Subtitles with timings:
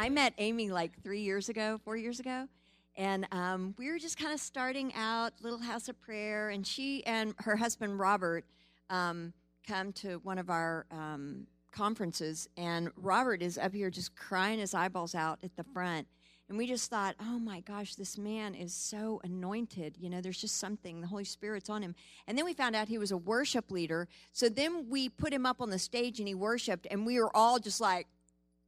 [0.00, 2.48] I met Amy like three years ago, four years ago,
[2.96, 7.04] and um, we were just kind of starting out, Little House of Prayer, and she
[7.04, 8.46] and her husband Robert
[8.88, 9.34] um,
[9.68, 14.72] come to one of our um, conferences, and Robert is up here just crying his
[14.72, 16.08] eyeballs out at the front.
[16.48, 19.98] And we just thought, oh my gosh, this man is so anointed.
[20.00, 21.94] You know, there's just something, the Holy Spirit's on him.
[22.26, 24.08] And then we found out he was a worship leader.
[24.32, 27.36] So then we put him up on the stage and he worshiped, and we were
[27.36, 28.06] all just like,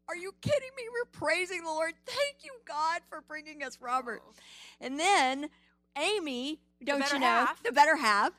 [0.08, 0.82] are you kidding me?
[0.92, 1.94] We're praising the Lord.
[2.06, 4.22] Thank you, God, for bringing us Robert.
[4.26, 4.32] Oh.
[4.80, 5.48] And then
[5.96, 7.62] Amy, don't you know, half.
[7.62, 8.32] the better half.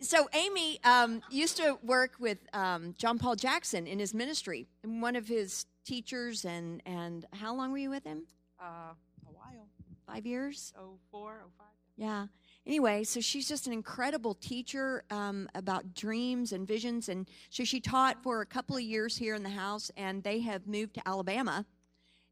[0.00, 5.00] So Amy um, used to work with um, John Paul Jackson in his ministry, and
[5.00, 6.44] one of his teachers.
[6.44, 8.24] And and how long were you with him?
[8.60, 8.92] Uh,
[9.26, 9.68] a while.
[10.06, 10.72] Five years.
[10.78, 11.68] Oh four, oh five.
[11.96, 12.26] Yeah
[12.66, 17.08] anyway, so she's just an incredible teacher um, about dreams and visions.
[17.08, 20.40] And so she taught for a couple of years here in the house, and they
[20.40, 21.64] have moved to Alabama.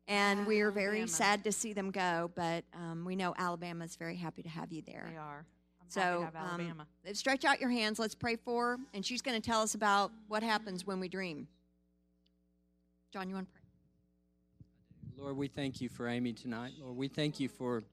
[0.09, 3.95] And we are very sad to see them go, but um, we know Alabama is
[3.95, 5.09] very happy to have you there.
[5.11, 5.47] They are.
[5.81, 8.01] I'm so um, stretch out your hands.
[8.01, 11.09] Let's pray for her, and she's going to tell us about what happens when we
[11.09, 11.47] dream.
[13.13, 13.63] John, you want to pray?
[15.23, 16.73] Lord, we thank you for Amy tonight.
[16.81, 17.85] Lord, we thank you for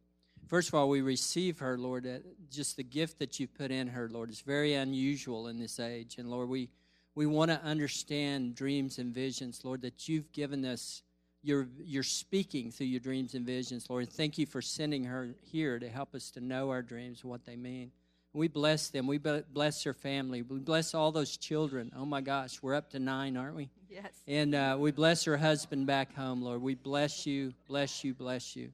[0.49, 3.87] First of all, we receive her, Lord, uh, just the gift that you've put in
[3.87, 4.31] her, Lord.
[4.31, 6.15] is very unusual in this age.
[6.17, 6.69] And Lord, we,
[7.13, 11.03] we want to understand dreams and visions, Lord, that you've given us.
[11.43, 14.09] You're, you're speaking through your dreams and visions, Lord.
[14.09, 17.45] Thank you for sending her here to help us to know our dreams and what
[17.45, 17.91] they mean.
[18.33, 19.05] We bless them.
[19.05, 20.41] We bless her family.
[20.41, 21.91] We bless all those children.
[21.95, 23.69] Oh my gosh, we're up to nine, aren't we?
[23.87, 24.11] Yes.
[24.27, 26.61] And uh, we bless her husband back home, Lord.
[26.61, 28.71] We bless you, bless you, bless you.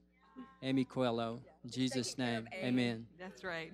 [0.63, 1.41] Amy Coelho.
[1.66, 3.08] In Jesus' name, amen.
[3.19, 3.73] That's right.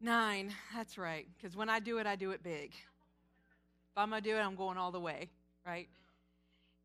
[0.00, 1.28] Nine, that's right.
[1.36, 2.72] Because when I do it, I do it big.
[2.72, 5.28] If I'm going to do it, I'm going all the way,
[5.64, 5.88] right?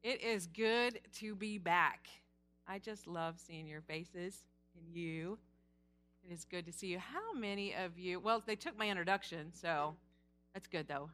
[0.03, 2.09] It is good to be back.
[2.67, 4.37] I just love seeing your faces
[4.77, 5.39] and you.
[6.23, 6.99] It is good to see you.
[6.99, 9.95] How many of you, well, they took my introduction, so
[10.53, 11.09] that's good though.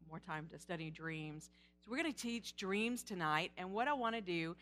[0.00, 1.50] It's more time to study dreams.
[1.84, 4.56] So we're going to teach dreams tonight, and what I want to do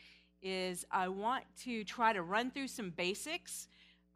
[0.46, 3.66] is I want to try to run through some basics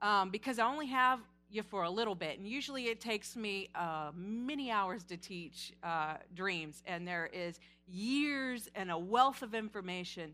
[0.01, 1.19] um, because I only have
[1.51, 2.39] you for a little bit.
[2.39, 7.59] And usually it takes me uh, many hours to teach uh, dreams, and there is
[7.89, 10.33] years and a wealth of information.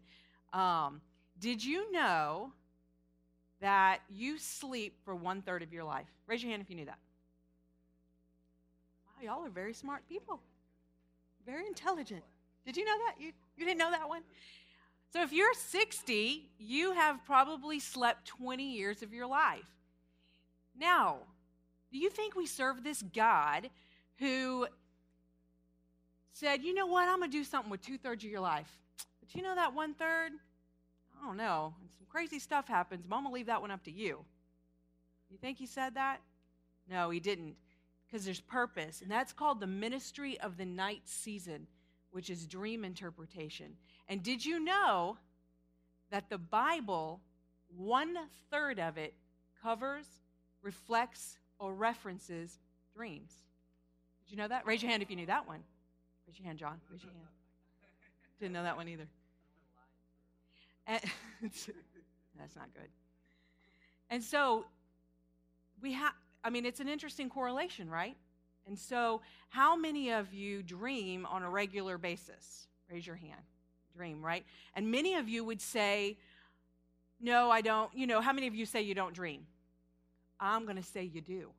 [0.53, 1.01] Um,
[1.41, 2.53] did you know
[3.61, 6.07] that you sleep for one third of your life?
[6.27, 6.99] Raise your hand if you knew that.
[9.07, 10.41] Wow, y'all are very smart people,
[11.47, 12.23] very intelligent.
[12.67, 13.15] Did you know that?
[13.19, 14.23] You, you didn't know that one?
[15.17, 19.65] So if you're 60, you have probably slept 20 years of your life.
[20.79, 21.21] Now,
[21.91, 23.71] do you think we serve this God
[24.19, 24.67] who
[26.35, 28.71] said, you know what, I'm going to do something with two thirds of your life?
[29.21, 30.33] But you know that one third?
[31.19, 31.73] I don't know.
[31.81, 34.23] And some crazy stuff happens, but I'm going to leave that one up to you.
[35.31, 36.19] You think he said that?
[36.91, 37.57] No, he didn't.
[38.07, 39.01] Because there's purpose.
[39.01, 41.69] And that's called the ministry of the night season,
[42.17, 43.77] which is dream interpretation.
[44.09, 45.19] And did you know
[46.11, 47.21] that the Bible,
[47.77, 48.17] one
[48.51, 49.13] third of it,
[49.63, 50.07] covers,
[50.63, 52.59] reflects, or references
[52.95, 53.35] dreams?
[54.25, 54.65] Did you know that?
[54.65, 55.63] Raise your hand if you knew that one.
[56.27, 56.81] Raise your hand, John.
[56.91, 57.27] Raise your hand.
[58.41, 59.09] Didn't know that one either.
[60.87, 61.03] And,
[61.43, 62.89] that's not good.
[64.09, 64.65] And so
[65.83, 68.17] we have, I mean, it's an interesting correlation, right?
[68.67, 72.67] And so, how many of you dream on a regular basis?
[72.91, 73.41] Raise your hand
[73.97, 74.45] dream, right?
[74.75, 76.19] And many of you would say,
[77.21, 77.91] No, I don't.
[77.95, 79.47] You know, how many of you say you don't dream?
[80.39, 81.51] I'm going to say you do.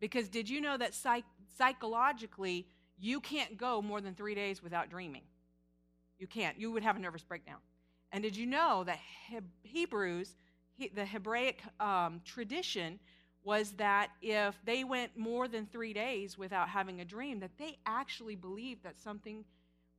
[0.00, 1.24] Because did you know that psych-
[1.56, 2.66] psychologically,
[2.98, 5.22] you can't go more than three days without dreaming?
[6.18, 6.58] You can't.
[6.58, 7.58] You would have a nervous breakdown.
[8.10, 8.98] And did you know that
[9.62, 10.34] Hebrews,
[10.94, 12.98] the Hebraic um, tradition,
[13.44, 17.78] was that if they went more than three days without having a dream, that they
[17.86, 19.44] actually believed that something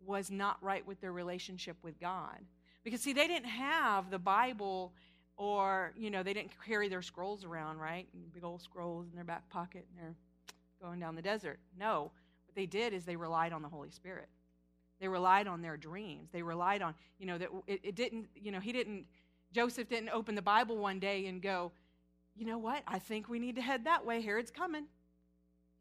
[0.06, 2.38] was not right with their relationship with God.
[2.84, 4.94] Because, see, they didn't have the Bible
[5.36, 8.08] or, you know, they didn't carry their scrolls around, right?
[8.34, 10.16] Big old scrolls in their back pocket and they're
[10.82, 11.60] going down the desert.
[11.78, 12.12] No.
[12.46, 14.28] What they did is they relied on the Holy Spirit.
[15.00, 16.30] They relied on their dreams.
[16.32, 19.06] They relied on, you know, that it, it didn't, you know, he didn't,
[19.54, 21.72] Joseph didn't open the Bible one day and go,
[22.40, 22.84] you know what?
[22.88, 24.22] I think we need to head that way.
[24.22, 24.86] Herod's coming.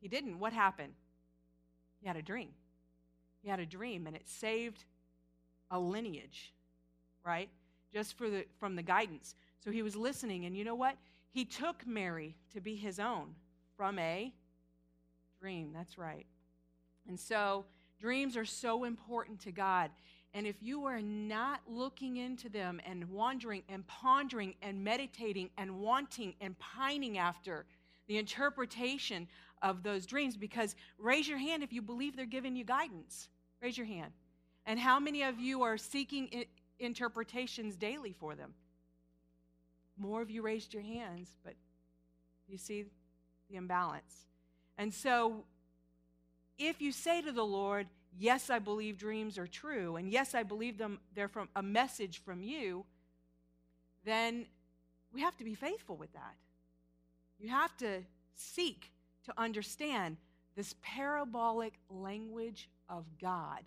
[0.01, 0.41] He didn't.
[0.41, 0.93] What happened?
[2.01, 2.49] He had a dream.
[3.43, 4.85] He had a dream and it saved
[5.71, 6.53] a lineage,
[7.25, 7.49] right?
[7.93, 9.37] Just for the, from the guidance.
[9.65, 10.97] So he was listening, and you know what?
[11.31, 13.37] He took Mary to be his own
[13.77, 14.33] from a
[15.41, 15.71] dream.
[15.73, 16.27] That's right.
[17.07, 17.67] And so
[18.01, 19.91] dreams are so important to God.
[20.35, 25.81] And if you are not looking into them and wandering and pondering and meditating and
[25.81, 27.65] wanting and pining after
[28.07, 29.27] the interpretation
[29.63, 33.29] of those dreams, because raise your hand if you believe they're giving you guidance.
[33.63, 34.13] Raise your hand.
[34.67, 36.45] And how many of you are seeking
[36.79, 38.55] interpretations daily for them?
[39.97, 41.55] More of you raised your hands, but
[42.49, 42.85] you see
[43.51, 44.27] the imbalance.
[44.77, 45.45] And so,
[46.59, 47.87] if you say to the Lord,
[48.21, 52.21] Yes, I believe dreams are true, and yes, I believe them, they're from a message
[52.25, 52.85] from you,
[54.05, 54.47] then
[55.13, 56.35] we have to be faithful with that.
[57.39, 58.03] You have to
[58.35, 58.91] seek
[59.27, 60.17] to understand
[60.57, 63.61] this parabolic language of God.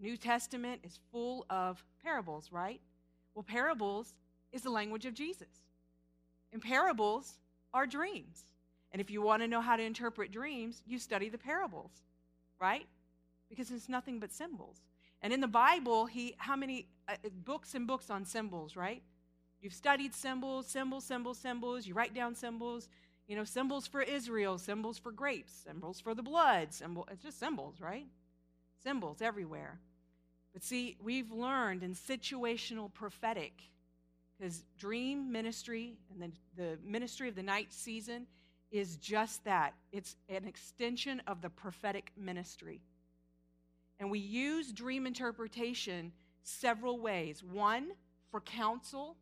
[0.00, 2.80] The New Testament is full of parables, right?
[3.34, 4.14] Well, parables
[4.52, 5.48] is the language of Jesus.
[6.52, 7.34] And parables
[7.74, 8.44] are dreams.
[8.92, 11.90] And if you want to know how to interpret dreams, you study the parables,
[12.60, 12.86] right?
[13.48, 14.82] Because it's nothing but symbols.
[15.22, 19.02] And in the Bible, he how many uh, books and books on symbols, right?
[19.60, 21.86] You've studied symbols, symbols, symbols, symbols.
[21.86, 22.88] You write down symbols.
[23.26, 27.08] You know, symbols for Israel, symbols for grapes, symbols for the blood, symbol.
[27.10, 28.06] It's just symbols, right?
[28.82, 29.80] Symbols everywhere.
[30.52, 33.62] But see, we've learned in situational prophetic,
[34.38, 38.26] because dream ministry and the, the ministry of the night season
[38.70, 39.72] is just that.
[39.90, 42.82] It's an extension of the prophetic ministry.
[44.00, 46.12] And we use dream interpretation
[46.42, 47.42] several ways.
[47.42, 47.92] One,
[48.30, 49.16] for counsel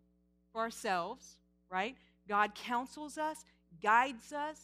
[0.53, 1.39] for ourselves,
[1.71, 1.97] right?
[2.29, 3.45] God counsels us,
[3.83, 4.61] guides us,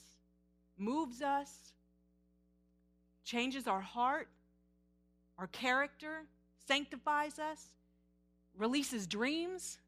[0.77, 1.73] moves us,
[3.25, 4.29] changes our heart,
[5.39, 6.25] our character,
[6.67, 7.63] sanctifies us,
[8.57, 9.79] releases dreams.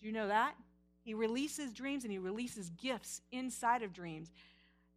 [0.00, 0.54] Do you know that?
[1.02, 4.30] He releases dreams and he releases gifts inside of dreams.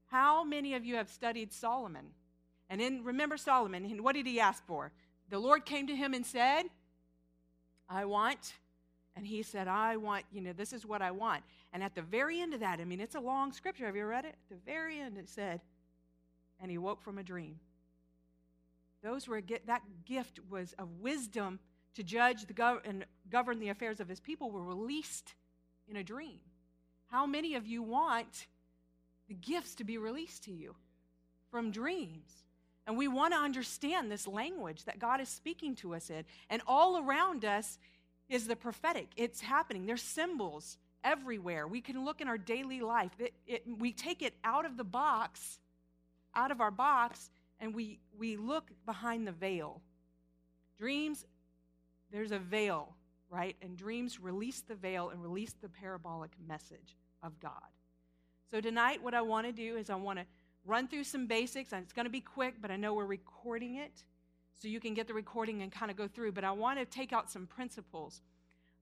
[0.08, 2.06] How many of you have studied Solomon?
[2.74, 4.92] And then remember Solomon, and what did he ask for?
[5.30, 6.64] The Lord came to him and said,
[7.88, 8.54] I want
[9.16, 11.44] and he said, I want, you know, this is what I want.
[11.72, 13.86] And at the very end of that, I mean, it's a long scripture.
[13.86, 14.36] Have you read it?
[14.50, 15.62] At the very end, it said,
[16.60, 17.60] and he woke from a dream.
[19.04, 21.60] Those were, that gift was of wisdom
[21.94, 25.36] to judge the gov- and govern the affairs of his people were released
[25.88, 26.40] in a dream.
[27.08, 28.48] How many of you want
[29.28, 30.75] the gifts to be released to you
[31.52, 32.31] from dreams?
[32.86, 36.26] And we want to understand this language that God is speaking to us in.
[36.50, 37.80] And all around us
[38.30, 39.08] is the prophetic.
[39.16, 39.86] It's happening.
[39.86, 41.68] There's symbols everywhere.
[41.68, 43.12] We can look in our daily life.
[43.20, 45.60] It, it, we take it out of the box,
[46.36, 49.82] out of our box, and we, we look behind the veil.
[50.78, 51.26] Dreams,
[52.12, 52.96] there's a veil,
[53.30, 53.56] right?
[53.62, 57.52] And dreams release the veil and release the parabolic message of God.
[58.52, 60.26] So tonight, what I want to do is I want to
[60.65, 61.74] run through some basics.
[61.74, 64.04] And it's going to be quick, but I know we're recording it
[64.56, 66.31] so you can get the recording and kind of go through.
[66.31, 68.21] But I want to take out some principles.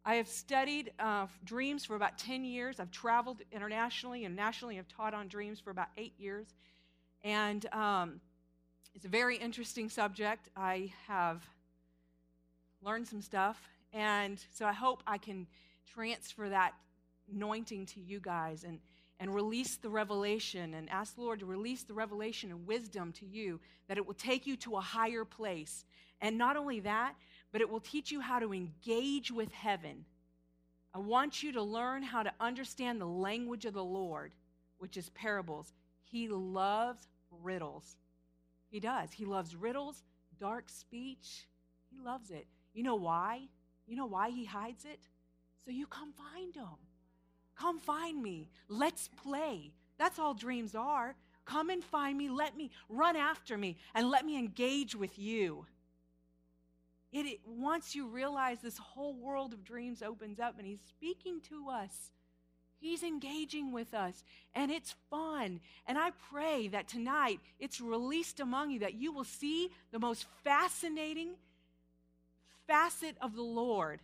[0.04, 2.80] I have studied uh, dreams for about 10 years.
[2.80, 4.80] I've traveled internationally and nationally.
[4.80, 6.48] I've taught on dreams for about eight years.
[7.24, 8.20] And um,
[8.96, 10.50] it's a very interesting subject.
[10.56, 11.46] I have
[12.82, 13.62] learned some stuff.
[13.94, 15.46] And so I hope I can
[15.86, 16.74] transfer that
[17.32, 18.80] anointing to you guys and,
[19.22, 23.26] and release the revelation and ask the Lord to release the revelation and wisdom to
[23.28, 25.86] you that it will take you to a higher place.
[26.22, 27.14] And not only that,
[27.52, 30.06] but it will teach you how to engage with heaven.
[30.96, 34.34] I want you to learn how to understand the language of the Lord,
[34.80, 35.72] which is parables.
[36.04, 37.08] He loves
[37.44, 37.98] riddles.
[38.72, 39.12] He does.
[39.12, 40.04] He loves riddles,
[40.40, 41.46] dark speech.
[41.92, 42.48] He loves it.
[42.74, 43.42] You know why?
[43.88, 45.02] You know why he hides it?
[45.64, 46.66] So you come find him.
[47.62, 48.50] Come find me.
[48.70, 49.72] Let's play.
[50.00, 51.14] That's all dreams are.
[51.46, 52.28] Come and find me.
[52.28, 55.68] Let me run after me and let me engage with you.
[57.14, 61.40] It, it, once you realize this whole world of dreams opens up and he's speaking
[61.50, 62.12] to us
[62.80, 64.24] he's engaging with us
[64.56, 69.24] and it's fun and i pray that tonight it's released among you that you will
[69.24, 71.36] see the most fascinating
[72.66, 74.00] facet of the lord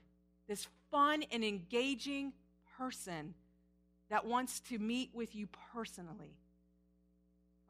[0.48, 2.32] this fun and engaging
[2.78, 3.34] person
[4.10, 6.36] that wants to meet with you personally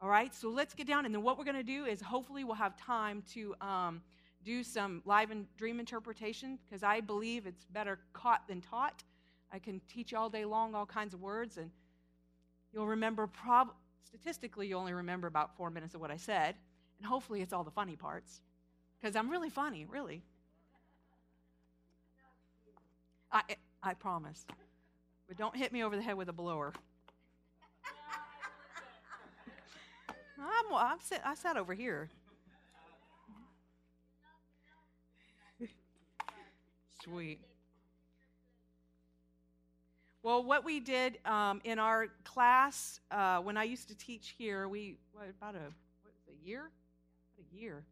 [0.00, 2.44] all right so let's get down and then what we're going to do is hopefully
[2.44, 4.00] we'll have time to um,
[4.44, 9.02] do some live and dream interpretation because I believe it's better caught than taught.
[9.52, 11.70] I can teach all day long all kinds of words, and
[12.72, 16.54] you'll remember, prob- statistically, you only remember about four minutes of what I said,
[16.98, 18.40] and hopefully it's all the funny parts
[19.00, 20.22] because I'm really funny, really.
[23.30, 23.42] I,
[23.82, 24.46] I promise.
[25.28, 26.72] But don't hit me over the head with a blower.
[30.40, 32.08] I'm, I'm sit, I sat over here.
[37.04, 37.40] sweet.
[40.22, 44.68] Well, what we did um, in our class uh, when I used to teach here,
[44.68, 46.70] we what, about a what, a year,
[47.34, 47.84] about a year.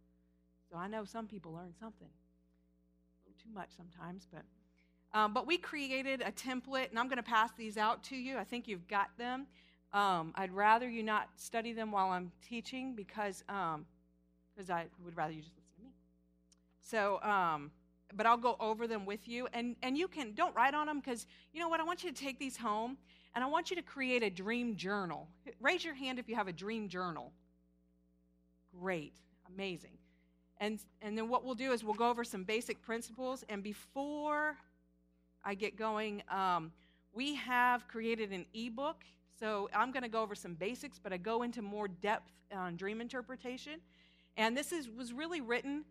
[0.71, 2.09] So I know some people learn something.
[2.09, 4.43] A little too much sometimes, but
[5.16, 8.37] um, but we created a template, and I'm going to pass these out to you.
[8.37, 9.46] I think you've got them.
[9.94, 15.16] Um, I'd rather you not study them while I'm teaching because because um, I would
[15.16, 15.90] rather you just listen to me.
[16.82, 17.70] So, um,
[18.14, 21.00] but I'll go over them with you, and and you can don't write on them
[21.00, 21.80] because you know what?
[21.80, 22.99] I want you to take these home,
[23.35, 25.28] and I want you to create a dream journal.
[25.62, 27.32] Raise your hand if you have a dream journal.
[28.78, 29.14] Great,
[29.49, 29.96] amazing.
[30.58, 33.44] And, and then what we'll do is we'll go over some basic principles.
[33.50, 34.56] And before
[35.47, 36.73] I get going, um,
[37.15, 39.05] we have created an ebook.
[39.38, 42.76] So I'm going to go over some basics, but I go into more depth on
[42.76, 43.81] dream interpretation.
[44.37, 45.85] And this is, was really written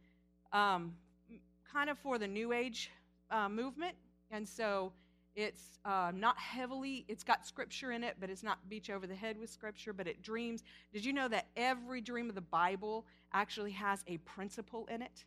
[0.51, 0.93] um,
[1.71, 2.91] kind of for the New Age
[3.31, 3.95] uh, movement.
[4.29, 4.91] And so
[5.35, 9.15] it's uh, not heavily, it's got scripture in it, but it's not beat over the
[9.15, 10.63] head with scripture, but it dreams.
[10.91, 15.23] Did you know that every dream of the Bible actually has a principle in it?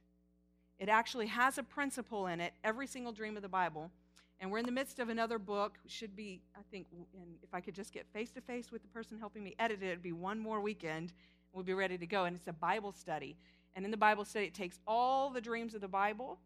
[0.79, 3.91] It actually has a principle in it, every single dream of the Bible.
[4.41, 5.79] And we're in the midst of another book.
[5.87, 8.89] Should be, I think, and if I could just get face to face with the
[8.89, 11.13] person helping me edit it, it'd be one more weekend.
[11.53, 12.25] We'll be ready to go.
[12.25, 13.37] And it's a Bible study.
[13.75, 16.39] And in the Bible study, it takes all the dreams of the Bible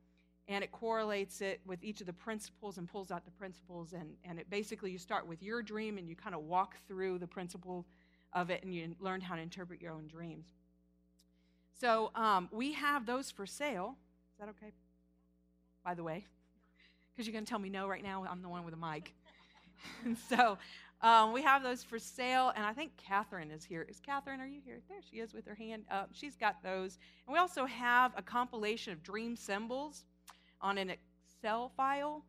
[0.49, 3.93] and it correlates it with each of the principles and pulls out the principles.
[3.93, 7.19] And, and it basically, you start with your dream and you kind of walk through
[7.19, 7.87] the principle
[8.33, 10.47] of it and you learn how to interpret your own dreams.
[11.79, 13.97] So um, we have those for sale.
[14.33, 14.73] Is that okay?
[15.85, 16.25] By the way
[17.15, 18.25] because you're going to tell me no right now.
[18.29, 19.13] I'm the one with a mic.
[20.05, 20.59] and so
[21.03, 23.85] um, we have those for sale, and I think Catherine is here.
[23.89, 24.81] Is Catherine, are you here?
[24.89, 26.11] There she is with her hand up.
[26.13, 26.99] She's got those.
[27.27, 30.05] And we also have a compilation of dream symbols
[30.61, 32.25] on an Excel file.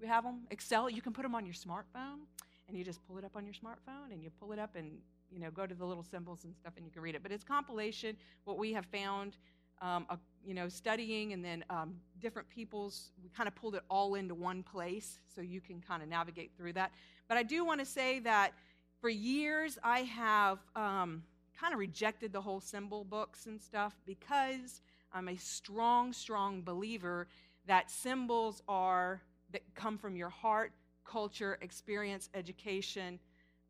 [0.00, 0.40] We have them.
[0.50, 2.20] Excel, you can put them on your smartphone,
[2.68, 4.92] and you just pull it up on your smartphone, and you pull it up and
[5.30, 7.22] you know go to the little symbols and stuff, and you can read it.
[7.22, 8.16] But it's compilation.
[8.44, 9.36] What we have found
[9.80, 13.82] um, a, you know, studying and then um, different people's, we kind of pulled it
[13.90, 16.92] all into one place so you can kind of navigate through that.
[17.28, 18.52] But I do want to say that
[19.00, 21.22] for years I have um,
[21.58, 24.82] kind of rejected the whole symbol books and stuff because
[25.12, 27.26] I'm a strong, strong believer
[27.66, 29.22] that symbols are
[29.52, 30.72] that come from your heart,
[31.04, 33.18] culture, experience, education.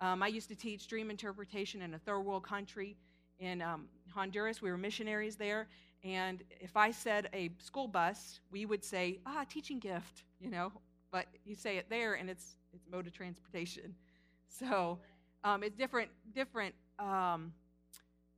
[0.00, 2.96] Um, I used to teach dream interpretation in a third world country
[3.38, 4.60] in um, Honduras.
[4.60, 5.68] We were missionaries there,
[6.02, 10.72] and if I said a school bus, we would say, ah, teaching gift, you know,
[11.10, 13.94] but you say it there and it's, it's mode of transportation.
[14.52, 14.98] So
[15.44, 17.52] um, it's different, different um,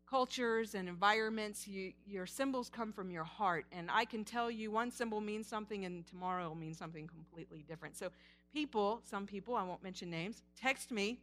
[0.09, 1.67] cultures and environments.
[1.67, 3.65] You, your symbols come from your heart.
[3.73, 7.65] And I can tell you one symbol means something and tomorrow will mean something completely
[7.67, 7.97] different.
[7.97, 8.11] So
[8.53, 11.19] people, some people, I won't mention names, text me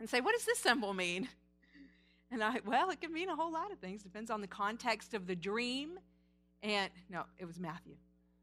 [0.00, 1.28] and say, what does this symbol mean?
[2.34, 4.02] And I, well, it can mean a whole lot of things.
[4.02, 6.00] Depends on the context of the dream.
[6.64, 7.94] And no, it was Matthew.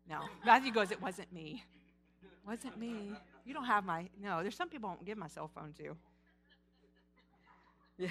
[0.10, 1.66] No, Matthew goes, it wasn't me.
[2.24, 3.12] It wasn't me.
[3.46, 5.98] You don't have my, no, there's some people I won't give my cell phone to.
[7.98, 8.10] Yeah.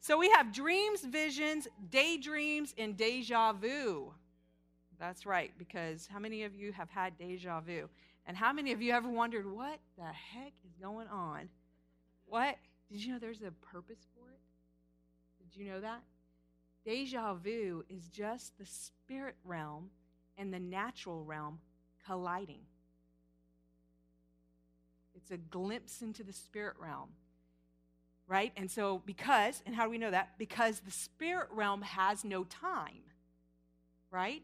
[0.00, 4.12] So we have dreams, visions, daydreams, and deja vu.
[5.00, 7.88] That's right, because how many of you have had deja vu?
[8.26, 11.48] And how many of you ever wondered, what the heck is going on?
[12.26, 12.56] What?
[12.90, 14.06] Did you know there's a purpose
[15.60, 16.02] you know that?
[16.84, 19.90] Deja vu is just the spirit realm
[20.36, 21.58] and the natural realm
[22.06, 22.60] colliding.
[25.14, 27.10] It's a glimpse into the spirit realm.
[28.26, 28.52] Right?
[28.56, 30.38] And so, because, and how do we know that?
[30.38, 33.02] Because the spirit realm has no time.
[34.10, 34.42] Right?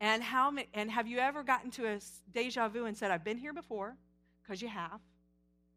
[0.00, 2.00] And how and have you ever gotten to a
[2.32, 3.96] deja vu and said, I've been here before?
[4.42, 5.00] Because you have.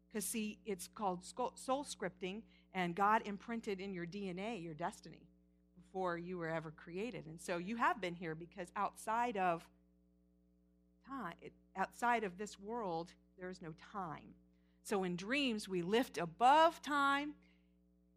[0.06, 2.42] Because, see, it's called soul scripting,
[2.78, 5.26] and God imprinted in your DNA your destiny
[5.76, 7.26] before you were ever created.
[7.26, 9.68] And so you have been here because outside of
[11.04, 11.34] time,
[11.76, 14.34] outside of this world, there is no time.
[14.84, 17.34] So in dreams, we lift above time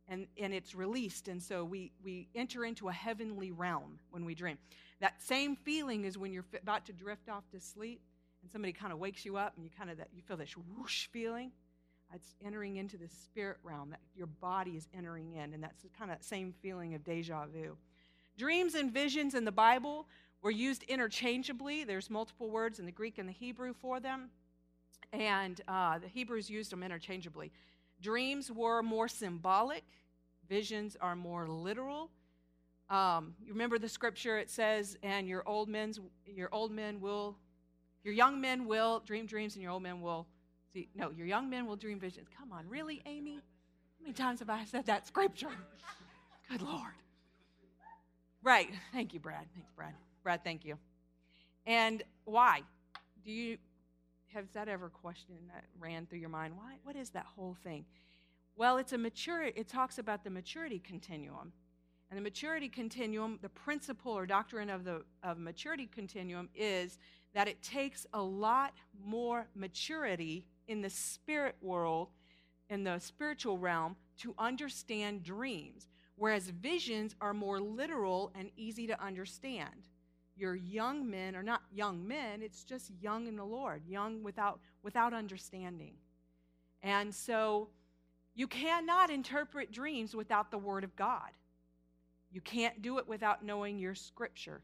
[0.08, 1.28] and, and it's released.
[1.28, 4.60] And so we, we enter into a heavenly realm when we dream.
[5.00, 8.02] That same feeling is when you're about to drift off to sleep
[8.44, 10.54] and somebody kind of wakes you up and you kind of that you feel this
[10.78, 11.52] whoosh feeling.
[12.14, 16.12] It's entering into the spirit realm that your body is entering in, and that's kind
[16.12, 17.78] of that same feeling of deja vu.
[18.38, 20.08] Dreams and visions in the Bible
[20.42, 21.84] were used interchangeably.
[21.84, 24.30] There's multiple words in the Greek and the Hebrew for them,
[25.14, 27.52] and uh, the Hebrews used them interchangeably.
[28.02, 29.84] Dreams were more symbolic,
[30.50, 32.10] visions are more literal.
[32.90, 34.38] Um, you remember the scripture?
[34.38, 37.38] It says, "And your old men's your old men will
[38.04, 40.26] Your young men will dream dreams, and your old men will
[40.74, 40.90] see.
[40.96, 42.28] No, your young men will dream visions.
[42.38, 43.36] Come on, really, Amy?
[43.36, 45.50] How many times have I said that scripture?
[46.50, 46.94] Good Lord.
[48.44, 48.70] Right.
[48.92, 49.46] Thank you, Brad.
[49.54, 49.94] Thanks, Brad.
[50.24, 50.78] Brad, thank you.
[51.66, 52.62] And why?
[53.24, 53.58] Do you
[54.34, 56.56] has that ever question that ran through your mind?
[56.56, 56.78] Why?
[56.84, 57.86] What is that whole thing?
[58.56, 59.60] Well, it's a maturity.
[59.60, 61.52] It talks about the maturity continuum,
[62.10, 66.98] and the maturity continuum, the principle or doctrine of the of maturity continuum is
[67.34, 68.74] that it takes a lot
[69.06, 72.10] more maturity in the spirit world,
[72.70, 79.04] in the spiritual realm, to understand dreams, whereas visions are more literal and easy to
[79.04, 79.90] understand
[80.42, 84.60] your young men are not young men, it's just young in the Lord, young without,
[84.82, 85.94] without understanding.
[86.82, 87.70] And so
[88.34, 91.30] you cannot interpret dreams without the Word of God.
[92.32, 94.62] You can't do it without knowing your scripture.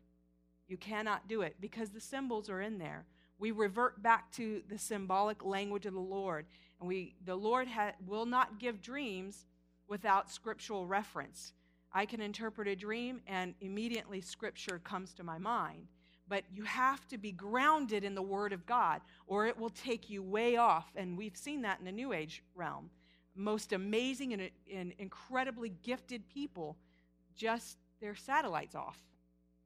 [0.67, 3.05] You cannot do it because the symbols are in there.
[3.39, 6.45] We revert back to the symbolic language of the Lord.
[6.79, 9.45] And we, the Lord ha- will not give dreams
[9.87, 11.53] without scriptural reference.
[11.93, 15.87] I can interpret a dream and immediately scripture comes to my mind.
[16.29, 20.09] But you have to be grounded in the Word of God, or it will take
[20.09, 20.91] you way off.
[20.95, 22.89] And we've seen that in the New Age realm.
[23.33, 26.75] Most amazing and, and incredibly gifted people,
[27.35, 28.99] just their satellites off.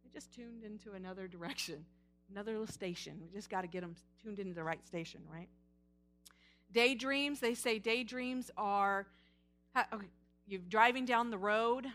[0.03, 1.85] They just tuned into another direction,
[2.31, 3.13] another little station.
[3.21, 5.49] We just got to get them tuned into the right station, right?
[6.71, 9.07] Daydreams, they say daydreams are,
[9.75, 10.07] okay,
[10.47, 11.87] you're driving down the road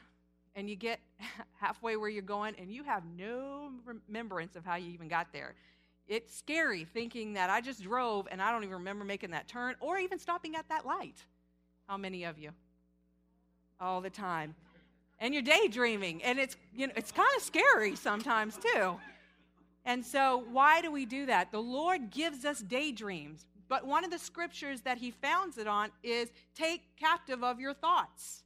[0.55, 1.01] and you get
[1.61, 5.55] halfway where you're going and you have no remembrance of how you even got there.
[6.09, 9.75] It's scary thinking that I just drove and I don't even remember making that turn
[9.81, 11.17] or even stopping at that light.
[11.89, 12.51] How many of you?
[13.81, 14.55] All the time.
[15.19, 18.97] And you're daydreaming and it's you know it's kind of scary sometimes too.
[19.87, 21.53] And so why do we do that?
[21.53, 23.47] The Lord gives us daydreams.
[23.69, 27.73] But one of the scriptures that he founds it on is take captive of your
[27.73, 28.45] thoughts,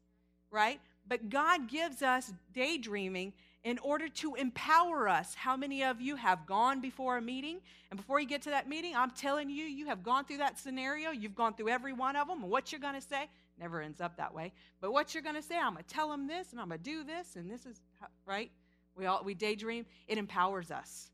[0.50, 0.80] right?
[1.06, 3.32] But God gives us daydreaming
[3.64, 5.34] in order to empower us.
[5.34, 7.58] How many of you have gone before a meeting?
[7.90, 10.58] And before you get to that meeting, I'm telling you, you have gone through that
[10.58, 11.10] scenario.
[11.10, 12.42] You've gone through every one of them.
[12.42, 14.52] And what you're going to say never ends up that way.
[14.80, 16.80] But what you're going to say, I'm going to tell them this and I'm going
[16.80, 17.36] to do this.
[17.36, 18.50] And this is, how, right?
[18.96, 19.84] We, all, we daydream.
[20.08, 21.10] It empowers us,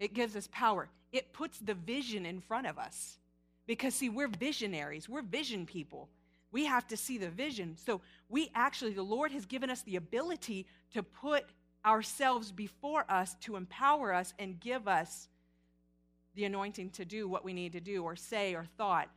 [0.00, 0.88] it gives us power.
[1.12, 3.18] It puts the vision in front of us.
[3.66, 6.08] Because, see, we're visionaries, we're vision people.
[6.50, 7.76] We have to see the vision.
[7.76, 11.44] So, we actually, the Lord has given us the ability to put
[11.84, 15.28] ourselves before us, to empower us, and give us
[16.34, 19.08] the anointing to do what we need to do, or say, or thought.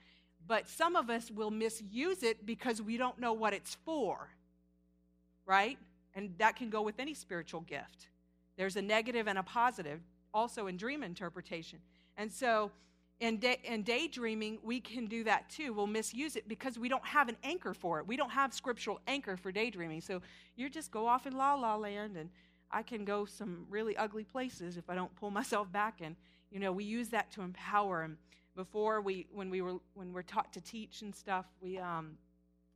[0.46, 4.30] But some of us will misuse it because we don't know what it's for,
[5.46, 5.78] right?
[6.14, 8.10] And that can go with any spiritual gift.
[8.58, 10.00] There's a negative and a positive,
[10.34, 11.80] also in dream interpretation.
[12.18, 12.72] And so,
[13.20, 15.74] in, day, in daydreaming, we can do that too.
[15.74, 18.08] We'll misuse it because we don't have an anchor for it.
[18.08, 20.02] We don't have scriptural anchor for daydreaming.
[20.02, 20.22] So
[20.56, 22.30] you just go off in la la land, and
[22.70, 26.02] I can go some really ugly places if I don't pull myself back.
[26.02, 26.16] And
[26.52, 28.04] you know, we use that to empower.
[28.04, 28.18] And
[28.56, 32.18] before we, when we were when we're taught to teach and stuff, we um,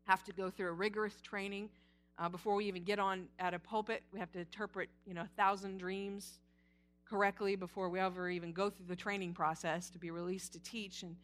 [0.05, 1.69] have to go through a rigorous training
[2.17, 4.03] uh, before we even get on at a pulpit.
[4.13, 6.39] We have to interpret, you know, a thousand dreams
[7.09, 11.03] correctly before we ever even go through the training process to be released to teach.
[11.03, 11.15] And,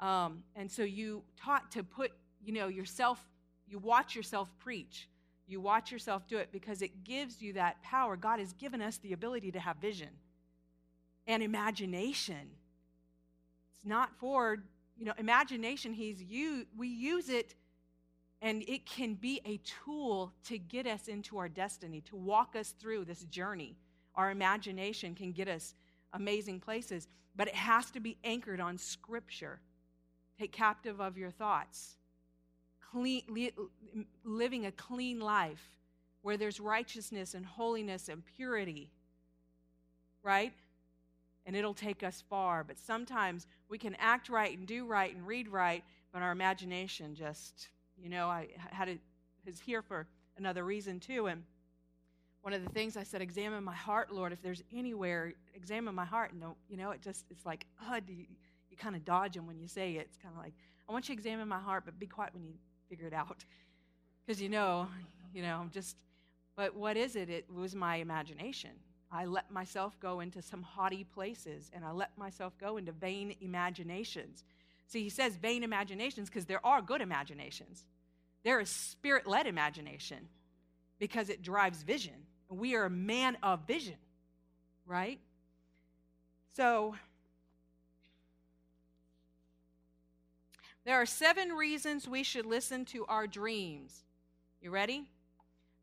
[0.00, 2.12] um, and so you taught to put,
[2.44, 3.20] you know, yourself,
[3.66, 5.08] you watch yourself preach.
[5.46, 8.16] You watch yourself do it because it gives you that power.
[8.16, 10.10] God has given us the ability to have vision
[11.26, 12.50] and imagination.
[13.74, 14.58] It's not for,
[14.96, 15.94] you know, imagination.
[15.94, 16.66] He's you.
[16.76, 17.54] We use it
[18.40, 22.74] and it can be a tool to get us into our destiny, to walk us
[22.78, 23.76] through this journey
[24.18, 25.74] our imagination can get us
[26.12, 29.60] amazing places, but it has to be anchored on Scripture.
[30.38, 31.96] Take captive of your thoughts.
[32.90, 33.52] Clean, li,
[34.24, 35.76] living a clean life
[36.22, 38.90] where there's righteousness and holiness and purity,
[40.24, 40.52] right?
[41.46, 42.64] And it'll take us far.
[42.64, 47.14] But sometimes we can act right and do right and read right, but our imagination
[47.14, 48.98] just, you know, I had it
[49.46, 51.26] is here for another reason too.
[51.26, 51.44] And
[52.42, 54.32] one of the things I said, examine my heart, Lord.
[54.32, 56.32] If there's anywhere, examine my heart.
[56.32, 58.26] And, you know, it just, it's like, oh, you,
[58.70, 60.06] you kind of dodge them when you say it.
[60.08, 60.54] It's kind of like,
[60.88, 62.54] I want you to examine my heart, but be quiet when you
[62.88, 63.44] figure it out.
[64.26, 64.88] Because, you know,
[65.32, 65.96] you know, I'm just,
[66.54, 67.30] but what is it?
[67.30, 68.72] It was my imagination.
[69.10, 73.34] I let myself go into some haughty places and I let myself go into vain
[73.40, 74.44] imaginations.
[74.86, 77.86] See, he says vain imaginations because there are good imaginations.
[78.44, 80.28] There is spirit led imagination
[80.98, 82.26] because it drives vision.
[82.48, 83.96] We are a man of vision,
[84.86, 85.20] right?
[86.56, 86.94] So,
[90.84, 94.04] there are seven reasons we should listen to our dreams.
[94.62, 95.04] You ready?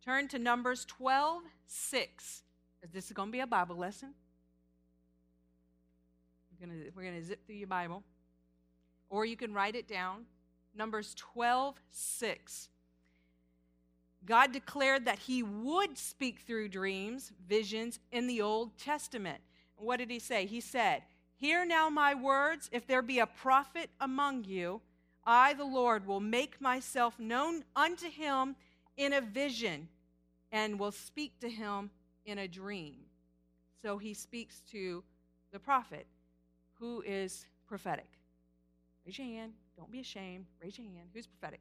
[0.04, 2.44] Turn to Numbers 12, 6.
[2.92, 4.14] This is going to be a Bible lesson.
[6.52, 8.04] We're going to, we're going to zip through your Bible.
[9.10, 10.26] Or you can write it down.
[10.76, 12.70] Numbers 12, 6.
[14.26, 19.42] God declared that He would speak through dreams, visions in the Old Testament.
[19.78, 20.46] What did He say?
[20.46, 21.04] He said,
[21.38, 22.70] Hear now my words.
[22.72, 24.82] If there be a prophet among you,
[25.26, 28.56] I, the Lord, will make myself known unto him
[28.96, 29.90] in a vision
[30.52, 31.90] and will speak to him
[32.26, 32.96] in a dream.
[33.82, 35.04] So he speaks to
[35.52, 36.08] the prophet
[36.80, 38.08] who is prophetic.
[39.06, 39.54] Raise your hand.
[39.78, 40.46] Don't be ashamed.
[40.62, 41.10] Raise your hand.
[41.14, 41.60] Who's prophetic?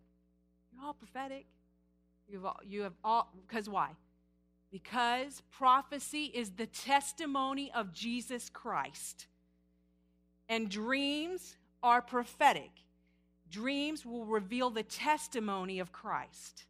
[0.73, 1.47] You're all prophetic.
[2.29, 3.91] You've all, you have all, because why?
[4.71, 9.27] Because prophecy is the testimony of Jesus Christ.
[10.49, 12.71] And dreams are prophetic.
[13.51, 16.65] Dreams will reveal the testimony of Christ,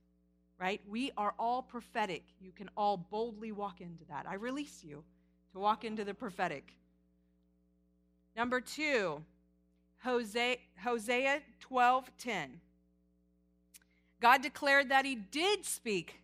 [0.58, 0.80] right?
[0.86, 2.24] We are all prophetic.
[2.40, 4.26] You can all boldly walk into that.
[4.28, 5.02] I release you
[5.52, 6.74] to walk into the prophetic.
[8.36, 9.22] Number two,
[10.02, 12.60] Hosea, Hosea 12 10.
[14.20, 16.20] God declared that he did speak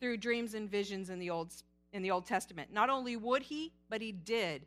[0.00, 1.52] through dreams and visions in the Old,
[1.92, 2.72] in the Old Testament.
[2.72, 4.66] Not only would he, but he did.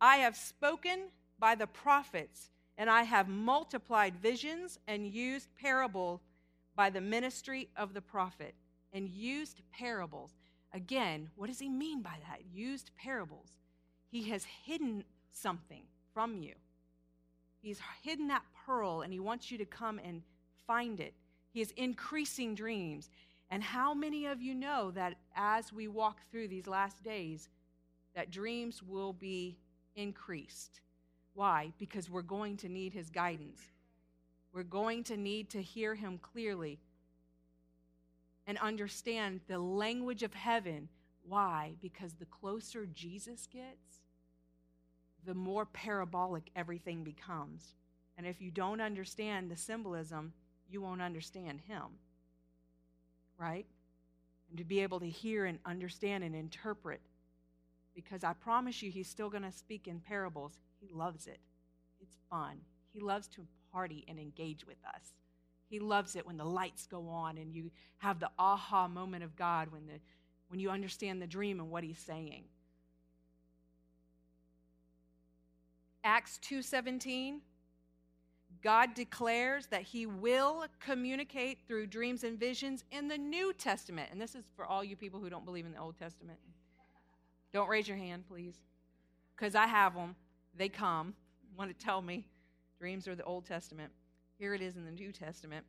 [0.00, 6.20] I have spoken by the prophets, and I have multiplied visions and used parable
[6.74, 8.54] by the ministry of the prophet.
[8.92, 10.32] And used parables.
[10.72, 12.40] Again, what does he mean by that?
[12.54, 13.48] Used parables.
[14.10, 15.82] He has hidden something
[16.14, 16.54] from you.
[17.60, 20.22] He's hidden that pearl and he wants you to come and
[20.66, 21.12] find it.
[21.56, 23.08] He is increasing dreams.
[23.48, 27.48] And how many of you know that as we walk through these last days,
[28.14, 29.56] that dreams will be
[29.94, 30.82] increased?
[31.32, 31.72] Why?
[31.78, 33.62] Because we're going to need his guidance.
[34.52, 36.78] We're going to need to hear him clearly
[38.46, 40.90] and understand the language of heaven.
[41.26, 41.72] Why?
[41.80, 44.02] Because the closer Jesus gets,
[45.24, 47.72] the more parabolic everything becomes.
[48.18, 50.34] And if you don't understand the symbolism,
[50.68, 51.82] you won't understand him.
[53.38, 53.66] Right?
[54.48, 57.00] And to be able to hear and understand and interpret.
[57.94, 60.58] Because I promise you, he's still going to speak in parables.
[60.80, 61.38] He loves it.
[62.00, 62.58] It's fun.
[62.92, 65.12] He loves to party and engage with us.
[65.68, 69.36] He loves it when the lights go on and you have the aha moment of
[69.36, 70.00] God when, the,
[70.48, 72.44] when you understand the dream and what he's saying.
[76.04, 77.40] Acts 2:17
[78.62, 84.08] God declares that he will communicate through dreams and visions in the New Testament.
[84.12, 86.38] And this is for all you people who don't believe in the Old Testament.
[87.52, 88.56] Don't raise your hand, please.
[89.36, 90.16] Cuz I have them.
[90.54, 91.14] They come,
[91.56, 92.26] want to tell me
[92.78, 93.92] dreams are the Old Testament.
[94.38, 95.64] Here it is in the New Testament.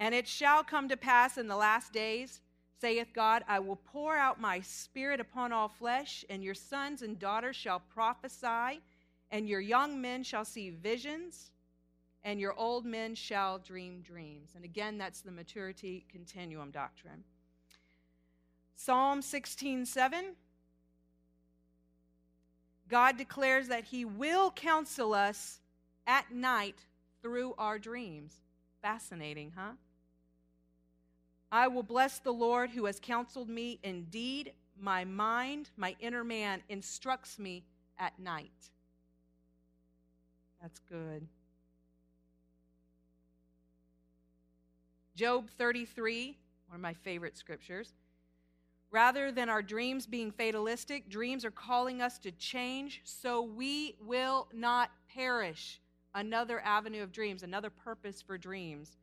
[0.00, 2.40] And it shall come to pass in the last days,
[2.80, 7.18] saith God, I will pour out my spirit upon all flesh, and your sons and
[7.18, 8.80] daughters shall prophesy,
[9.30, 11.50] and your young men shall see visions,
[12.24, 14.50] and your old men shall dream dreams.
[14.54, 17.24] And again, that's the maturity continuum doctrine.
[18.74, 20.36] Psalm 16 7.
[22.88, 25.60] God declares that He will counsel us
[26.06, 26.86] at night
[27.22, 28.34] through our dreams.
[28.80, 29.72] Fascinating, huh?
[31.50, 33.78] I will bless the Lord who has counseled me.
[33.82, 37.64] Indeed, my mind, my inner man, instructs me
[37.98, 38.70] at night.
[40.60, 41.26] That's good.
[45.18, 47.92] Job 33, one of my favorite scriptures.
[48.92, 54.46] Rather than our dreams being fatalistic, dreams are calling us to change so we will
[54.52, 55.80] not perish.
[56.14, 58.96] Another avenue of dreams, another purpose for dreams.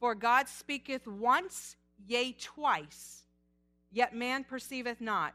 [0.00, 1.76] For God speaketh once,
[2.08, 3.22] yea, twice,
[3.92, 5.34] yet man perceiveth not.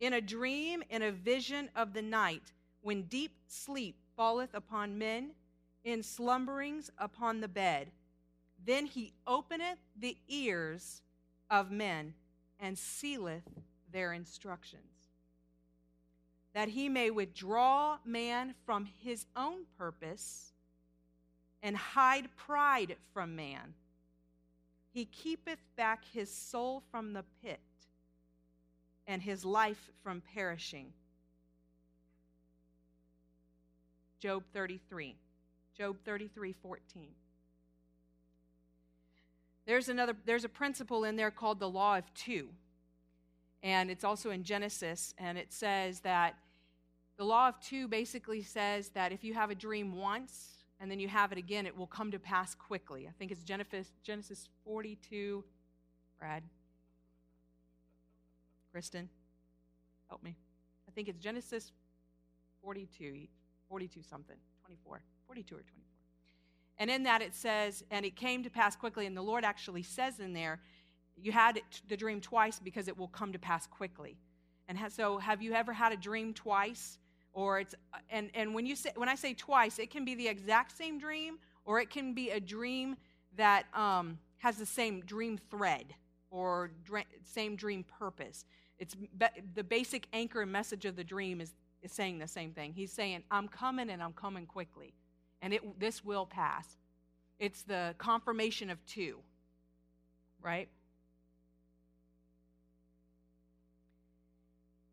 [0.00, 5.30] In a dream, in a vision of the night, when deep sleep falleth upon men,
[5.84, 7.92] in slumberings upon the bed,
[8.64, 11.02] then he openeth the ears
[11.50, 12.14] of men
[12.58, 13.48] and sealeth
[13.92, 14.82] their instructions,
[16.54, 20.52] that he may withdraw man from his own purpose
[21.62, 23.74] and hide pride from man.
[24.92, 27.60] He keepeth back his soul from the pit
[29.06, 30.92] and his life from perishing.
[34.18, 35.16] Job 33.
[35.76, 37.08] Job 33 14.
[39.66, 42.48] There's another there's a principle in there called the law of two.
[43.62, 46.36] And it's also in Genesis and it says that
[47.16, 51.00] the law of two basically says that if you have a dream once and then
[51.00, 53.08] you have it again, it will come to pass quickly.
[53.08, 55.42] I think it's Genesis, Genesis 42.
[56.18, 56.42] Brad?
[58.70, 59.08] Kristen?
[60.08, 60.36] Help me.
[60.86, 61.72] I think it's Genesis
[62.62, 63.26] 42,
[63.68, 65.95] 42 something, 24, 42 or 24.
[66.78, 69.82] And in that it says, and it came to pass quickly, and the Lord actually
[69.82, 70.60] says in there,
[71.16, 74.18] you had the dream twice because it will come to pass quickly.
[74.68, 76.98] And so, have you ever had a dream twice?
[77.32, 77.74] Or it's
[78.10, 80.98] and and when you say when I say twice, it can be the exact same
[80.98, 82.96] dream, or it can be a dream
[83.36, 85.94] that um, has the same dream thread
[86.30, 88.44] or dr- same dream purpose.
[88.78, 92.52] It's be- the basic anchor and message of the dream is, is saying the same
[92.52, 92.72] thing.
[92.72, 94.94] He's saying, "I'm coming and I'm coming quickly."
[95.42, 96.76] And it, this will pass.
[97.38, 99.18] It's the confirmation of two,
[100.42, 100.68] right?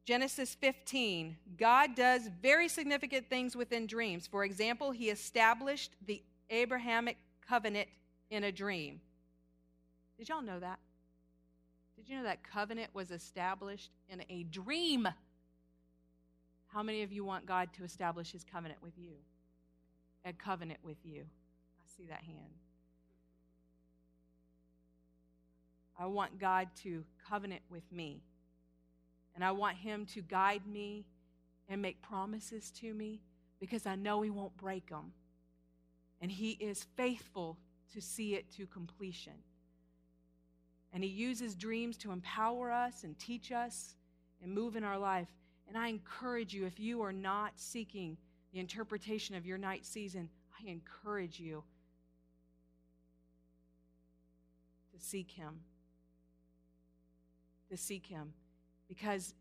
[0.05, 4.27] Genesis 15, God does very significant things within dreams.
[4.27, 7.87] For example, he established the Abrahamic covenant
[8.29, 8.99] in a dream.
[10.17, 10.79] Did y'all know that?
[11.95, 15.07] Did you know that covenant was established in a dream?
[16.67, 19.13] How many of you want God to establish his covenant with you?
[20.25, 21.21] A covenant with you.
[21.21, 22.53] I see that hand.
[25.97, 28.21] I want God to covenant with me.
[29.35, 31.05] And I want Him to guide me
[31.69, 33.21] and make promises to me
[33.59, 35.13] because I know He won't break them.
[36.21, 37.57] And He is faithful
[37.93, 39.33] to see it to completion.
[40.91, 43.95] And He uses dreams to empower us and teach us
[44.41, 45.29] and move in our life.
[45.67, 48.17] And I encourage you, if you are not seeking
[48.53, 51.63] the interpretation of your night season, I encourage you
[54.93, 55.61] to seek Him.
[57.71, 58.33] To seek Him.
[58.87, 59.33] Because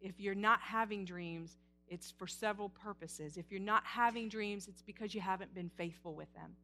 [0.00, 1.56] if you're not having dreams,
[1.88, 3.38] it's for several purposes.
[3.38, 6.54] If you're not having dreams, it's because you haven't been faithful with them.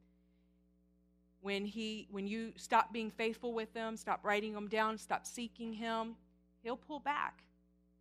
[1.41, 5.73] When, he, when you stop being faithful with them, stop writing them down, stop seeking
[5.73, 6.17] Him,
[6.63, 7.45] He'll pull back.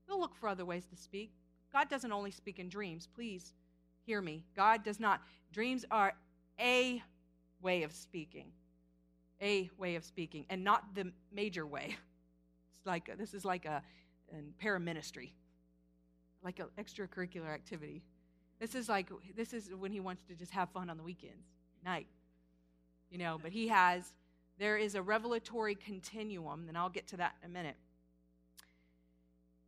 [0.08, 1.32] He'll look for other ways to speak.
[1.72, 3.08] God doesn't only speak in dreams.
[3.14, 3.54] Please
[4.06, 4.44] Hear me.
[4.56, 5.22] God does not.
[5.52, 6.14] Dreams are
[6.60, 7.02] a
[7.62, 8.52] way of speaking,
[9.42, 11.98] a way of speaking, and not the major way.
[12.78, 13.82] It's like this is like a,
[14.32, 15.32] a paraministry,
[16.44, 18.04] like an extracurricular activity.
[18.60, 21.48] This is like this is when he wants to just have fun on the weekends,
[21.84, 22.08] night,
[23.10, 23.40] you know.
[23.42, 24.14] But he has.
[24.58, 27.76] There is a revelatory continuum, and I'll get to that in a minute.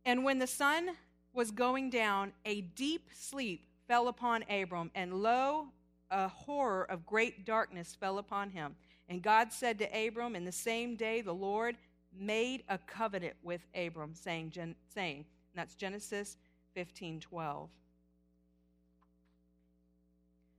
[0.06, 0.90] And when the sun
[1.34, 5.68] was going down, a deep sleep fell upon Abram, and lo,
[6.10, 8.76] a horror of great darkness fell upon him.
[9.08, 11.76] And God said to Abram, in the same day the Lord
[12.16, 14.52] made a covenant with Abram, saying,
[14.94, 15.24] saying
[15.54, 16.36] that's Genesis
[16.74, 17.68] 15 12.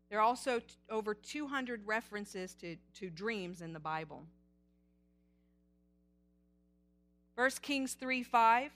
[0.09, 4.23] There are also t- over 200 references to, to dreams in the Bible.
[7.35, 8.71] 1 Kings 3 5,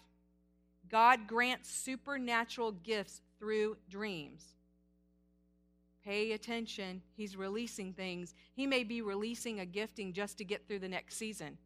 [0.90, 4.46] God grants supernatural gifts through dreams.
[6.06, 7.02] Pay attention.
[7.18, 8.34] He's releasing things.
[8.56, 11.58] He may be releasing a gifting just to get through the next season.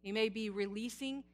[0.00, 1.24] He may be releasing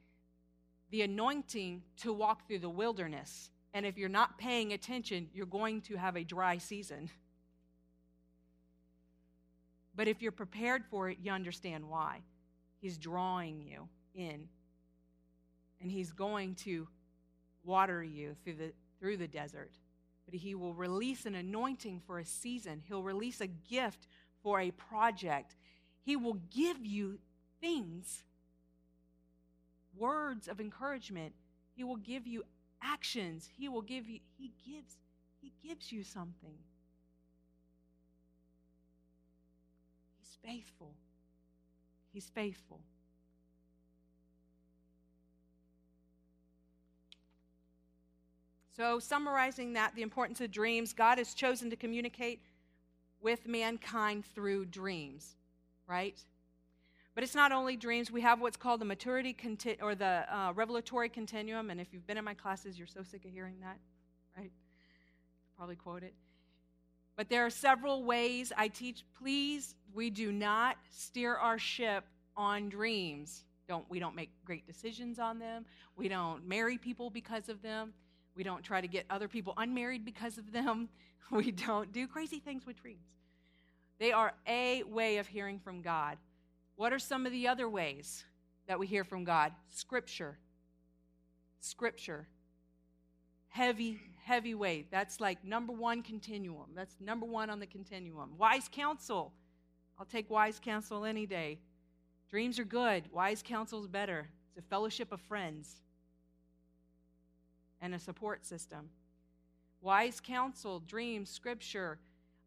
[0.91, 3.51] the anointing to walk through the wilderness.
[3.75, 7.11] And if you're not paying attention, you're going to have a dry season.
[9.95, 12.21] But if you're prepared for it, you understand why.
[12.81, 14.49] He's drawing you in.
[15.83, 16.89] And he's going to
[17.65, 19.73] water you through the through the desert.
[20.25, 24.07] But he will release an anointing for a season, he'll release a gift
[24.43, 25.57] for a project.
[26.05, 27.19] He will give you
[27.61, 28.25] things,
[29.97, 31.33] words of encouragement.
[31.75, 32.45] He will give you
[32.83, 33.49] actions.
[33.57, 34.97] He will give you, he gives,
[35.41, 36.55] he gives you something.
[40.19, 40.95] He's faithful.
[42.13, 42.81] He's faithful.
[48.83, 52.41] So, summarizing that, the importance of dreams, God has chosen to communicate
[53.21, 55.37] with mankind through dreams,
[55.87, 56.21] right?
[57.15, 58.11] But it's not only dreams.
[58.11, 61.71] We have what's called the maturity conti- or the uh, revelatory continuum.
[61.71, 63.79] And if you've been in my classes, you're so sick of hearing that,
[64.37, 64.51] right?
[65.57, 66.15] Probably quote it.
[67.15, 69.05] But there are several ways I teach.
[69.17, 72.03] Please, we do not steer our ship
[72.37, 73.45] on dreams.
[73.69, 75.67] Don't we don't make great decisions on them.
[75.95, 77.93] We don't marry people because of them.
[78.35, 80.89] We don't try to get other people unmarried because of them.
[81.31, 83.07] We don't do crazy things with dreams.
[83.99, 86.19] They are a way of hearing from God.
[86.77, 88.25] What are some of the other ways
[88.67, 89.53] that we hear from God?
[89.71, 90.37] Scripture.
[91.61, 92.27] Scripture.
[93.49, 94.91] Heavy, heavyweight.
[94.91, 96.71] That's like number one continuum.
[96.75, 98.37] That's number one on the continuum.
[98.37, 99.33] Wise counsel.
[99.99, 101.61] I'll take wise counsel any day.
[102.29, 103.05] Dreams are good.
[103.13, 104.29] Wise counsel is better.
[104.49, 105.81] It's a fellowship of friends
[107.83, 108.89] and a support system.
[109.83, 111.99] Wise counsel, dreams, scripture.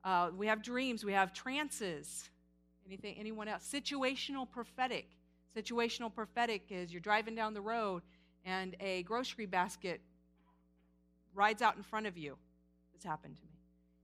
[0.03, 1.03] Uh, we have dreams.
[1.03, 2.29] We have trances.
[2.87, 3.15] Anything?
[3.19, 3.69] Anyone else?
[3.71, 5.09] Situational prophetic.
[5.55, 8.01] Situational prophetic is you're driving down the road
[8.45, 10.01] and a grocery basket
[11.33, 12.37] rides out in front of you.
[12.93, 13.59] This happened to me.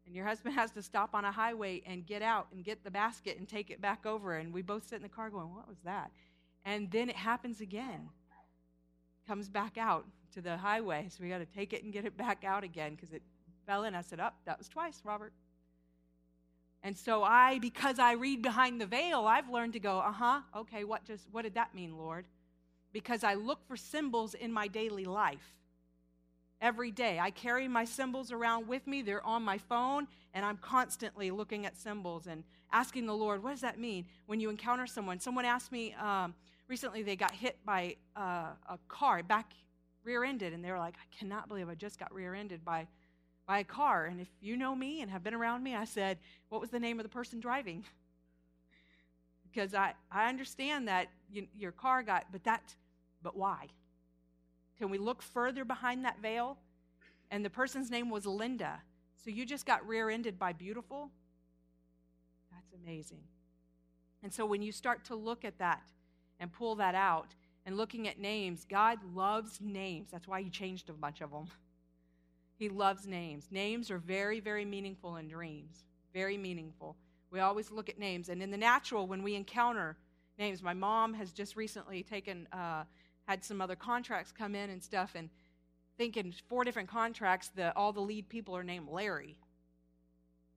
[0.06, 2.92] And your husband has to stop on a highway and get out and get the
[2.92, 4.36] basket and take it back over.
[4.36, 6.12] And we both sit in the car going, What was that?
[6.66, 8.10] And then it happens again.
[9.28, 11.08] Comes back out to the highway.
[11.10, 13.22] So we got to take it and get it back out again because it
[13.66, 13.96] fell in.
[13.96, 15.34] I said, Up, oh, that was twice, Robert.
[16.84, 20.40] And so I, because I read behind the veil, I've learned to go, uh huh,
[20.56, 22.26] okay, what just what did that mean, Lord?
[22.92, 25.56] Because I look for symbols in my daily life
[26.60, 27.20] every day.
[27.20, 29.04] I carry my symbols around with me.
[29.04, 33.52] They're on my phone, and I'm constantly looking at symbols and asking the Lord, what
[33.52, 35.20] does that mean when you encounter someone?
[35.20, 36.34] Someone asked me um,
[36.72, 39.52] recently, they got hit by uh, a car, back
[40.06, 42.88] rear ended, and they were like, I cannot believe I just got rear ended by,
[43.46, 44.06] by a car.
[44.06, 46.80] And if you know me and have been around me, I said, What was the
[46.80, 47.84] name of the person driving?
[49.52, 52.74] because I, I understand that you, your car got, but that,
[53.22, 53.68] but why?
[54.78, 56.58] Can we look further behind that veil?
[57.32, 58.82] And the person's name was Linda.
[59.24, 61.12] So you just got rear ended by beautiful?
[62.50, 63.24] That's amazing.
[64.24, 65.82] And so when you start to look at that
[66.42, 67.34] and pull that out
[67.66, 70.10] and looking at names, God loves names.
[70.12, 71.48] That's why He changed a bunch of them.
[72.58, 73.48] He loves names.
[73.50, 75.86] Names are very, very meaningful in dreams.
[76.14, 76.98] Very meaningful.
[77.32, 78.28] We always look at names.
[78.28, 79.96] And in the natural, when we encounter
[80.38, 82.48] names, my mom has just recently taken.
[82.52, 82.84] Uh,
[83.28, 85.30] had some other contracts come in and stuff, and
[85.98, 89.38] thinking four different contracts that all the lead people are named Larry.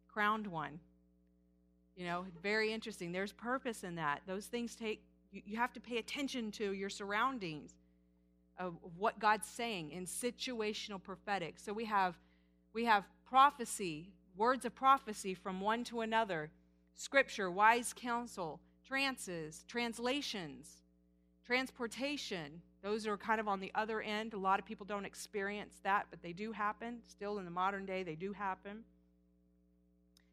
[0.09, 0.81] Crowned one.
[1.97, 3.13] You know, very interesting.
[3.13, 4.23] There's purpose in that.
[4.27, 5.05] Those things take,
[5.45, 7.75] you, have to pay attention to your surroundings
[8.59, 11.59] of what God's saying in situational prophetic.
[11.59, 12.15] So we have,
[12.73, 16.51] we have prophecy, words of prophecy from one to another,
[16.95, 20.83] scripture, wise counsel, trances, translations
[21.45, 24.33] Transportation, those are kind of on the other end.
[24.33, 27.01] A lot of people don't experience that, but they do happen.
[27.07, 28.85] Still in the modern day, they do happen.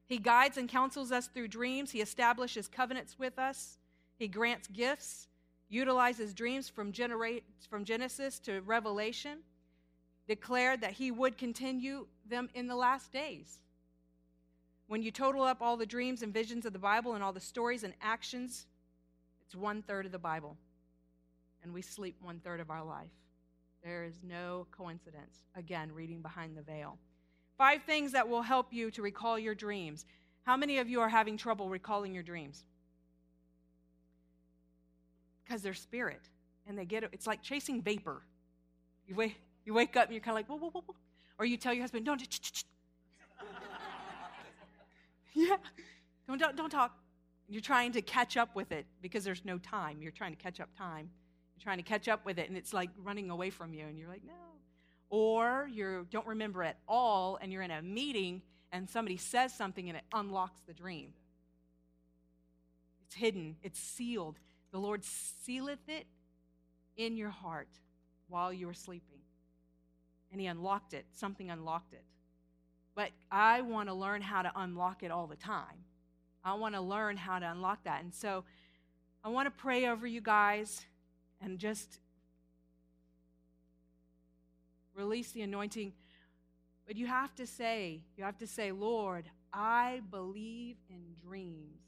[0.06, 1.92] He guides and counsels us through dreams.
[1.92, 3.78] He establishes covenants with us.
[4.22, 5.28] He grants gifts,
[5.68, 9.40] utilizes dreams from, generate, from Genesis to Revelation,
[10.28, 13.64] declared that he would continue them in the last days.
[14.86, 17.40] When you total up all the dreams and visions of the Bible and all the
[17.40, 18.68] stories and actions,
[19.44, 20.56] it's one third of the Bible
[21.64, 23.10] and we sleep one third of our life.
[23.84, 25.46] There is no coincidence.
[25.56, 27.00] Again, reading behind the veil.
[27.58, 30.06] Five things that will help you to recall your dreams.
[30.44, 32.66] How many of you are having trouble recalling your dreams?
[35.52, 36.22] Because they're spirit,
[36.66, 37.10] and they get it.
[37.12, 38.22] It's like chasing vapor.
[39.06, 39.36] You wake,
[39.66, 40.96] you wake up and you're kind of like, whoa, whoa, whoa, whoa.
[41.38, 42.22] Or you tell your husband, don't,
[45.34, 45.58] yeah,
[46.26, 46.98] don't, don't, don't talk.
[47.50, 50.02] You're trying to catch up with it because there's no time.
[50.02, 51.10] You're trying to catch up time
[51.58, 54.00] You're trying to catch up with it and it's like running away from you and
[54.00, 54.32] you're like, no.
[55.10, 59.90] Or you don't remember at all and you're in a meeting and somebody says something
[59.90, 61.10] and it unlocks the dream.
[63.06, 64.40] It's hidden, it's sealed.
[64.72, 66.08] The Lord sealeth it
[66.98, 67.70] in your heart
[68.28, 69.20] while you were sleeping.
[70.32, 72.04] And He unlocked it, something unlocked it.
[72.96, 75.86] But I want to learn how to unlock it all the time.
[76.44, 78.04] I want to learn how to unlock that.
[78.04, 78.44] And so
[79.24, 80.86] I want to pray over you guys
[81.42, 82.00] and just
[84.96, 85.94] release the anointing.
[86.88, 91.82] But you have to say, you have to say, Lord, I believe in dreams.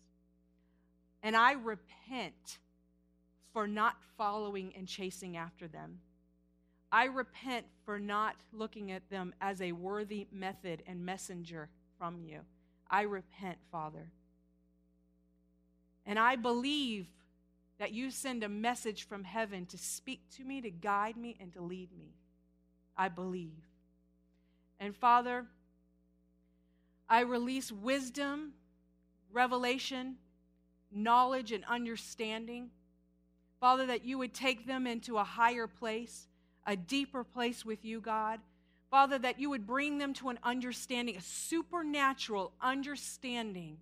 [1.21, 2.59] And I repent
[3.53, 5.99] for not following and chasing after them.
[6.91, 12.41] I repent for not looking at them as a worthy method and messenger from you.
[12.89, 14.11] I repent, Father.
[16.05, 17.07] And I believe
[17.79, 21.51] that you send a message from heaven to speak to me, to guide me, and
[21.53, 22.13] to lead me.
[22.95, 23.63] I believe.
[24.79, 25.45] And Father,
[27.09, 28.53] I release wisdom,
[29.31, 30.17] revelation,
[30.91, 32.69] knowledge, and understanding.
[33.63, 36.27] Father, that you would take them into a higher place,
[36.67, 38.41] a deeper place with you, God.
[38.91, 43.77] Father, that you would bring them to an understanding, a supernatural understanding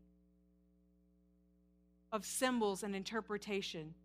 [2.12, 3.96] of symbols and interpretation.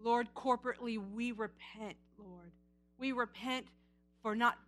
[0.00, 2.50] Lord, corporately, we repent, Lord.
[2.98, 3.66] We repent
[4.20, 4.58] for not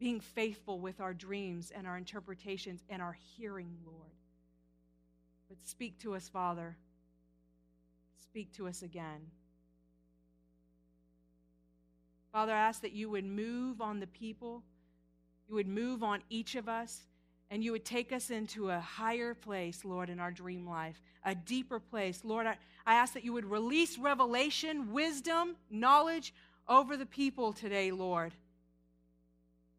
[0.00, 4.10] being faithful with our dreams and our interpretations and our hearing, Lord.
[5.50, 6.76] But speak to us, Father.
[8.22, 9.20] Speak to us again.
[12.32, 14.62] Father, I ask that you would move on the people,
[15.48, 17.00] you would move on each of us,
[17.50, 21.34] and you would take us into a higher place, Lord, in our dream life, a
[21.34, 22.20] deeper place.
[22.22, 26.32] Lord, I, I ask that you would release revelation, wisdom, knowledge
[26.68, 28.32] over the people today, Lord.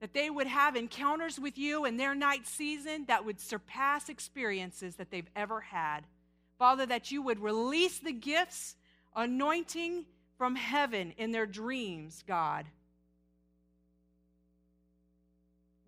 [0.01, 4.97] That they would have encounters with you in their night season that would surpass experiences
[4.97, 6.01] that they've ever had.
[6.59, 8.75] Father, that you would release the gifts,
[9.15, 10.05] anointing,
[10.41, 12.65] from heaven in their dreams, God.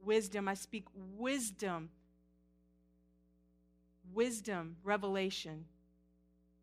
[0.03, 0.85] Wisdom, I speak
[1.17, 1.89] wisdom.
[4.13, 5.65] Wisdom, revelation.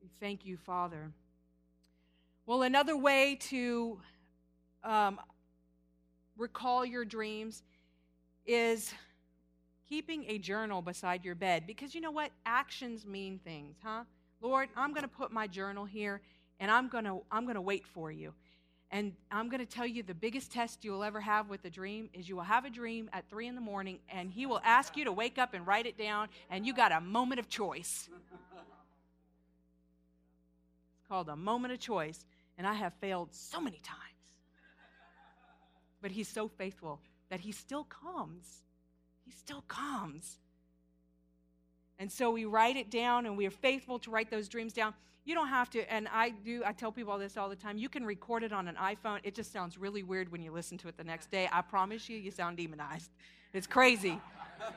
[0.01, 1.11] We thank you, Father.
[2.47, 3.99] Well, another way to
[4.85, 5.19] um,
[6.41, 7.63] recall your dreams
[8.47, 8.93] is
[9.89, 12.31] keeping a journal beside your bed because you know what?
[12.47, 14.05] Actions mean things, huh?
[14.41, 16.23] Lord, I'm going to put my journal here
[16.59, 18.33] and I'm going to I'm going to wait for you.
[18.93, 22.11] And I'm going to tell you the biggest test you'll ever have with a dream
[22.13, 24.97] is you will have a dream at three in the morning, and he will ask
[24.97, 28.09] you to wake up and write it down, and you got a moment of choice.
[30.99, 32.27] It's called a moment of choice,
[32.59, 34.10] and I have failed so many times.
[36.03, 38.63] But he's so faithful that he still comes.
[39.25, 40.39] He still comes.
[41.99, 44.95] And so we write it down, and we are faithful to write those dreams down.
[45.25, 47.77] You don't have to, and I do, I tell people this all the time.
[47.77, 49.21] You can record it on an iPhone.
[49.23, 51.49] It just sounds really weird when you listen to it the next day.
[51.53, 53.11] I promise you, you sound demonized.
[53.53, 54.19] It's crazy.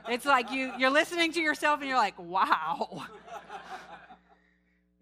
[0.09, 3.05] It's like you, you're listening to yourself and you're like, wow.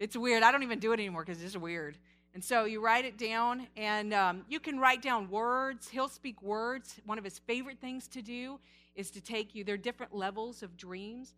[0.02, 0.42] It's weird.
[0.42, 1.96] I don't even do it anymore because it's just weird.
[2.34, 5.88] And so you write it down, and um, you can write down words.
[5.88, 6.98] He'll speak words.
[7.04, 8.58] One of his favorite things to do
[8.94, 11.34] is to take you, there are different levels of dreams.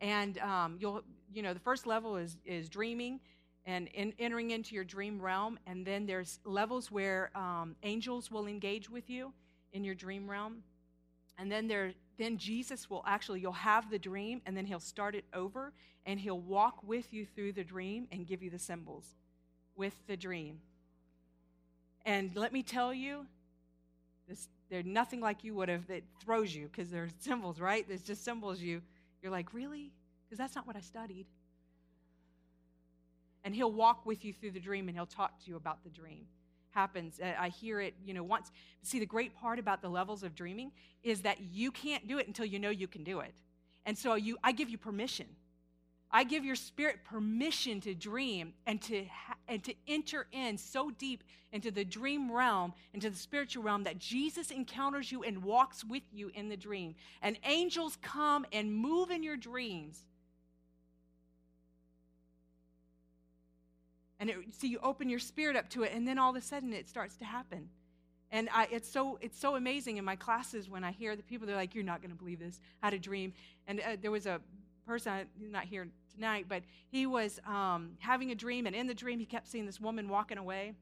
[0.00, 1.02] And um, you'll,
[1.34, 3.20] you know, the first level is, is dreaming
[3.66, 5.58] and in, entering into your dream realm.
[5.66, 9.34] And then there's levels where um, angels will engage with you
[9.74, 10.62] in your dream realm.
[11.36, 15.14] And then there, then Jesus will actually, you'll have the dream, and then he'll start
[15.14, 15.72] it over,
[16.06, 19.16] and he'll walk with you through the dream and give you the symbols
[19.80, 20.60] with the dream.
[22.06, 23.26] And let me tell you,
[24.28, 27.84] this, they're nothing like you would have that throws you because they're symbols, right?
[27.88, 28.80] There's just symbols you.
[29.22, 29.90] You're like, really?
[30.24, 31.26] Because that's not what I studied
[33.44, 35.90] and he'll walk with you through the dream and he'll talk to you about the
[35.90, 36.26] dream
[36.70, 38.52] happens uh, i hear it you know once
[38.82, 40.70] see the great part about the levels of dreaming
[41.02, 43.34] is that you can't do it until you know you can do it
[43.86, 45.26] and so you i give you permission
[46.10, 50.90] i give your spirit permission to dream and to ha- and to enter in so
[50.90, 55.84] deep into the dream realm into the spiritual realm that jesus encounters you and walks
[55.84, 56.94] with you in the dream.
[57.22, 60.04] And angels come and move in your dreams.
[64.18, 66.42] And it, so you open your spirit up to it and then all of a
[66.42, 67.68] sudden it starts to happen.
[68.30, 71.48] And I, it's so it's so amazing in my classes when i hear the people
[71.48, 72.60] they're like you're not going to believe this.
[72.82, 73.32] I had a dream.
[73.66, 74.40] And uh, there was a
[74.90, 78.94] person he's not here tonight but he was um, having a dream and in the
[78.94, 80.72] dream he kept seeing this woman walking away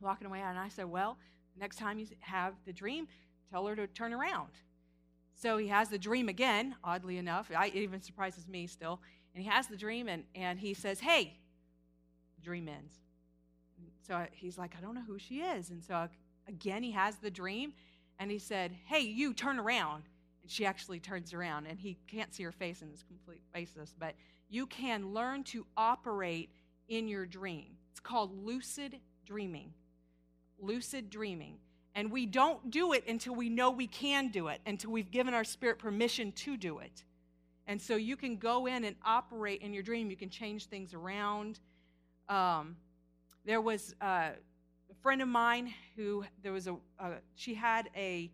[0.00, 1.18] walking away and i said well
[1.58, 3.06] next time you have the dream
[3.50, 4.50] tell her to turn around
[5.34, 9.00] so he has the dream again oddly enough I, it even surprises me still
[9.34, 11.38] and he has the dream and, and he says hey
[12.42, 12.94] dream ends.
[14.06, 15.70] So he's like, I don't know who she is.
[15.70, 16.08] And so
[16.48, 17.72] again, he has the dream
[18.18, 20.04] and he said, Hey, you turn around.
[20.42, 23.94] And she actually turns around and he can't see her face and it's complete faceless,
[23.98, 24.14] but
[24.48, 26.50] you can learn to operate
[26.88, 27.76] in your dream.
[27.90, 29.72] It's called lucid dreaming.
[30.58, 31.58] Lucid dreaming.
[31.94, 35.34] And we don't do it until we know we can do it, until we've given
[35.34, 37.04] our spirit permission to do it.
[37.66, 40.10] And so you can go in and operate in your dream.
[40.10, 41.60] You can change things around.
[42.28, 42.76] Um,
[43.44, 44.30] there was uh,
[44.90, 48.30] a friend of mine who there was a, a she had a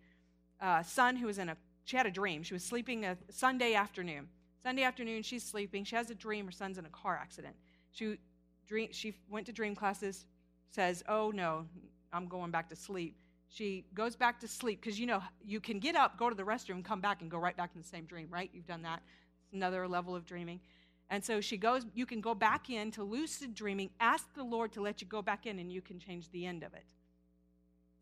[0.61, 1.57] uh, son who was in a
[1.89, 2.43] she had a dream.
[2.43, 4.29] She was sleeping a Sunday afternoon.
[4.63, 5.85] Sunday afternoon, she's sleeping.
[5.85, 6.45] She has a dream.
[6.45, 7.57] Her son's in a car accident.
[7.93, 8.19] She
[8.67, 10.27] dream, she went to dream classes.
[10.69, 11.65] Says, "Oh no,
[12.13, 13.17] I'm going back to sleep."
[13.49, 16.43] She goes back to sleep because you know you can get up, go to the
[16.43, 18.29] restroom, come back, and go right back in the same dream.
[18.31, 18.51] Right?
[18.53, 19.01] You've done that.
[19.45, 20.61] It's another level of dreaming.
[21.09, 24.83] And so she goes, you can go back into lucid dreaming, ask the Lord to
[24.83, 26.85] let you go back in, and you can change the end of it.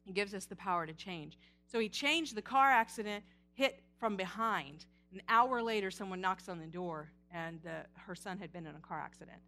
[0.05, 1.39] He gives us the power to change.
[1.70, 3.22] So he changed the car accident,
[3.57, 4.87] hit from behind.
[5.13, 8.75] An hour later, someone knocks on the door, and uh, her son had been in
[8.77, 9.41] a car accident.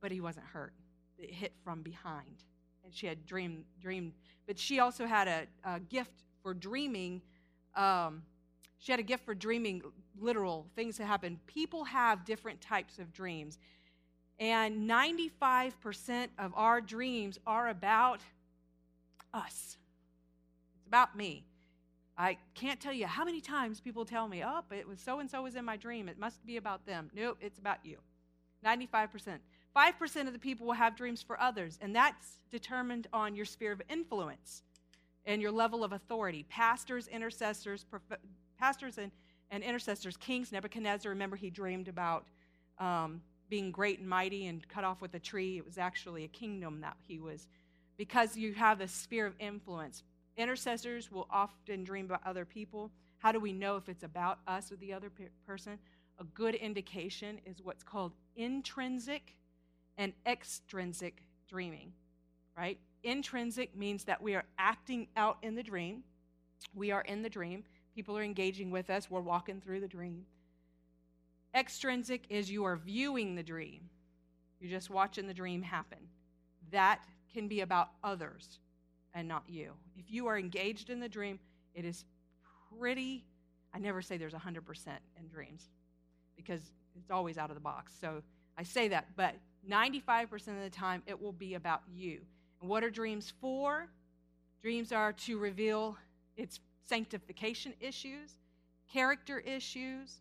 [0.00, 0.72] But he wasn't hurt,
[1.18, 2.42] it hit from behind.
[2.84, 4.12] and she had dream dreamed,
[4.46, 7.20] but she also had a, a gift for dreaming.
[7.76, 8.22] Um,
[8.78, 9.82] she had a gift for dreaming
[10.18, 11.38] literal things that happen.
[11.46, 13.58] People have different types of dreams.
[14.38, 18.20] And 95% of our dreams are about
[19.34, 19.76] us.
[20.76, 21.44] It's about me.
[22.20, 25.30] I can't tell you how many times people tell me, oh, it was so and
[25.30, 26.08] so was in my dream.
[26.08, 27.10] It must be about them.
[27.14, 27.98] Nope, it's about you.
[28.66, 29.38] 95%.
[29.76, 33.70] 5% of the people will have dreams for others, and that's determined on your sphere
[33.70, 34.62] of influence
[35.26, 36.44] and your level of authority.
[36.48, 38.18] Pastors, intercessors, prof-
[38.58, 39.12] pastors and,
[39.52, 42.24] and intercessors, kings, Nebuchadnezzar, remember he dreamed about
[42.78, 45.58] um, being great and mighty and cut off with a tree.
[45.58, 47.46] It was actually a kingdom that he was,
[47.96, 50.02] because you have a sphere of influence.
[50.38, 52.92] Intercessors will often dream about other people.
[53.18, 55.78] How do we know if it's about us or the other pe- person?
[56.20, 59.34] A good indication is what's called intrinsic
[59.98, 61.92] and extrinsic dreaming,
[62.56, 62.78] right?
[63.02, 66.04] Intrinsic means that we are acting out in the dream.
[66.72, 67.64] We are in the dream.
[67.96, 69.10] People are engaging with us.
[69.10, 70.24] We're walking through the dream.
[71.52, 73.90] Extrinsic is you are viewing the dream.
[74.60, 75.98] You're just watching the dream happen.
[76.70, 77.00] That
[77.34, 78.60] can be about others
[79.14, 79.72] and not you.
[79.96, 81.38] If you are engaged in the dream,
[81.74, 82.04] it is
[82.78, 83.24] pretty,
[83.74, 84.86] I never say there's 100%
[85.18, 85.68] in dreams
[86.36, 86.60] because
[86.96, 87.92] it's always out of the box.
[88.00, 88.22] So
[88.56, 89.34] I say that, but
[89.68, 92.20] 95% of the time it will be about you.
[92.60, 93.88] And what are dreams for?
[94.62, 95.96] Dreams are to reveal
[96.36, 98.32] its sanctification issues,
[98.92, 100.20] character issues,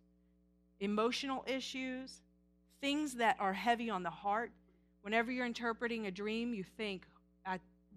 [0.80, 2.22] emotional issues,
[2.82, 4.52] things that are heavy on the heart.
[5.02, 7.06] Whenever you're interpreting a dream, you think,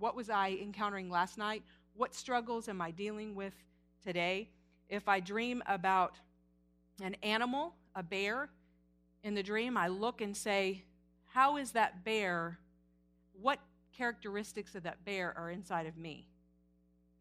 [0.01, 1.63] what was I encountering last night?
[1.95, 3.53] What struggles am I dealing with
[4.03, 4.49] today?
[4.89, 6.15] If I dream about
[7.01, 8.49] an animal, a bear,
[9.23, 10.83] in the dream, I look and say,
[11.27, 12.59] How is that bear?
[13.41, 13.61] What
[13.97, 16.27] characteristics of that bear are inside of me?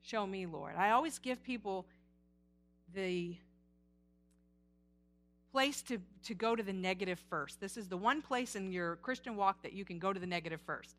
[0.02, 0.76] Show me, Lord.
[0.78, 1.86] I always give people
[2.96, 3.36] the
[5.52, 7.60] place to, to go to the negative first.
[7.60, 10.28] This is the one place in your Christian walk that you can go to the
[10.28, 10.96] negative first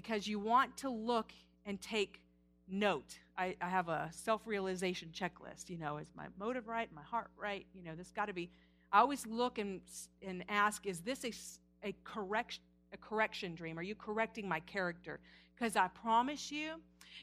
[0.00, 1.32] because you want to look
[1.66, 2.20] and take
[2.68, 3.18] note.
[3.36, 5.68] I, I have a self realization checklist.
[5.68, 6.88] You know, is my motive right?
[6.94, 7.66] My heart right?
[7.74, 8.48] You know, this got to be.
[8.92, 9.80] I always look and,
[10.24, 11.32] and ask, is this a,
[11.88, 12.60] a, correct,
[12.92, 13.76] a correction dream?
[13.76, 15.18] Are you correcting my character?
[15.56, 16.74] Because I promise you,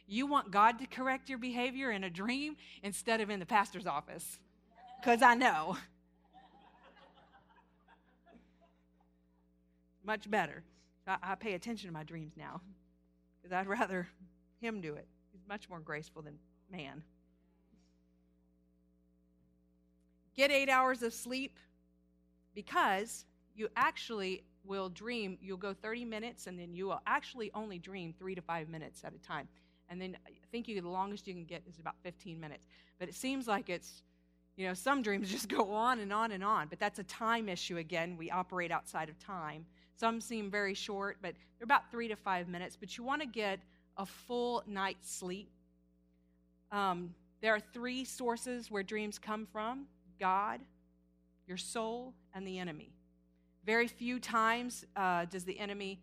[0.06, 3.88] you want God to correct your behavior in a dream instead of in the pastor's
[3.88, 4.38] office.
[5.00, 5.78] Because I know.
[10.06, 10.62] Much better.
[11.08, 12.62] I, I pay attention to my dreams now
[13.42, 14.08] because I'd rather
[14.60, 15.08] him do it.
[15.32, 16.38] He's much more graceful than
[16.72, 17.04] man.
[20.36, 21.58] Get eight hours of sleep
[22.54, 23.26] because
[23.56, 25.38] you actually will dream.
[25.42, 29.04] You'll go 30 minutes and then you will actually only dream three to five minutes
[29.04, 29.48] at a time.
[29.90, 32.68] And then I think you, the longest you can get is about 15 minutes.
[33.00, 34.02] But it seems like it's,
[34.58, 36.68] you know, some dreams just go on and on and on.
[36.68, 38.18] But that's a time issue again.
[38.18, 39.66] We operate outside of time.
[39.98, 42.76] Some seem very short, but they're about three to five minutes.
[42.78, 43.60] But you want to get
[43.98, 45.50] a full night's sleep.
[46.72, 49.86] Um, there are three sources where dreams come from
[50.20, 50.60] God,
[51.48, 52.92] your soul, and the enemy.
[53.66, 56.00] Very few times uh, does the enemy,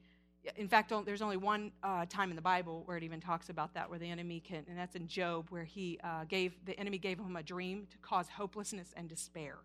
[0.57, 3.75] in fact, there's only one uh, time in the Bible where it even talks about
[3.75, 6.99] that, where the enemy can, and that's in Job, where he uh, gave, the enemy
[6.99, 9.59] gave him a dream to cause hopelessness and despair.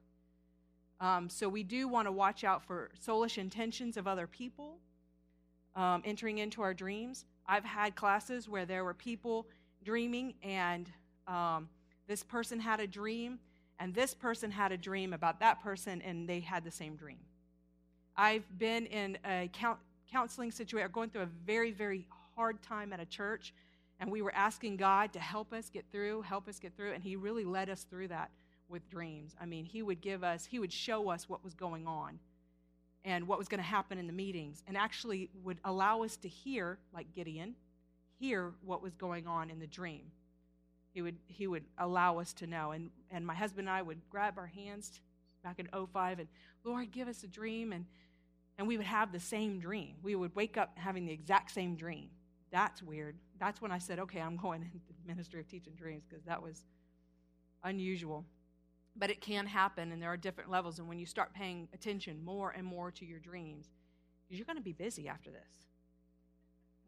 [0.99, 4.77] Um, so we do want to watch out for soulish intentions of other people
[5.75, 7.25] um, entering into our dreams.
[7.45, 9.47] I've had classes where there were people
[9.85, 10.89] dreaming, and
[11.27, 11.69] um,
[12.07, 13.39] this person had a dream,
[13.79, 17.19] and this person had a dream about that person, and they had the same dream.
[18.15, 19.51] I've been in a
[20.11, 23.53] counseling situation, going through a very, very hard time at a church,
[23.99, 27.03] and we were asking God to help us get through, help us get through, and
[27.03, 28.31] He really led us through that
[28.69, 29.35] with dreams.
[29.39, 32.19] I mean, he would give us, he would show us what was going on
[33.05, 36.27] and what was going to happen in the meetings, and actually would allow us to
[36.27, 37.55] hear, like Gideon,
[38.19, 40.11] hear what was going on in the dream.
[40.93, 42.71] He would, he would allow us to know.
[42.71, 44.99] And, and my husband and I would grab our hands
[45.43, 46.27] back in 05 and,
[46.63, 47.71] Lord, give us a dream.
[47.71, 47.85] And,
[48.57, 49.95] and we would have the same dream.
[50.01, 52.09] We would wake up having the exact same dream.
[52.51, 53.15] That's weird.
[53.39, 56.41] That's when I said, okay, I'm going into the ministry of teaching dreams because that
[56.41, 56.65] was
[57.63, 58.25] unusual
[58.97, 62.23] but it can happen and there are different levels and when you start paying attention
[62.23, 63.67] more and more to your dreams
[64.29, 65.67] you're going to be busy after this.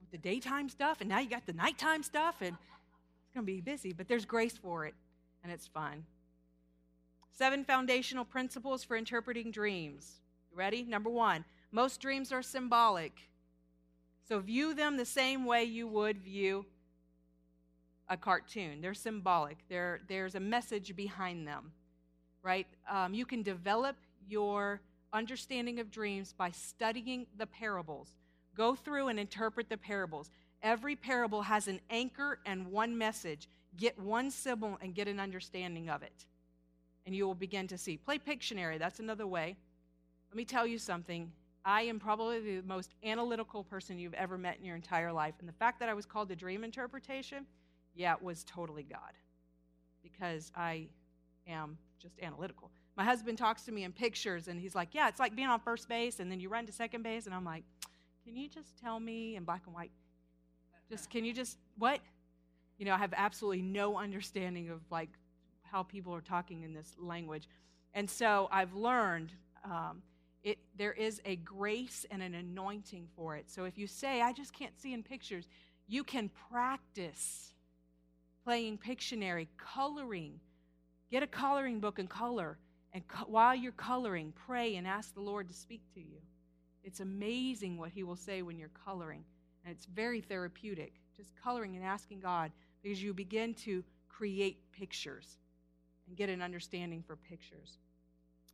[0.01, 3.51] With the daytime stuff and now you got the nighttime stuff and it's going to
[3.51, 4.95] be busy but there's grace for it
[5.43, 6.05] and it's fun.
[7.31, 10.19] Seven foundational principles for interpreting dreams.
[10.51, 10.83] You ready?
[10.83, 13.13] Number one most dreams are symbolic.
[14.27, 16.65] So view them the same way you would view
[18.09, 18.81] a cartoon.
[18.81, 21.71] They're symbolic, They're, there's a message behind them,
[22.43, 22.67] right?
[22.89, 23.95] Um, you can develop
[24.27, 24.81] your
[25.13, 28.09] understanding of dreams by studying the parables.
[28.55, 30.29] Go through and interpret the parables.
[30.61, 33.47] Every parable has an anchor and one message.
[33.77, 36.25] Get one symbol and get an understanding of it.
[37.05, 37.97] And you will begin to see.
[37.97, 39.55] Play Pictionary, that's another way.
[40.29, 41.31] Let me tell you something.
[41.65, 45.35] I am probably the most analytical person you've ever met in your entire life.
[45.39, 47.45] And the fact that I was called to dream interpretation,
[47.95, 49.13] yeah, it was totally God.
[50.03, 50.87] Because I
[51.47, 52.71] am just analytical.
[52.97, 55.59] My husband talks to me in pictures and he's like, Yeah, it's like being on
[55.59, 57.25] first base and then you run to second base.
[57.25, 57.63] And I'm like,
[58.25, 59.91] Can you just tell me in black and white?
[60.89, 61.99] Just, can you just, what?
[62.77, 65.09] You know, I have absolutely no understanding of like
[65.63, 67.47] how people are talking in this language.
[67.93, 69.31] And so I've learned
[69.63, 70.01] um,
[70.43, 73.49] it, there is a grace and an anointing for it.
[73.49, 75.47] So if you say, I just can't see in pictures,
[75.87, 77.53] you can practice
[78.43, 80.39] playing Pictionary, coloring.
[81.09, 82.57] Get a coloring book and color.
[82.93, 86.17] And co- while you're coloring, pray and ask the Lord to speak to you.
[86.83, 89.23] It's amazing what He will say when you're coloring.
[89.63, 92.51] And it's very therapeutic, just coloring and asking God,
[92.81, 95.37] because you begin to create pictures
[96.07, 97.77] and get an understanding for pictures.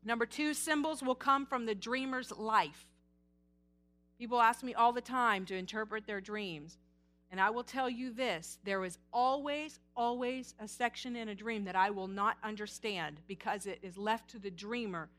[0.04, 2.88] Number two, symbols will come from the dreamer's life.
[4.20, 6.78] People ask me all the time to interpret their dreams.
[7.36, 11.66] And I will tell you this there is always, always a section in a dream
[11.66, 15.10] that I will not understand because it is left to the dreamer.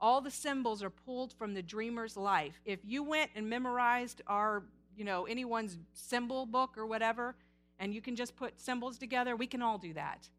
[0.00, 2.58] All the symbols are pulled from the dreamer's life.
[2.64, 4.62] If you went and memorized our,
[4.96, 7.34] you know, anyone's symbol book or whatever,
[7.78, 10.30] and you can just put symbols together, we can all do that.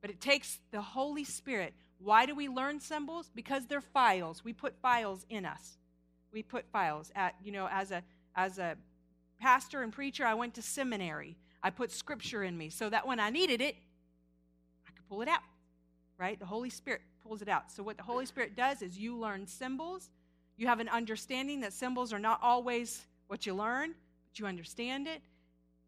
[0.00, 3.30] But it takes the Holy Spirit why do we learn symbols?
[3.32, 4.42] Because they're files.
[4.42, 5.78] We put files in us.
[6.32, 8.02] We put files at, you know, as a
[8.34, 8.76] as a
[9.40, 11.36] pastor and preacher, I went to seminary.
[11.62, 13.76] I put scripture in me so that when I needed it,
[14.86, 15.42] I could pull it out.
[16.18, 16.38] Right?
[16.38, 17.72] The Holy Spirit pulls it out.
[17.72, 20.10] So what the Holy Spirit does is you learn symbols.
[20.56, 23.94] You have an understanding that symbols are not always what you learn,
[24.28, 25.22] but you understand it.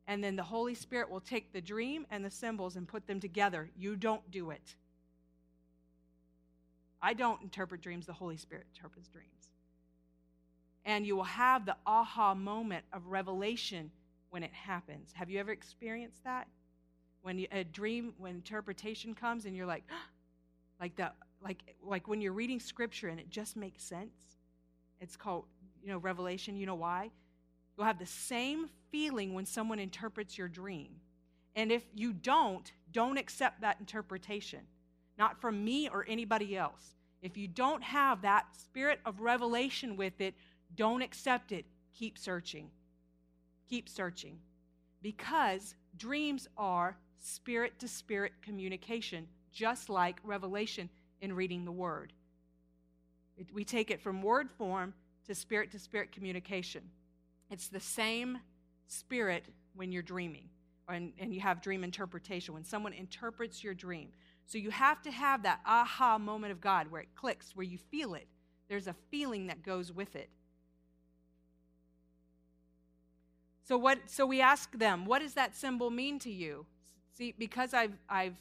[0.07, 3.21] And then the Holy Spirit will take the dream and the symbols and put them
[3.21, 3.71] together.
[3.77, 4.75] You don't do it.
[7.01, 9.52] I don't interpret dreams, the Holy Spirit interprets dreams.
[10.85, 13.91] And you will have the aha moment of revelation
[14.31, 15.11] when it happens.
[15.15, 16.49] Have you ever experienced that?
[17.23, 19.85] When you, a dream, when interpretation comes and you're like,
[20.81, 24.15] like that, like like when you're reading scripture and it just makes sense.
[25.01, 25.45] It's called,
[25.83, 26.57] you know, revelation.
[26.57, 27.11] You know why?
[27.77, 30.89] You'll have the same feeling when someone interprets your dream.
[31.55, 34.61] And if you don't, don't accept that interpretation
[35.19, 36.95] not from me or anybody else.
[37.21, 40.35] If you don't have that spirit of revelation with it,
[40.77, 41.65] don't accept it.
[41.95, 42.71] Keep searching.
[43.69, 44.39] Keep searching.
[45.03, 50.89] Because dreams are spirit to spirit communication, just like revelation
[51.21, 52.13] in reading the word.
[53.37, 54.95] It, we take it from word form
[55.27, 56.83] to spirit to spirit communication.
[57.51, 58.39] It's the same
[58.87, 60.49] spirit when you're dreaming
[60.89, 62.55] and, and you have dream interpretation.
[62.55, 64.09] When someone interprets your dream,
[64.47, 67.79] so you have to have that aha moment of God where it clicks, where you
[67.79, 68.27] feel it.
[68.69, 70.31] There's a feeling that goes with it.
[73.65, 76.67] So what so we ask them, what does that symbol mean to you?
[77.13, 78.37] See, because I've I've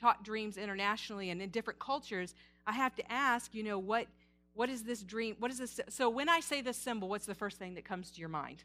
[0.00, 2.34] taught dreams internationally and in different cultures,
[2.66, 4.06] I have to ask, you know, what
[4.54, 5.36] what is this dream?
[5.38, 5.80] What is this?
[5.88, 8.64] So when I say this symbol, what's the first thing that comes to your mind?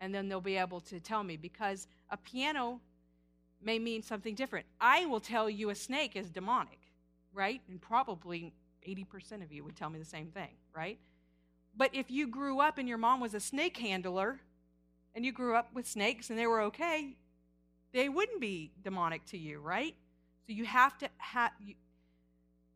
[0.00, 2.80] And then they'll be able to tell me because a piano
[3.60, 4.66] may mean something different.
[4.80, 6.78] I will tell you a snake is demonic,
[7.32, 7.60] right?
[7.68, 8.52] And probably
[8.86, 10.98] 80% of you would tell me the same thing, right?
[11.78, 14.40] But if you grew up and your mom was a snake handler
[15.14, 17.14] and you grew up with snakes and they were okay,
[17.92, 19.94] they wouldn't be demonic to you, right?
[20.46, 21.52] So you have to have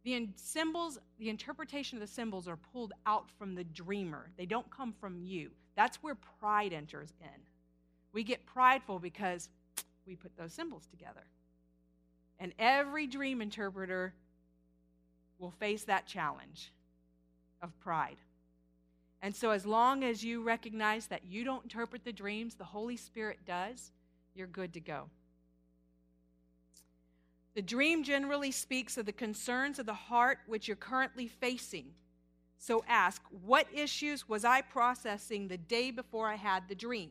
[0.04, 4.30] the symbols, the interpretation of the symbols are pulled out from the dreamer.
[4.36, 5.50] They don't come from you.
[5.74, 7.40] That's where pride enters in.
[8.12, 9.48] We get prideful because
[10.06, 11.24] we put those symbols together.
[12.38, 14.14] And every dream interpreter
[15.38, 16.72] will face that challenge
[17.62, 18.16] of pride.
[19.22, 22.96] And so, as long as you recognize that you don't interpret the dreams, the Holy
[22.96, 23.92] Spirit does,
[24.34, 25.08] you're good to go.
[27.54, 31.86] The dream generally speaks of the concerns of the heart which you're currently facing.
[32.58, 37.10] So ask, what issues was I processing the day before I had the dream?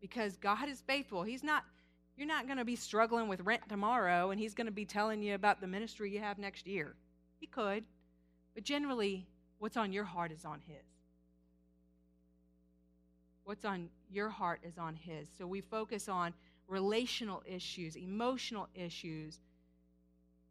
[0.00, 1.22] because God is faithful.
[1.22, 1.64] He's not
[2.16, 5.22] you're not going to be struggling with rent tomorrow and he's going to be telling
[5.22, 6.94] you about the ministry you have next year.
[7.40, 7.84] He could,
[8.54, 9.26] but generally
[9.58, 10.84] what's on your heart is on his.
[13.46, 15.28] What's on your heart is on His.
[15.38, 16.34] So we focus on
[16.66, 19.38] relational issues, emotional issues,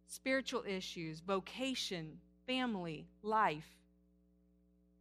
[0.07, 3.67] spiritual issues, vocation, family, life.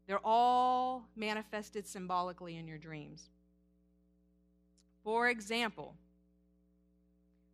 [0.09, 3.31] They're all manifested symbolically in your dreams.
[5.05, 5.95] For example,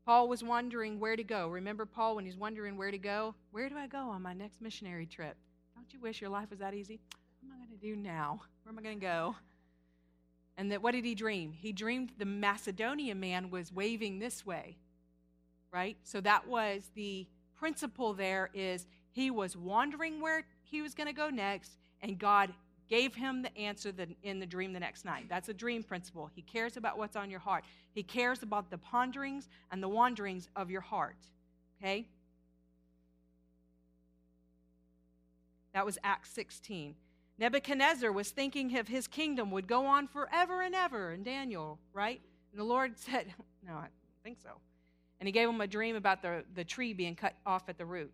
[0.06, 1.48] Paul was wondering where to go.
[1.48, 3.34] Remember Paul when he's wondering where to go?
[3.50, 5.36] Where do I go on my next missionary trip?
[5.92, 7.00] You wish your life was that easy?
[7.40, 8.40] What am I going to do now?
[8.62, 9.36] Where am I going to go?
[10.56, 11.52] And that what did he dream?
[11.52, 14.76] He dreamed the Macedonian man was waving this way.
[15.72, 15.96] Right?
[16.02, 17.26] So that was the
[17.56, 22.52] principle there is he was wondering where he was going to go next and God
[22.88, 25.26] gave him the answer in the dream the next night.
[25.28, 26.28] That's a dream principle.
[26.34, 27.64] He cares about what's on your heart.
[27.92, 31.16] He cares about the ponderings and the wanderings of your heart.
[31.80, 32.08] Okay?
[35.72, 36.94] That was Acts 16.
[37.38, 42.20] Nebuchadnezzar was thinking of his kingdom would go on forever and ever, and Daniel, right?
[42.52, 43.32] And the Lord said,
[43.66, 43.88] No, I
[44.22, 44.50] think so.
[45.18, 47.84] And he gave him a dream about the, the tree being cut off at the
[47.84, 48.12] root.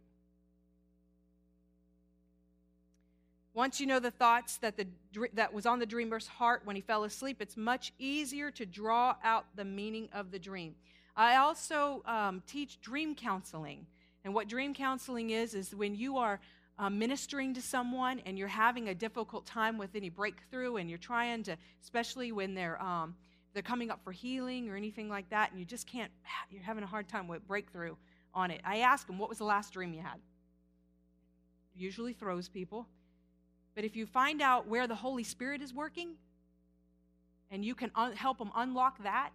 [3.54, 4.86] Once you know the thoughts that, the,
[5.32, 9.16] that was on the dreamer's heart when he fell asleep, it's much easier to draw
[9.24, 10.74] out the meaning of the dream.
[11.16, 13.86] I also um, teach dream counseling.
[14.24, 16.38] And what dream counseling is, is when you are
[16.78, 20.98] uh, ministering to someone and you're having a difficult time with any breakthrough and you're
[20.98, 23.14] trying to, especially when they're, um,
[23.54, 26.12] they're coming up for healing or anything like that, and you just can't,
[26.50, 27.94] you're having a hard time with breakthrough
[28.34, 28.60] on it.
[28.64, 30.20] I ask them, what was the last dream you had?
[31.74, 32.86] Usually throws people.
[33.74, 36.14] But if you find out where the Holy Spirit is working
[37.50, 39.30] and you can un- help them unlock that,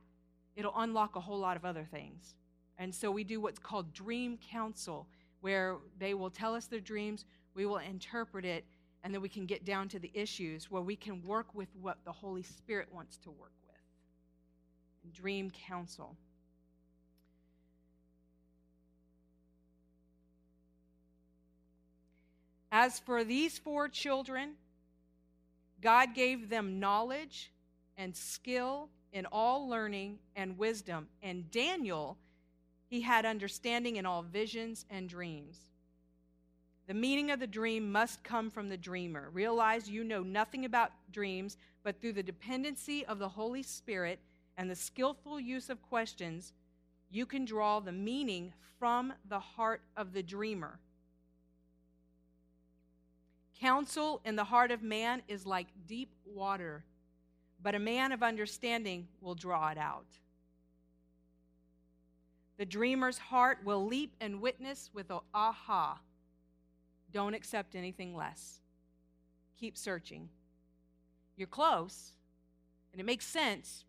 [0.56, 2.36] it'll unlock a whole lot of other things.
[2.78, 5.08] And so we do what's called dream counsel,
[5.42, 8.66] where they will tell us their dreams, we will interpret it,
[9.04, 11.98] and then we can get down to the issues where we can work with what
[12.06, 15.14] the Holy Spirit wants to work with.
[15.14, 16.16] Dream counsel.
[22.72, 24.52] As for these four children,
[25.82, 27.52] God gave them knowledge
[27.98, 31.08] and skill in all learning and wisdom.
[31.22, 32.18] And Daniel,
[32.92, 35.62] he had understanding in all visions and dreams.
[36.88, 39.30] The meaning of the dream must come from the dreamer.
[39.32, 44.20] Realize you know nothing about dreams, but through the dependency of the Holy Spirit
[44.58, 46.52] and the skillful use of questions,
[47.10, 50.78] you can draw the meaning from the heart of the dreamer.
[53.58, 56.84] Counsel in the heart of man is like deep water,
[57.64, 60.08] but a man of understanding will draw it out.
[62.62, 66.00] The dreamer's heart will leap and witness with a aha.
[67.12, 68.60] Don't accept anything less.
[69.60, 70.30] Keep searching.
[71.36, 72.12] You're close,
[72.94, 73.86] and it makes sense,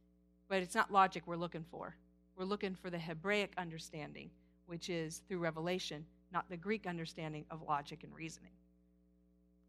[0.49, 1.95] but it's not logic we're looking for.
[2.35, 4.31] We're looking for the Hebraic understanding,
[4.65, 8.53] which is through revelation, not the Greek understanding of logic and reasoning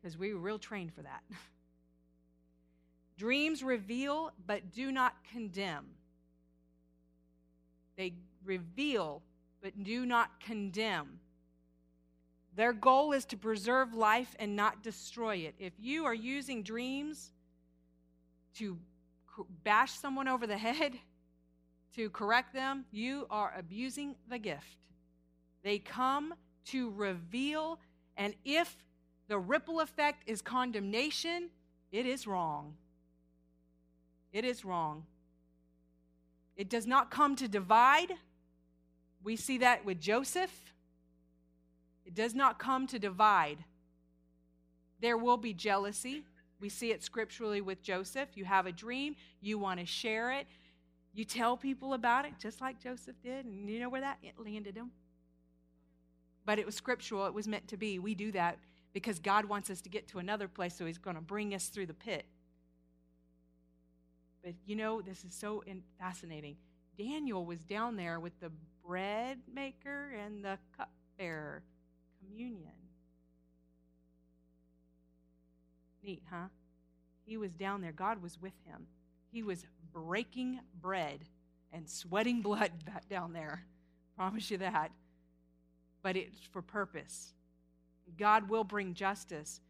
[0.01, 1.24] because we were real trained for that.
[3.18, 5.88] Dreams reveal but do not condemn.
[7.97, 8.14] They
[8.46, 9.22] reveal
[9.62, 11.20] but do not condemn.
[12.56, 15.56] Their goal is to preserve life and not destroy it.
[15.58, 17.32] If you are using dreams
[18.56, 18.78] to
[19.64, 21.00] bash someone over the head,
[21.96, 24.78] to correct them, you are abusing the gift.
[25.64, 26.34] They come
[26.66, 27.80] to reveal,
[28.18, 28.76] and if
[29.28, 31.50] the ripple effect is condemnation,
[31.91, 32.74] it is wrong.
[34.32, 35.06] It is wrong.
[36.56, 38.14] It does not come to divide.
[39.24, 40.74] We see that with Joseph.
[42.05, 43.63] It does not come to divide.
[44.99, 46.24] There will be jealousy.
[46.59, 48.30] We see it scripturally with Joseph.
[48.36, 50.47] You have a dream, you want to share it,
[51.13, 54.76] you tell people about it, just like Joseph did, and you know where that landed
[54.76, 54.91] him?
[56.45, 57.99] But it was scriptural, it was meant to be.
[57.99, 58.59] We do that
[58.93, 61.67] because God wants us to get to another place, so He's going to bring us
[61.67, 62.26] through the pit.
[64.43, 65.63] But you know, this is so
[65.99, 66.57] fascinating.
[66.97, 68.51] Daniel was down there with the
[68.86, 71.64] bread maker and the cupbearer,
[72.20, 72.72] communion.
[76.04, 76.48] Neat, huh?
[77.26, 77.94] He was down there.
[77.94, 78.88] God was with him.
[79.32, 81.20] He was breaking bread
[81.72, 82.72] and sweating blood
[83.10, 83.64] down there.
[84.18, 84.92] Promise you that.
[86.02, 87.34] But it's for purpose.
[88.18, 89.62] God will bring justice.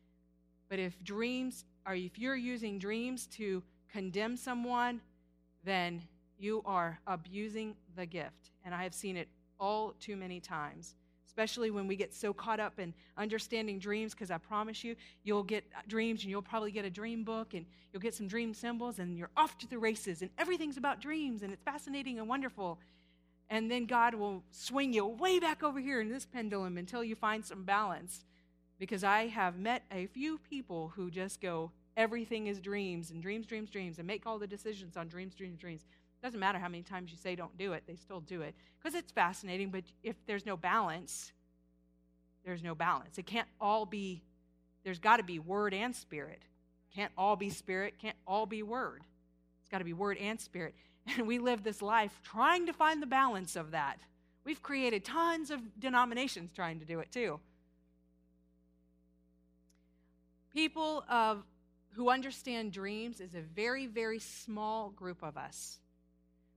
[0.69, 3.61] But if dreams, or if you're using dreams to
[3.91, 5.01] condemn someone,
[5.63, 6.01] then
[6.43, 8.51] you are abusing the gift.
[8.65, 9.29] And I have seen it
[9.59, 14.29] all too many times, especially when we get so caught up in understanding dreams, because
[14.29, 17.65] I promise you, you'll get uh, dreams and you'll probably get a dream book and
[17.91, 21.43] you'll get some dream symbols and you're off to the races and everything's about dreams
[21.43, 22.77] and it's fascinating and wonderful.
[23.49, 27.15] And then God will swing you way back over here in this pendulum until you
[27.15, 28.25] find some balance.
[28.79, 33.45] Because I have met a few people who just go, everything is dreams and dreams,
[33.45, 35.85] dreams, dreams, and make all the decisions on dreams, dreams, dreams.
[36.23, 38.95] Doesn't matter how many times you say don't do it, they still do it because
[38.95, 39.69] it's fascinating.
[39.69, 41.33] But if there's no balance,
[42.45, 43.17] there's no balance.
[43.17, 44.23] It can't all be,
[44.85, 46.41] there's got to be word and spirit.
[46.95, 49.01] Can't all be spirit, can't all be word.
[49.61, 50.73] It's got to be word and spirit.
[51.17, 53.99] And we live this life trying to find the balance of that.
[54.45, 57.41] We've created tons of denominations trying to do it too.
[60.53, 61.43] People of,
[61.95, 65.79] who understand dreams is a very, very small group of us.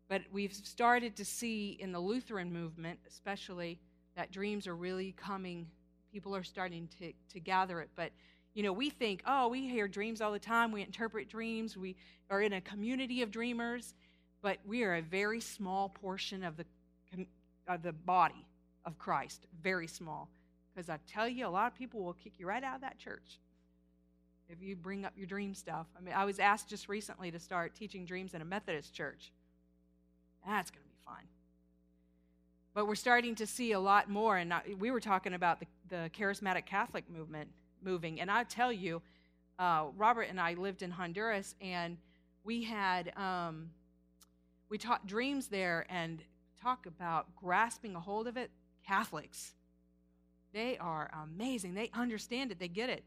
[0.09, 3.79] But we've started to see in the Lutheran movement, especially,
[4.17, 5.67] that dreams are really coming.
[6.13, 7.91] People are starting to, to gather it.
[7.97, 8.13] But,
[8.55, 10.73] you know, we think, oh, we hear dreams all the time.
[10.73, 11.77] We interpret dreams.
[11.77, 11.97] We
[12.31, 13.95] are in a community of dreamers.
[14.43, 16.67] But we are a very small portion of the,
[17.67, 18.47] of the body
[18.85, 19.47] of Christ.
[19.63, 20.29] Very small.
[20.75, 22.99] Because I tell you, a lot of people will kick you right out of that
[22.99, 23.41] church
[24.49, 25.87] if you bring up your dream stuff.
[25.97, 29.33] I mean, I was asked just recently to start teaching dreams in a Methodist church.
[30.47, 31.25] That's going to be fun.
[32.75, 36.11] But we're starting to see a lot more, and we were talking about the, the
[36.17, 37.51] charismatic Catholic movement
[37.83, 38.21] moving.
[38.21, 39.03] And I tell you,
[39.59, 41.97] uh, Robert and I lived in Honduras, and
[42.45, 43.71] we had um,
[44.69, 46.23] we taught dreams there, and
[46.63, 48.51] talk about grasping a hold of it.
[48.87, 49.53] Catholics,
[50.53, 51.75] they are amazing.
[51.75, 52.59] They understand it.
[52.59, 53.05] They get it.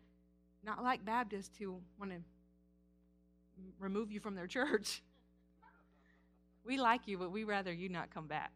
[0.63, 2.17] Not like Baptists who want to
[3.79, 5.01] remove you from their church.
[6.65, 8.51] We like you, but we'd rather you not come back.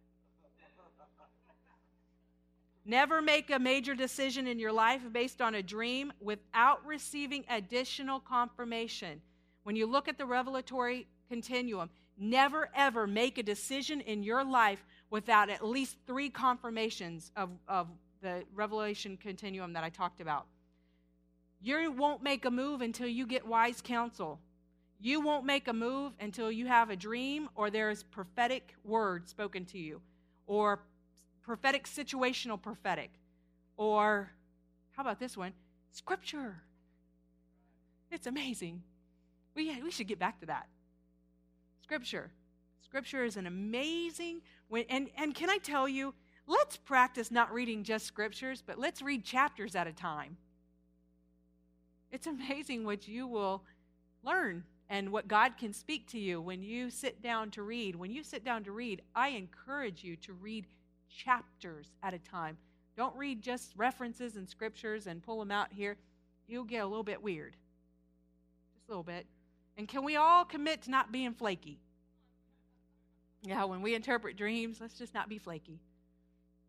[2.86, 8.20] Never make a major decision in your life based on a dream without receiving additional
[8.20, 9.22] confirmation.
[9.64, 14.84] When you look at the revelatory continuum, never ever make a decision in your life
[15.10, 17.88] without at least three confirmations of, of
[18.22, 20.48] the revelation continuum that I talked about.
[21.62, 24.40] You won't make a move until you get wise counsel.
[25.04, 29.28] You won't make a move until you have a dream or there is prophetic word
[29.28, 30.00] spoken to you,
[30.48, 30.80] or
[31.42, 33.12] prophetic situational prophetic,
[33.76, 34.32] or
[34.92, 35.52] how about this one?
[35.92, 36.56] Scripture.
[38.12, 38.82] It's amazing.
[39.56, 40.68] We, we should get back to that.
[41.82, 42.32] Scripture.
[42.80, 44.40] Scripture is an amazing,
[44.90, 46.14] and, and can I tell you,
[46.48, 50.38] let's practice not reading just scriptures, but let's read chapters at a time.
[52.10, 53.66] It's amazing what you will
[54.24, 57.96] learn and what God can speak to you when you sit down to read.
[57.96, 60.68] When you sit down to read, I encourage you to read
[61.10, 62.58] chapters at a time.
[62.96, 65.98] Don't read just references and scriptures and pull them out here.
[66.48, 67.56] You'll get a little bit weird.
[68.76, 69.26] Just a little bit.
[69.78, 71.80] And can we all commit to not being flaky?
[73.42, 75.80] Yeah, when we interpret dreams, let's just not be flaky.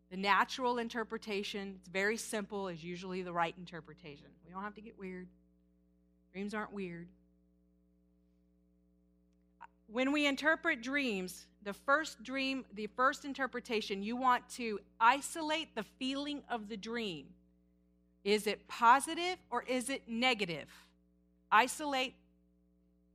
[0.09, 4.27] The natural interpretation, it's very simple, is usually the right interpretation.
[4.45, 5.27] We don't have to get weird.
[6.33, 7.07] Dreams aren't weird
[9.87, 15.83] when we interpret dreams, the first dream, the first interpretation, you want to isolate the
[15.83, 17.27] feeling of the dream.
[18.23, 20.67] Is it positive or is it negative?
[21.51, 22.15] Isolate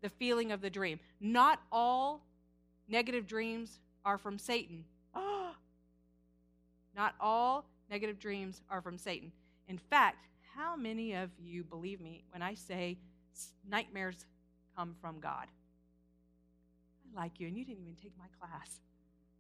[0.03, 1.01] the feeling of the dream.
[1.21, 2.23] Not all
[2.89, 4.85] negative dreams are from Satan.
[6.97, 9.33] Not all negative dreams are from Satan.
[9.69, 12.99] In fact, how many of you believe me when I say
[13.69, 14.27] nightmares
[14.77, 15.47] come from God?
[17.15, 18.81] Like you, and you didn't even take my class.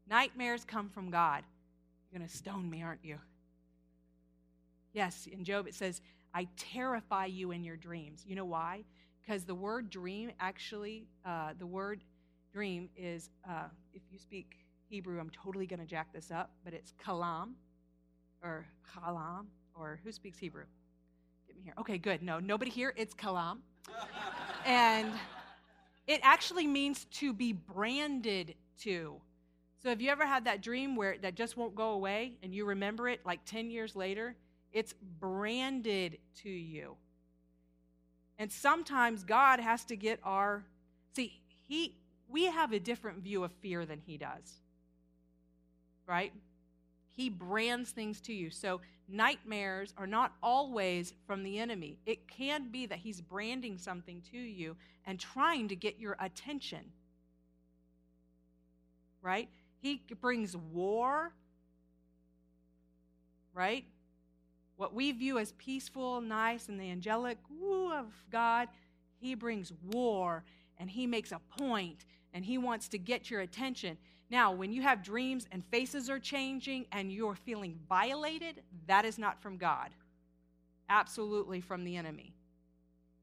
[0.09, 1.45] Nightmares come from God.
[2.11, 3.18] You're going to stone me, aren't you?
[4.93, 6.01] Yes, in Job it says,
[6.35, 8.25] I terrify you in your dreams.
[8.27, 8.85] You know why?
[9.21, 12.03] Because the word dream actually, uh, the word
[12.53, 14.57] dream is, uh, if you speak
[14.89, 17.51] Hebrew, I'm totally going to jack this up, but it's kalam
[18.43, 20.64] or kalam, or who speaks Hebrew?
[21.47, 21.75] Get me here.
[21.79, 22.23] Okay, good.
[22.23, 22.93] No, nobody here.
[22.97, 23.59] It's kalam.
[24.66, 25.12] and
[26.11, 29.14] it actually means to be branded to.
[29.80, 32.64] So have you ever had that dream where that just won't go away and you
[32.64, 34.34] remember it like 10 years later?
[34.72, 36.96] It's branded to you.
[38.38, 40.64] And sometimes God has to get our
[41.14, 41.94] see, he
[42.28, 44.62] we have a different view of fear than he does.
[46.08, 46.32] Right?
[47.14, 48.50] He brands things to you.
[48.50, 48.80] So
[49.11, 51.98] nightmares are not always from the enemy.
[52.06, 56.80] It can be that he's branding something to you and trying to get your attention.
[59.22, 59.48] Right?
[59.80, 61.32] He brings war.
[63.54, 63.84] right?
[64.76, 68.68] What we view as peaceful, nice, and the angelic woo of God,
[69.20, 70.44] He brings war
[70.78, 73.98] and He makes a point and He wants to get your attention.
[74.31, 79.18] Now, when you have dreams and faces are changing and you're feeling violated, that is
[79.18, 79.91] not from God.
[80.89, 82.35] Absolutely from the enemy.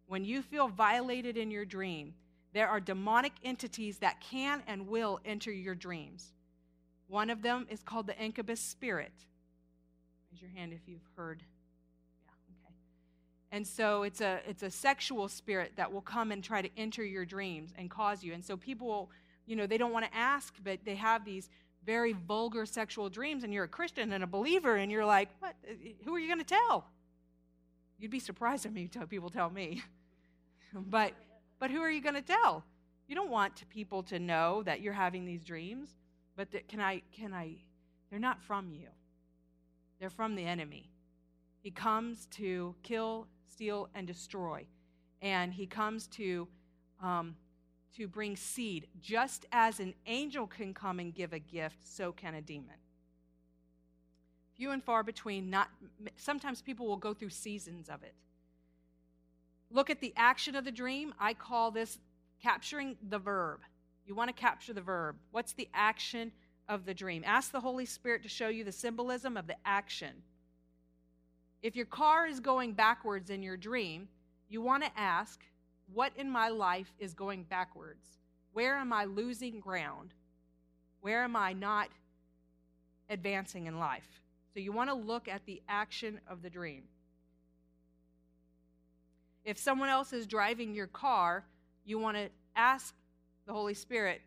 [0.08, 2.14] When you feel violated in your dream,
[2.53, 6.34] there are demonic entities that can and will enter your dreams.
[7.08, 9.14] One of them is called the incubus spirit.
[10.32, 11.43] Raise your hand if you've heard.
[12.26, 12.76] Yeah, okay.
[13.51, 17.03] And so it's a it's a sexual spirit that will come and try to enter
[17.03, 18.34] your dreams and cause you.
[18.34, 19.10] And so people,
[19.48, 21.50] you know, they don't want to ask, but they have these
[21.86, 25.56] very vulgar sexual dreams and you're a Christian and a believer and you're like, "What?
[26.04, 26.86] Who are you going to tell?"
[27.98, 29.82] You'd be surprised if me people tell me.
[30.74, 31.14] but
[31.60, 32.64] but who are you going to tell?
[33.08, 35.95] You don't want people to know that you're having these dreams.
[36.36, 37.56] But the, can I can I
[38.10, 38.88] they're not from you.
[40.00, 40.89] They're from the enemy.
[41.62, 44.66] He comes to kill, steal, and destroy.
[45.22, 46.48] And he comes to,
[47.02, 47.36] um,
[47.98, 48.88] to bring seed.
[49.02, 52.76] Just as an angel can come and give a gift, so can a demon.
[54.56, 55.70] Few and far between, not,
[56.16, 58.16] sometimes people will go through seasons of it.
[59.70, 61.14] Look at the action of the dream.
[61.20, 62.00] I call this
[62.41, 63.60] capturing the verb.
[64.06, 65.18] You want to capture the verb.
[65.32, 66.32] What's the action
[66.70, 67.24] of the dream.
[67.26, 70.24] Ask the Holy Spirit to show you the symbolism of the action.
[71.62, 74.10] If your car is going backwards in your dream,
[74.50, 75.41] you want to ask,
[75.93, 78.19] What in my life is going backwards?
[78.53, 80.13] Where am I losing ground?
[81.01, 81.89] Where am I not
[83.09, 84.21] advancing in life?
[84.53, 86.83] So you want to look at the action of the dream.
[89.45, 91.45] If someone else is driving your car,
[91.85, 92.93] you want to ask
[93.45, 94.21] the Holy Spirit,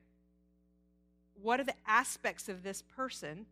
[1.43, 3.45] what are the aspects of this person?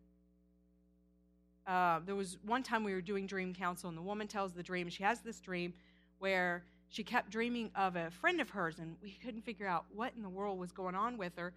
[1.67, 4.63] Uh, there was one time we were doing dream counsel, and the woman tells the
[4.63, 4.89] dream.
[4.89, 5.73] She has this dream
[6.17, 10.13] where she kept dreaming of a friend of hers, and we couldn't figure out what
[10.15, 11.53] in the world was going on with her.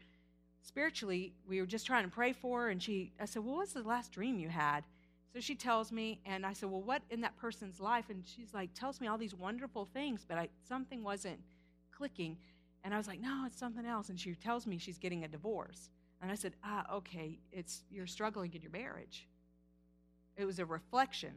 [0.62, 3.72] Spiritually, we were just trying to pray for her, and she, I said, "Well, what's
[3.72, 4.84] the last dream you had?"
[5.32, 8.54] So she tells me, and I said, "Well, what in that person's life?" And she's
[8.54, 11.40] like, tells me all these wonderful things, but I, something wasn't
[11.90, 12.36] clicking.
[12.84, 15.28] And I was like, "No, it's something else." And she tells me she's getting a
[15.28, 15.90] divorce.
[16.22, 19.26] And I said, ah, okay, it's you're struggling in your marriage.
[20.36, 21.32] It was a reflection.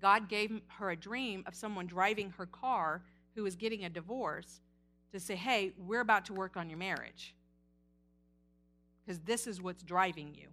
[0.00, 3.02] God gave her a dream of someone driving her car
[3.34, 4.60] who was getting a divorce
[5.12, 7.34] to say, hey, we're about to work on your marriage.
[9.04, 10.48] Because this is what's driving you.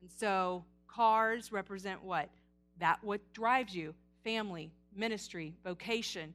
[0.00, 2.28] And so cars represent what?
[2.78, 3.94] That what drives you.
[4.22, 6.32] Family, ministry, vocation.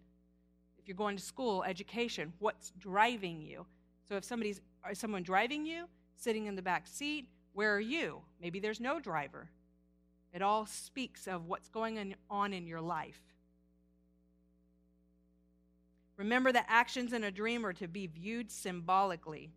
[0.80, 3.66] If you're going to school, education, what's driving you?
[4.08, 7.28] So if somebody's is someone driving you, sitting in the back seat?
[7.54, 8.22] Where are you?
[8.42, 9.50] Maybe there's no driver.
[10.38, 13.20] It all speaks of what's going on in your life.
[16.16, 19.50] Remember that actions in a dream are to be viewed symbolically.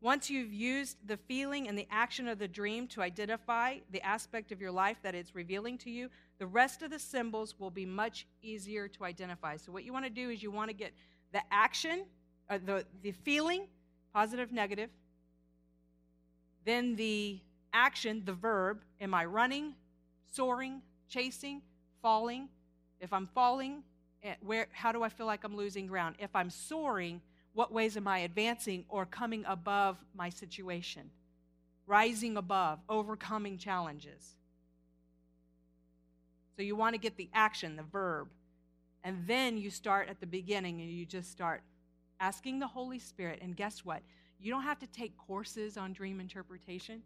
[0.00, 4.52] Once you've used the feeling and the action of the dream to identify the aspect
[4.52, 6.08] of your life that it's revealing to you,
[6.38, 9.58] the rest of the symbols will be much easier to identify.
[9.58, 10.94] So, what you want to do is you want to get
[11.34, 12.06] the action,
[12.48, 13.66] uh, the, the feeling,
[14.14, 14.88] positive, negative,
[16.64, 17.40] then the
[17.72, 18.82] action, the verb.
[19.00, 19.74] Am I running,
[20.30, 21.62] soaring, chasing,
[22.02, 22.48] falling?
[23.00, 23.82] If I'm falling,
[24.22, 26.16] eh, where, how do I feel like I'm losing ground?
[26.18, 27.20] If I'm soaring,
[27.52, 31.10] what ways am I advancing or coming above my situation?
[31.86, 34.36] Rising above, overcoming challenges.
[36.56, 38.28] So you want to get the action, the verb.
[39.02, 41.62] And then you start at the beginning and you just start
[42.20, 43.38] asking the Holy Spirit.
[43.40, 44.02] And guess what?
[44.40, 47.02] You don't have to take courses on dream interpretation.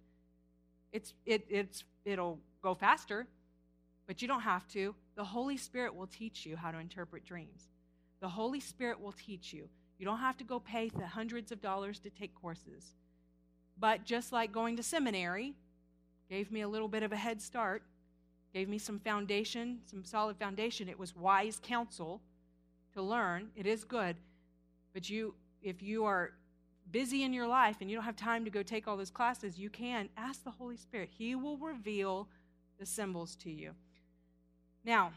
[0.92, 3.26] It's, it, it's, it'll go faster,
[4.06, 4.94] but you don't have to.
[5.16, 7.68] The Holy Spirit will teach you how to interpret dreams.
[8.20, 9.68] The Holy Spirit will teach you.
[9.98, 12.94] You don't have to go pay the hundreds of dollars to take courses.
[13.78, 15.54] But just like going to seminary
[16.30, 17.82] gave me a little bit of a head start,
[18.52, 20.88] gave me some foundation, some solid foundation.
[20.88, 22.20] It was wise counsel
[22.94, 23.48] to learn.
[23.56, 24.16] It is good.
[24.92, 26.32] But you if you are
[26.90, 29.58] busy in your life and you don't have time to go take all those classes,
[29.58, 31.10] you can ask the Holy Spirit.
[31.16, 32.28] He will reveal
[32.78, 33.72] the symbols to you.
[34.84, 35.12] Now,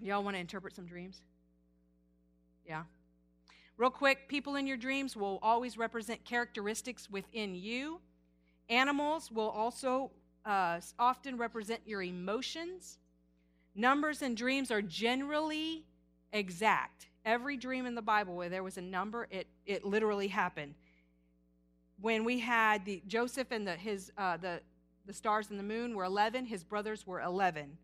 [0.00, 1.22] y'all want to interpret some dreams?
[2.66, 2.82] Yeah.
[3.76, 8.00] Real quick, people in your dreams will always represent characteristics within you.
[8.68, 10.10] Animals will also
[10.44, 12.98] uh, often represent your emotions.
[13.74, 15.84] Numbers and dreams are generally
[16.32, 17.06] exact.
[17.24, 20.74] Every dream in the Bible where there was a number, it, it literally happened.
[22.00, 24.60] when we had the Joseph and the his uh, the
[25.06, 27.76] the stars and the moon were 11, his brothers were 11,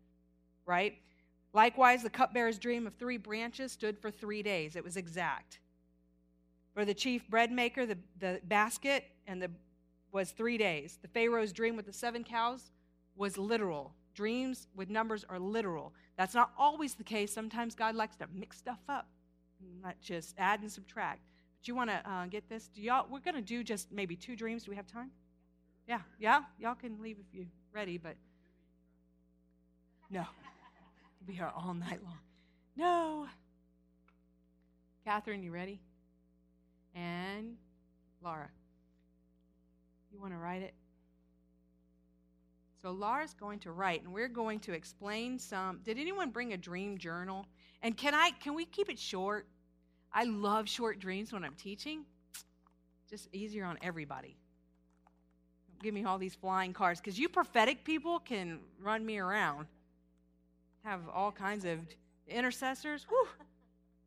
[0.65, 0.95] right?
[1.53, 4.75] Likewise, the cupbearer's dream of three branches stood for three days.
[4.75, 5.59] It was exact.
[6.73, 9.51] For the chief bread maker, the, the basket and the
[10.11, 10.99] was three days.
[11.01, 12.71] The Pharaoh's dream with the seven cows
[13.15, 13.93] was literal.
[14.15, 15.93] Dreams with numbers are literal.
[16.17, 17.33] That's not always the case.
[17.33, 19.07] Sometimes God likes to mix stuff up,
[19.81, 21.21] not just add and subtract.
[21.59, 22.67] But you want to uh, get this?
[22.67, 23.05] Do y'all?
[23.09, 24.63] We're going to do just maybe two dreams.
[24.63, 25.11] Do we have time?
[25.87, 26.43] Yeah, yeah.
[26.59, 28.15] Y'all can leave if you're ready, but
[30.09, 30.21] no,
[31.19, 32.19] we'll be here all night long.
[32.75, 33.27] No.
[35.05, 35.81] Catherine, you ready?
[36.95, 37.57] And
[38.23, 38.49] Laura,
[40.11, 40.73] you want to write it?
[42.81, 45.79] So Laura's going to write, and we're going to explain some.
[45.83, 47.45] Did anyone bring a dream journal?
[47.81, 48.31] And can I?
[48.41, 49.47] Can we keep it short?
[50.13, 52.05] I love short dreams when I'm teaching.
[53.09, 54.37] Just easier on everybody.
[55.67, 59.67] Don't give me all these flying cars, because you prophetic people can run me around.
[60.83, 61.79] Have all kinds of
[62.27, 63.05] intercessors.
[63.09, 63.27] Whew,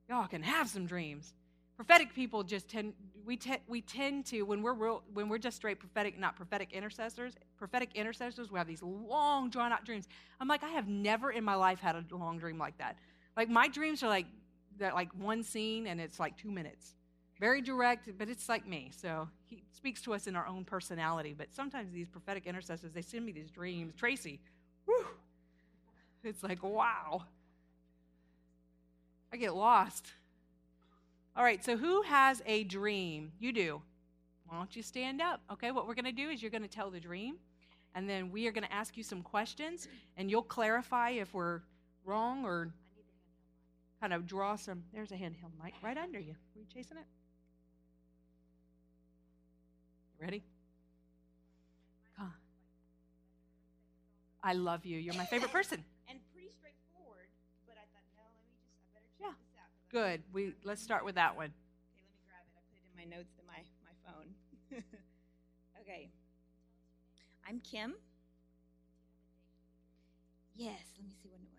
[0.09, 1.35] y'all can have some dreams.
[1.77, 2.95] Prophetic people just tend
[3.25, 6.73] we, te- we tend to when we're real, when we're just straight prophetic not prophetic
[6.73, 10.09] intercessors prophetic intercessors we have these long drawn out dreams
[10.41, 12.97] i'm like i have never in my life had a long dream like that
[13.37, 14.27] like my dreams are like
[14.79, 16.95] that like one scene and it's like two minutes
[17.41, 21.35] very direct but it's like me so he speaks to us in our own personality
[21.37, 24.41] but sometimes these prophetic intercessors they send me these dreams tracy
[24.87, 25.07] whew,
[26.25, 27.25] it's like wow
[29.33, 30.13] i get lost
[31.35, 33.33] all right, so who has a dream?
[33.39, 33.81] You do.
[34.47, 35.41] Why don't you stand up?
[35.51, 37.37] Okay, what we're going to do is you're going to tell the dream,
[37.95, 41.63] and then we are going to ask you some questions, and you'll clarify if we're
[42.05, 42.75] wrong or
[44.03, 44.83] kind of draw some.
[44.93, 46.33] There's a handheld mic right under you.
[46.33, 47.07] Are you chasing it?
[50.21, 50.43] Ready?
[54.45, 54.99] I love you.
[54.99, 55.85] You're my favorite person.
[56.11, 57.31] And pretty straightforward,
[57.65, 59.39] but I thought, no, let me just, I better check yeah.
[59.39, 59.71] this out.
[59.95, 60.23] Good.
[60.33, 61.55] We let's start with that one.
[61.95, 62.59] Okay, let me grab it.
[62.59, 64.35] I put it in my notes in my my phone.
[65.81, 66.11] okay.
[67.47, 67.95] I'm Kim.
[70.57, 71.52] Yes, let me see when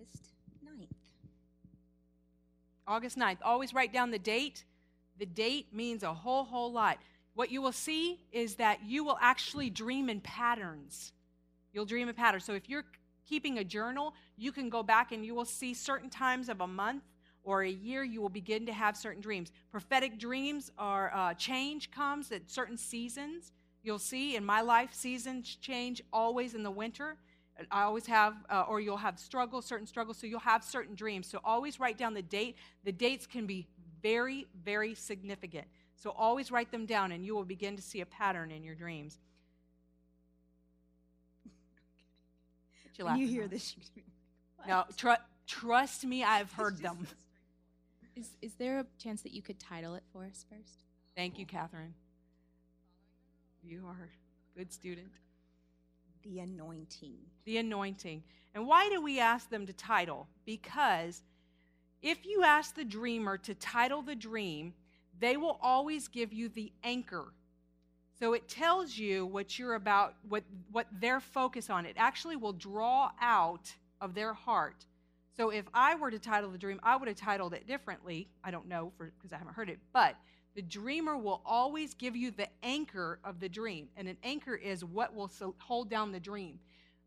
[0.00, 0.32] August
[0.64, 0.88] 9th.
[2.86, 3.38] August 9th.
[3.44, 4.64] Always write down the date.
[5.18, 6.98] The date means a whole, whole lot
[7.34, 11.12] what you will see is that you will actually dream in patterns.
[11.72, 12.44] You'll dream in patterns.
[12.44, 12.84] So if you're
[13.26, 16.66] keeping a journal, you can go back and you will see certain times of a
[16.66, 17.04] month
[17.42, 19.52] or a year you will begin to have certain dreams.
[19.70, 23.52] Prophetic dreams are uh, change comes at certain seasons.
[23.82, 27.16] You'll see in my life, seasons change always in the winter.
[27.70, 31.26] I always have, uh, or you'll have struggles, certain struggles, so you'll have certain dreams.
[31.26, 32.56] So always write down the date.
[32.84, 33.66] The dates can be
[34.02, 35.66] very, very significant.
[35.96, 38.74] So always write them down, and you will begin to see a pattern in your
[38.74, 39.18] dreams.
[42.98, 43.76] You, when you hear this,
[44.68, 47.06] no, tr- trust me, I've heard them.
[48.14, 50.84] Is, is there a chance that you could title it for us first?
[51.16, 51.94] Thank you, Catherine.
[53.62, 54.10] You are
[54.54, 55.08] a good student.
[56.22, 57.16] The anointing.
[57.44, 58.22] The anointing.
[58.54, 60.28] And why do we ask them to title?
[60.44, 61.22] Because
[62.02, 64.74] if you ask the dreamer to title the dream,
[65.18, 67.32] they will always give you the anchor.
[68.18, 71.86] So it tells you what you're about, what, what they're focused on.
[71.86, 74.84] It actually will draw out of their heart.
[75.36, 78.28] So if I were to title the dream, I would have titled it differently.
[78.44, 80.16] I don't know for because I haven't heard it, but
[80.54, 83.88] the dreamer will always give you the anchor of the dream.
[83.96, 86.58] And an anchor is what will hold down the dream.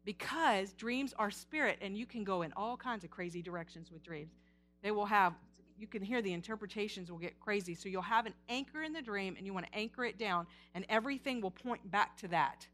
[0.06, 4.03] Because dreams are spirit, and you can go in all kinds of crazy directions with
[4.03, 4.34] dreams.
[4.82, 5.34] They will have
[5.78, 7.76] you can hear the interpretations will get crazy.
[7.76, 10.48] So you'll have an anchor in the dream and you want to anchor it down,
[10.76, 12.68] and everything will point back to that.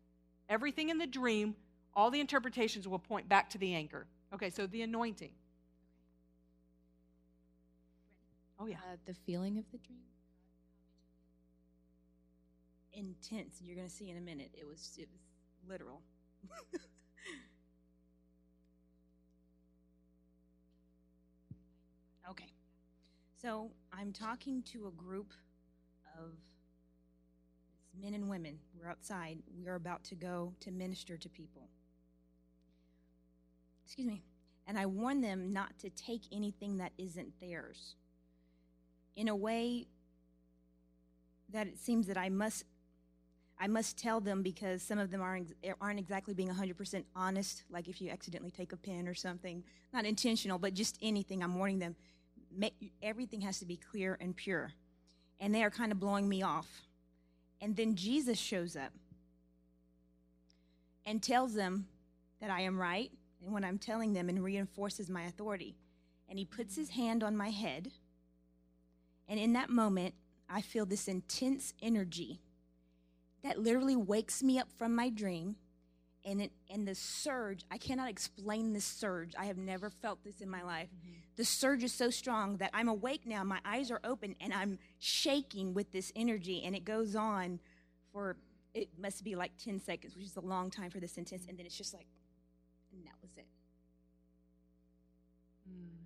[0.50, 1.56] Everything in the dream,
[1.96, 4.06] all the interpretations will point back to the anchor.
[4.34, 5.32] Okay, so the anointing.
[8.60, 8.76] Oh, yeah.
[8.76, 10.00] Uh, the feeling of the dream?
[13.00, 13.62] Intense.
[13.62, 14.52] You're going to see in a minute.
[14.54, 15.22] It was, it was
[15.70, 16.02] literal.
[22.30, 22.52] okay.
[23.42, 25.32] So I'm talking to a group
[26.20, 26.34] of
[28.02, 28.60] men and women.
[28.78, 29.38] We're outside.
[29.58, 31.70] We are about to go to minister to people.
[33.86, 34.24] Excuse me.
[34.68, 37.96] And I warn them not to take anything that isn't theirs.
[39.16, 39.88] In a way
[41.54, 42.66] that it seems that I must
[43.60, 47.64] I must tell them because some of them aren't, eh, aren't exactly being 100% honest,
[47.69, 49.64] like if you accidentally take a pen or something,
[49.94, 51.44] not intentional, but just anything.
[51.44, 51.95] I'm warning them.
[53.02, 54.72] Everything has to be clear and pure.
[55.41, 56.84] And they are kind of blowing me off.
[57.60, 58.94] And then Jesus shows up
[61.06, 61.88] and tells them
[62.40, 63.11] that I am right
[63.44, 65.76] and what I'm telling them and reinforces my authority.
[66.30, 67.91] And he puts his hand on my head.
[69.27, 70.15] And in that moment,
[70.49, 72.40] I feel this intense energy
[73.44, 75.56] that literally wakes me up from my dream.
[76.26, 79.34] And, it, and the surge, I cannot explain this surge.
[79.40, 80.90] I have never felt this in my life.
[80.90, 81.14] Mm-hmm.
[81.38, 83.44] The surge is so strong that I'm awake now.
[83.45, 86.64] My eyes are open and I'm shaking with this energy.
[86.66, 87.60] And it goes on
[88.11, 88.36] for,
[88.74, 91.45] it must be like 10 seconds, which is a long time for this sentence.
[91.48, 92.07] And then it's just like,
[92.91, 93.48] and that was it.
[95.70, 95.99] Mm.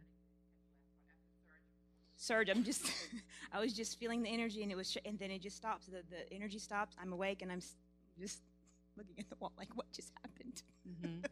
[2.23, 2.49] Surge.
[2.49, 2.89] I'm just,
[3.51, 5.87] I was just feeling the energy, and it was, sh- and then it just stops.
[5.87, 6.95] The the energy stops.
[7.01, 7.61] I'm awake, and I'm
[8.17, 8.41] just
[8.95, 10.63] looking at the wall, like what just happened.
[10.89, 11.25] Mm-hmm.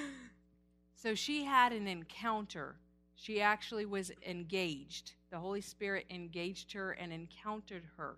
[0.94, 2.76] so she had an encounter.
[3.16, 5.12] She actually was engaged.
[5.30, 8.16] The Holy Spirit engaged her and encountered her.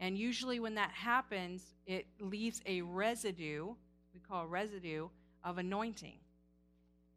[0.00, 3.74] And usually, when that happens, it leaves a residue,
[4.14, 5.08] we call a residue,
[5.44, 6.16] of anointing.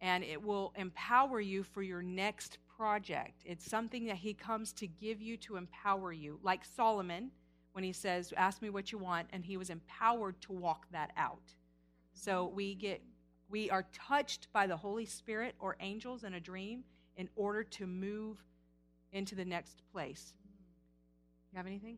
[0.01, 3.43] And it will empower you for your next project.
[3.45, 6.39] It's something that He comes to give you to empower you.
[6.41, 7.31] Like Solomon,
[7.73, 11.11] when he says, Ask me what you want, and he was empowered to walk that
[11.17, 11.53] out.
[12.13, 13.01] So we get
[13.49, 16.83] we are touched by the Holy Spirit or angels in a dream
[17.17, 18.43] in order to move
[19.11, 20.33] into the next place.
[21.51, 21.97] You have anything?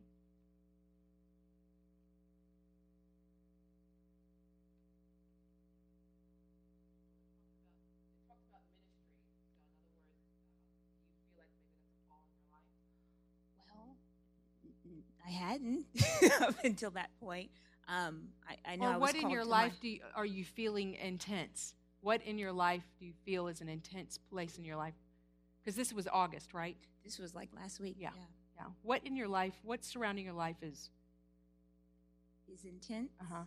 [15.26, 15.86] I hadn't
[16.40, 17.50] up until that point.
[17.88, 18.86] Um, I, I know.
[18.86, 21.74] Or I what in your life do you, are you feeling intense?
[22.00, 24.94] What in your life do you feel is an intense place in your life?
[25.62, 26.76] Because this was August, right?
[27.04, 27.96] This was like last week.
[27.98, 28.10] Yeah.
[28.16, 28.22] yeah.
[28.56, 28.66] yeah.
[28.82, 29.54] What in your life?
[29.62, 30.90] What's surrounding your life is
[32.52, 33.12] is intense.
[33.20, 33.44] Uh huh.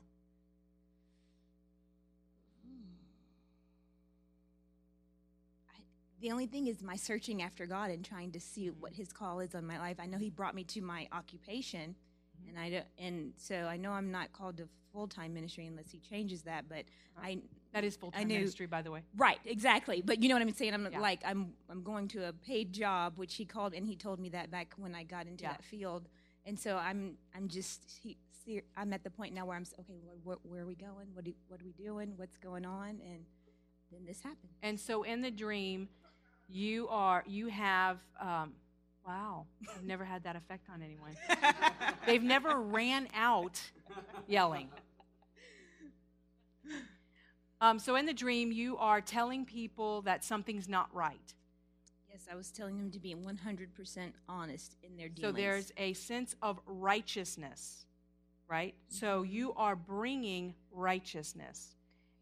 [6.26, 9.41] The only thing is my searching after God and trying to see what His call
[9.41, 9.97] is on my life.
[9.99, 12.49] I know He brought me to my occupation, mm-hmm.
[12.49, 15.91] and I don't, and so I know I'm not called to full time ministry unless
[15.91, 16.65] He changes that.
[16.68, 16.80] But
[17.15, 17.27] uh-huh.
[17.27, 17.38] I
[17.73, 19.02] that is full time ministry, by the way.
[19.15, 20.02] Right, exactly.
[20.03, 20.73] But you know what I'm saying.
[20.73, 20.99] I'm yeah.
[20.99, 24.30] like I'm I'm going to a paid job, which He called, and He told me
[24.30, 25.52] that back when I got into yeah.
[25.52, 26.07] that field.
[26.47, 29.99] And so I'm I'm just he, see, I'm at the point now where I'm okay.
[30.03, 31.06] Lord, where, where are we going?
[31.14, 32.14] What do, what are we doing?
[32.15, 32.99] What's going on?
[33.06, 33.26] And
[33.91, 34.53] then this happened.
[34.64, 35.88] And so in the dream,
[36.48, 38.54] you are you have um,
[39.06, 39.46] wow
[39.76, 41.16] i've never had that effect on anyone.
[42.06, 43.60] They've never ran out
[44.28, 44.70] yelling.
[47.62, 51.34] Um, so in the dream you are telling people that something's not right.
[52.10, 55.36] Yes i was telling them to be 100% honest in their dealings.
[55.36, 57.86] so there's a sense of righteousness
[58.48, 58.74] right?
[58.76, 58.96] Mm-hmm.
[59.06, 61.76] so you are bringing righteousness.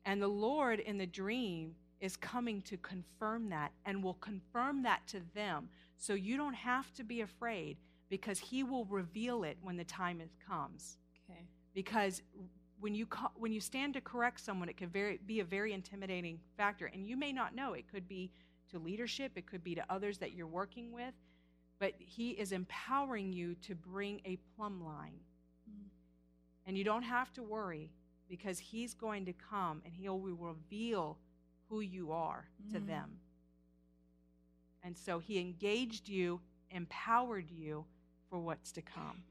[0.06, 5.07] And the lord in the dream is coming to confirm that and will confirm that
[5.07, 5.69] to them.
[5.97, 7.77] So you don't have to be afraid
[8.09, 10.97] because he will reveal it when the time comes.
[11.30, 11.39] Okay.
[11.73, 12.21] Because
[12.81, 16.39] when you when you stand to correct someone, it can very, be a very intimidating
[16.57, 17.71] factor, and you may not know.
[17.71, 18.30] It could be
[18.71, 21.13] to leadership, it could be to others that you're working with,
[21.80, 25.21] but he is empowering you to bring a plumb line,
[25.69, 25.88] mm.
[26.65, 27.91] and you don't have to worry
[28.27, 31.17] because he's going to come and he'll reveal
[31.74, 32.86] who you are to mm.
[32.86, 33.10] them.
[34.84, 36.40] And so he engaged you,
[36.70, 37.86] empowered you
[38.30, 39.24] for what's to come.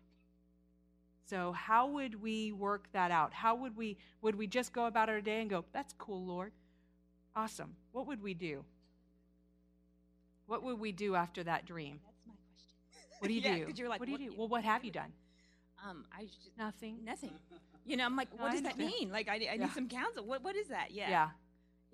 [1.24, 3.32] So how would we work that out?
[3.32, 6.52] How would we would we just go about our day and go, "That's cool, Lord.
[7.36, 8.64] Awesome." What would we do?
[10.46, 12.00] What would we do after that dream?
[12.04, 13.20] That's my question.
[13.20, 13.72] What do you yeah, do?
[13.76, 14.36] You're like, what do you what, do?
[14.36, 15.12] Well, what have you done?
[15.88, 16.98] Um, I just nothing.
[17.04, 17.30] Nothing.
[17.86, 19.10] You know, I'm like, what does that mean?
[19.12, 19.56] Like, I, I yeah.
[19.56, 20.24] need some counsel.
[20.24, 20.88] What what is that?
[20.90, 21.08] Yeah.
[21.08, 21.28] Yeah.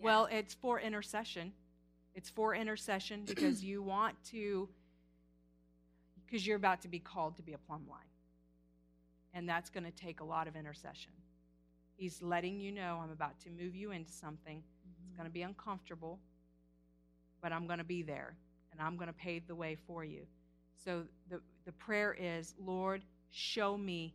[0.00, 1.52] Well, it's for intercession.
[2.14, 4.68] It's for intercession because you want to,
[6.24, 8.00] because you're about to be called to be a plumb line.
[9.34, 11.12] And that's going to take a lot of intercession.
[11.96, 14.58] He's letting you know I'm about to move you into something.
[14.58, 15.08] Mm-hmm.
[15.08, 16.18] It's going to be uncomfortable,
[17.42, 18.34] but I'm going to be there
[18.72, 20.22] and I'm going to pave the way for you.
[20.84, 24.14] So the, the prayer is, Lord, show me.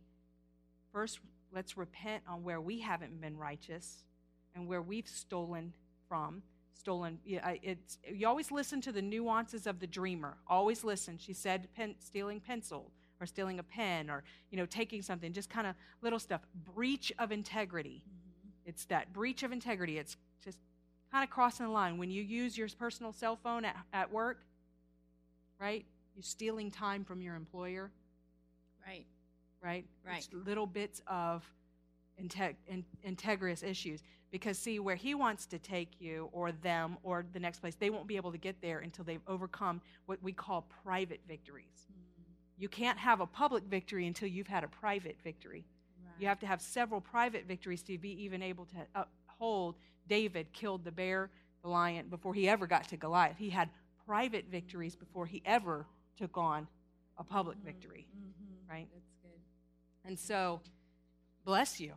[0.92, 1.18] First,
[1.52, 4.04] let's repent on where we haven't been righteous
[4.54, 5.74] and where we've stolen
[6.08, 6.42] from
[6.74, 11.68] stolen it's you always listen to the nuances of the dreamer always listen she said
[11.74, 12.90] pen, stealing pencil
[13.20, 16.42] or stealing a pen or you know taking something just kind of little stuff
[16.74, 18.68] breach of integrity mm-hmm.
[18.68, 20.58] it's that breach of integrity it's just
[21.10, 24.44] kind of crossing the line when you use your personal cell phone at, at work
[25.60, 27.90] right you're stealing time from your employer
[28.86, 29.06] Right.
[29.62, 29.84] right?
[30.06, 30.18] Right.
[30.18, 31.42] It's little bits of
[32.22, 34.02] integ- in- integrous issues.
[34.34, 37.88] Because, see, where he wants to take you or them or the next place, they
[37.88, 41.86] won't be able to get there until they've overcome what we call private victories.
[41.86, 42.32] Hmm.
[42.58, 45.64] You can't have a public victory until you've had a private victory.
[46.18, 49.76] You have to have several private victories to be even able to uphold.
[50.08, 51.30] David killed the bear,
[51.62, 53.36] the lion, before he ever got to Goliath.
[53.38, 53.68] He had
[54.04, 55.86] private victories before he ever
[56.18, 56.66] took on
[57.18, 57.66] a public mm-hmm.
[57.66, 58.72] victory, mm-hmm.
[58.72, 58.88] right?
[58.92, 60.08] That's good.
[60.08, 60.60] And so,
[61.44, 61.92] bless you.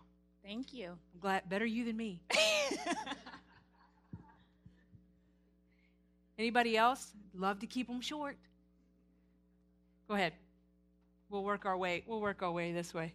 [0.47, 0.91] Thank you.
[1.13, 2.21] I'm glad better you than me.
[6.39, 7.11] Anybody else?
[7.35, 8.37] Love to keep them short.
[10.07, 10.31] Go ahead.
[11.29, 12.05] We'll work our way.
[12.07, 13.13] We'll work our way this way.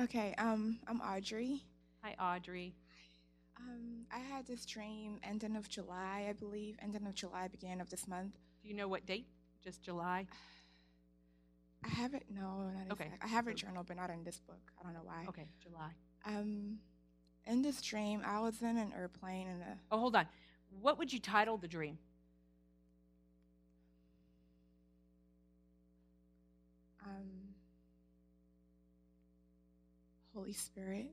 [0.00, 1.60] Okay, um, I'm Audrey.
[2.02, 2.74] Hi, Audrey.
[3.58, 7.90] Um, I had this dream ending of July, I believe, ending of July, beginning of
[7.90, 8.32] this month.
[8.62, 9.26] Do you know what date?
[9.62, 10.26] Just July.
[11.84, 13.04] I have it, no, not Okay.
[13.04, 13.24] exact.
[13.24, 14.60] I have a journal, but not in this book.
[14.80, 15.24] I don't know why.
[15.28, 15.90] Okay, July.
[16.24, 16.78] Um,
[17.46, 20.26] in this dream, I was in an airplane and a, Oh, hold on.
[20.80, 21.98] What would you title the dream?
[27.04, 27.28] um,
[30.34, 31.12] Holy Spirit.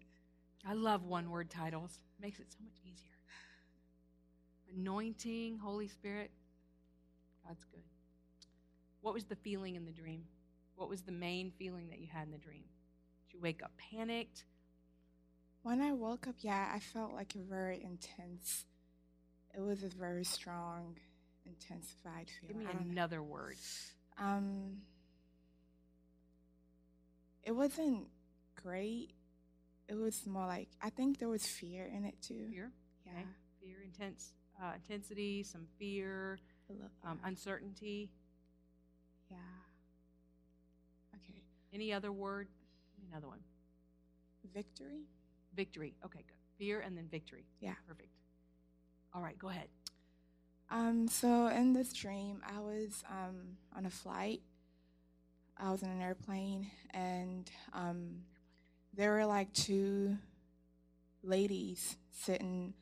[0.65, 1.99] I love one word titles.
[2.21, 3.11] Makes it so much easier.
[4.77, 6.31] Anointing, Holy Spirit.
[7.47, 7.83] God's good.
[9.01, 10.23] What was the feeling in the dream?
[10.79, 12.63] What was the main feeling that you had in the dream?
[13.27, 14.45] Did you wake up panicked?
[15.61, 18.63] When I woke up, yeah, I felt like a very intense.
[19.53, 20.95] It was a very strong,
[21.45, 22.47] intensified feeling.
[22.47, 22.91] Give me I don't know.
[22.93, 23.57] another word.
[24.17, 24.77] Um,
[27.43, 28.07] it wasn't
[28.55, 29.11] great.
[29.89, 32.47] It was more like I think there was fear in it too.
[32.51, 32.71] Fear?
[33.05, 33.25] Yeah, Okay.
[33.61, 34.29] Fear, intense,
[34.63, 36.39] uh, intensity, some fear,
[36.69, 38.09] little, um, uncertainty.
[39.29, 39.35] yeah.
[41.73, 42.47] Any other word?
[43.11, 43.39] Another one.
[44.53, 45.03] victory.
[45.55, 45.95] Victory.
[46.05, 46.35] Okay, good.
[46.57, 47.45] Fear and then victory.
[47.61, 47.73] Yeah.
[47.87, 48.09] Perfect.
[49.13, 49.67] All right, go ahead.
[50.71, 54.41] Um, so in this dream, I was um on a flight.
[55.57, 58.21] I was in an airplane, and um,
[58.95, 60.17] there were like two
[61.23, 62.73] ladies sitting.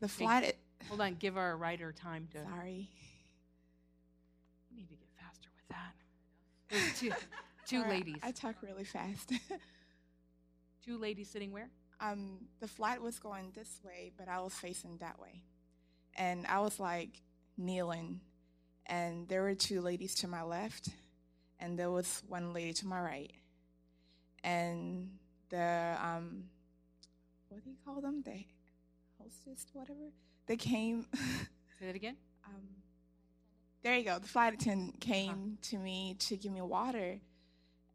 [0.00, 0.56] The flight.
[0.88, 1.14] Hold on.
[1.16, 2.42] Give our writer time to.
[2.44, 2.88] Sorry.
[4.70, 5.94] We need to get faster with that.
[6.70, 7.12] There's two,
[7.70, 8.16] two Sorry, ladies.
[8.22, 9.32] I talk really fast.
[10.84, 11.70] two ladies sitting where?
[12.00, 15.42] um, the flight was going this way, but I was facing that way.
[16.16, 17.22] And I was like
[17.56, 18.20] kneeling,
[18.86, 20.88] and there were two ladies to my left,
[21.58, 23.32] and there was one lady to my right.
[24.42, 25.10] And
[25.50, 26.44] the, um,
[27.48, 28.22] what do you call them?
[28.24, 28.44] The
[29.22, 30.10] hostess, whatever?
[30.46, 31.06] They came.
[31.78, 32.16] Say that again.
[32.46, 32.62] um,
[33.82, 34.18] there you go.
[34.18, 37.18] The flight attendant came to me to give me water,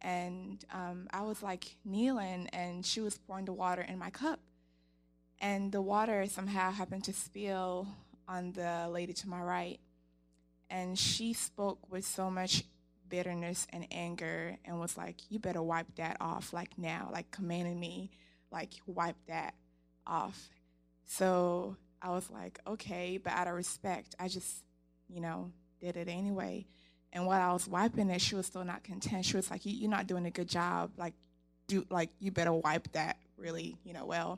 [0.01, 4.39] and um, I was like kneeling, and she was pouring the water in my cup,
[5.39, 7.87] and the water somehow happened to spill
[8.27, 9.79] on the lady to my right,
[10.69, 12.63] and she spoke with so much
[13.09, 17.79] bitterness and anger, and was like, "You better wipe that off, like now," like commanding
[17.79, 18.11] me,
[18.51, 19.53] like wipe that
[20.07, 20.49] off.
[21.05, 24.63] So I was like, okay, but out of respect, I just,
[25.07, 26.65] you know, did it anyway.
[27.15, 29.25] And while I was wiping it, she was still not content.
[29.25, 30.91] She was like, "You- "You're not doing a good job.
[30.97, 31.15] Like,
[31.67, 34.37] do like you better wipe that really, you know, well."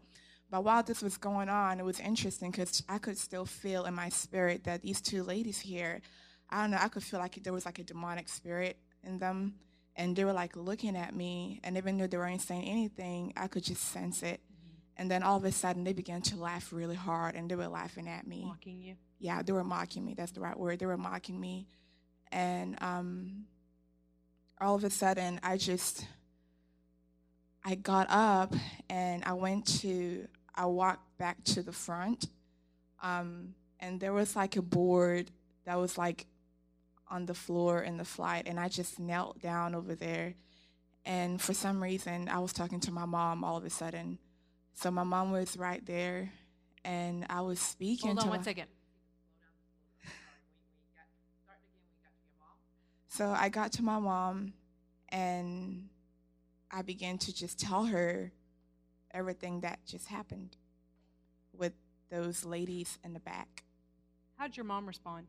[0.49, 3.93] But while this was going on, it was interesting because I could still feel in
[3.93, 6.01] my spirit that these two ladies here,
[6.49, 9.55] I don't know, I could feel like there was like a demonic spirit in them,
[9.97, 13.47] and they were like looking at me, and even though they weren't saying anything, I
[13.47, 14.39] could just sense it.
[14.39, 15.01] Mm-hmm.
[15.01, 17.67] And then all of a sudden, they began to laugh really hard, and they were
[17.67, 18.95] laughing at me Mocking you.
[19.19, 20.13] yeah, they were mocking me.
[20.13, 20.79] That's the right word.
[20.79, 21.67] They were mocking me.
[22.31, 23.45] And um,
[24.59, 26.05] all of a sudden, I just,
[27.63, 28.53] I got up
[28.89, 32.27] and I went to, I walked back to the front.
[33.01, 35.29] Um, and there was like a board
[35.65, 36.25] that was like
[37.09, 38.43] on the floor in the flight.
[38.47, 40.33] And I just knelt down over there.
[41.05, 44.17] And for some reason, I was talking to my mom all of a sudden.
[44.73, 46.31] So my mom was right there.
[46.83, 48.67] And I was speaking Hold to on one my- second.
[53.17, 54.53] So I got to my mom
[55.09, 55.89] and
[56.69, 58.31] I began to just tell her
[59.09, 60.55] everything that just happened
[61.51, 61.73] with
[62.11, 63.63] those ladies in the back.
[64.35, 65.25] How'd your mom respond?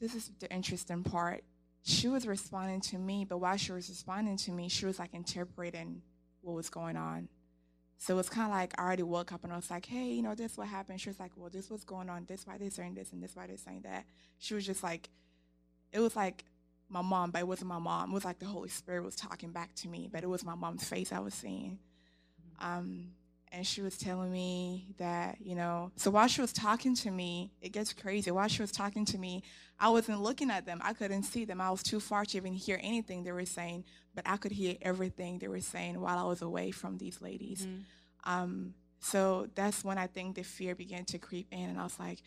[0.00, 1.42] this is the interesting part.
[1.82, 5.12] She was responding to me, but while she was responding to me, she was like
[5.12, 6.02] interpreting
[6.40, 7.28] what was going on.
[7.96, 10.06] So it was kind of like I already woke up and I was like, hey,
[10.06, 11.00] you know, this what happened.
[11.00, 12.26] She was like, well, this was going on.
[12.28, 14.04] This why they're saying this and this why they're saying that.
[14.38, 15.10] She was just like,
[15.92, 16.44] it was like
[16.88, 18.10] my mom, but it wasn't my mom.
[18.10, 20.54] It was like the Holy Spirit was talking back to me, but it was my
[20.54, 21.78] mom's face I was seeing.
[22.60, 23.12] Um,
[23.52, 27.50] and she was telling me that, you know, so while she was talking to me,
[27.62, 28.30] it gets crazy.
[28.30, 29.42] While she was talking to me,
[29.80, 30.80] I wasn't looking at them.
[30.82, 31.60] I couldn't see them.
[31.60, 33.84] I was too far to even hear anything they were saying,
[34.14, 37.66] but I could hear everything they were saying while I was away from these ladies.
[38.24, 41.98] Um, so that's when I think the fear began to creep in, and I was
[41.98, 42.20] like,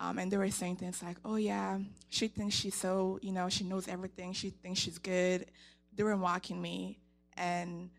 [0.00, 1.78] um, and they were saying things like, "Oh yeah,
[2.08, 4.32] she thinks she's so, you know, she knows everything.
[4.32, 5.46] She thinks she's good."
[5.94, 6.98] They were mocking me,
[7.36, 7.90] and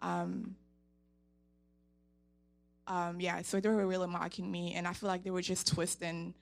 [0.00, 0.56] um,
[2.88, 5.68] um, yeah, so they were really mocking me, and I feel like they were just
[5.68, 6.34] twisting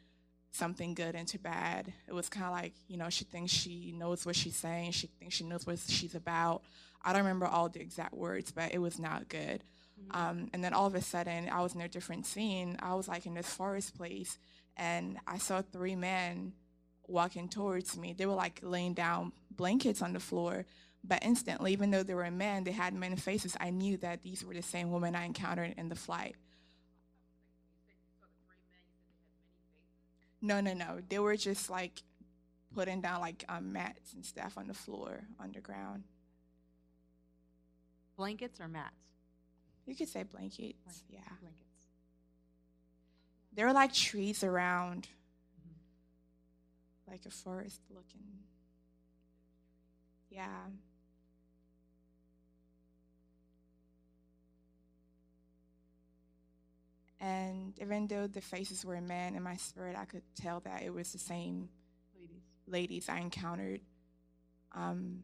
[0.50, 1.92] something good into bad.
[2.06, 4.92] It was kind of like, you know, she thinks she knows what she's saying.
[4.92, 6.62] She thinks she knows what she's about.
[7.02, 9.64] I don't remember all the exact words, but it was not good.
[10.10, 12.76] Um, and then all of a sudden, I was in a different scene.
[12.80, 14.38] I was like in this forest place,
[14.76, 16.52] and I saw three men
[17.06, 18.12] walking towards me.
[18.12, 20.64] They were like laying down blankets on the floor.
[21.06, 23.56] But instantly, even though they were men, they had men faces.
[23.60, 26.34] I knew that these were the same women I encountered in the flight.
[30.40, 31.00] No, no, no.
[31.08, 32.02] They were just like
[32.74, 36.04] putting down like um, mats and stuff on the floor underground.
[38.16, 38.94] Blankets or mats?
[39.86, 41.02] You could say blankets.
[41.10, 41.20] Yeah.
[41.40, 41.63] Blankets.
[43.54, 45.06] There were like trees around,
[47.08, 48.24] like a forest looking.
[50.28, 50.48] Yeah.
[57.20, 60.92] And even though the faces were men in my spirit, I could tell that it
[60.92, 61.68] was the same
[62.14, 62.42] Ladies.
[62.66, 63.80] ladies I encountered.
[64.72, 65.22] Um,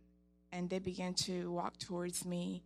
[0.52, 2.62] and they began to walk towards me.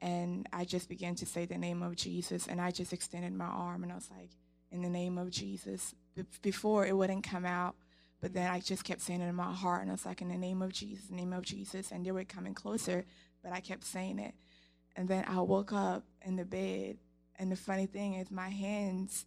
[0.00, 2.48] And I just began to say the name of Jesus.
[2.48, 4.30] And I just extended my arm and I was like,
[4.72, 5.94] in the name of Jesus.
[6.42, 7.76] Before it wouldn't come out,
[8.20, 9.82] but then I just kept saying it in my heart.
[9.82, 11.90] And I was like, in the name of Jesus, in the name of Jesus.
[11.92, 13.04] And they were coming closer,
[13.42, 14.34] but I kept saying it.
[14.96, 16.98] And then I woke up in the bed.
[17.38, 19.24] And the funny thing is, my hands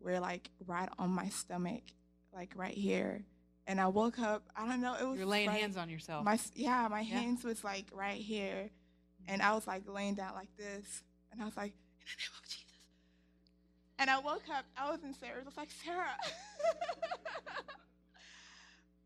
[0.00, 1.82] were like right on my stomach,
[2.34, 3.24] like right here.
[3.66, 4.42] And I woke up.
[4.56, 4.94] I don't know.
[5.00, 6.24] It was You're laying right- hands on yourself.
[6.24, 7.20] my yeah, my Yeah.
[7.20, 8.70] hands was like right here,
[9.28, 11.02] and I was like laying down like this,
[11.32, 12.63] and I was like, in the name of Jesus.
[13.98, 14.64] And I woke up.
[14.76, 15.40] I was in Sarah.
[15.40, 16.08] I was like Sarah.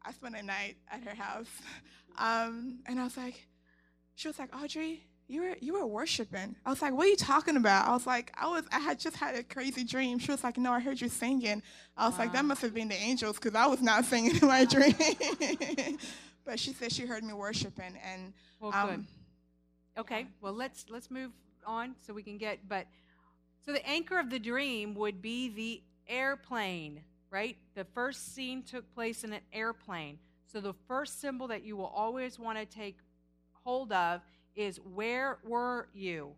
[0.03, 1.51] I spent a night at her house,
[2.17, 3.47] um, and I was like,
[4.15, 6.57] she was like, Audrey, you were you were worshiping.
[6.65, 7.87] I was like, what are you talking about?
[7.87, 10.19] I was like, I was I had just had a crazy dream.
[10.19, 11.63] She was like, no, I heard you singing.
[11.97, 14.49] I was like, that must have been the angels because I was not singing in
[14.49, 14.95] my dream.
[16.47, 18.79] but she said she heard me worshiping, and well, good.
[18.79, 19.07] um,
[19.99, 21.33] Okay, well let's let's move
[21.67, 22.87] on so we can get but
[23.65, 27.57] so the anchor of the dream would be the airplane, right?
[27.75, 30.19] The first scene took place in an airplane.
[30.47, 32.97] So the first symbol that you will always want to take
[33.65, 34.23] hold of
[34.57, 36.31] is where were you?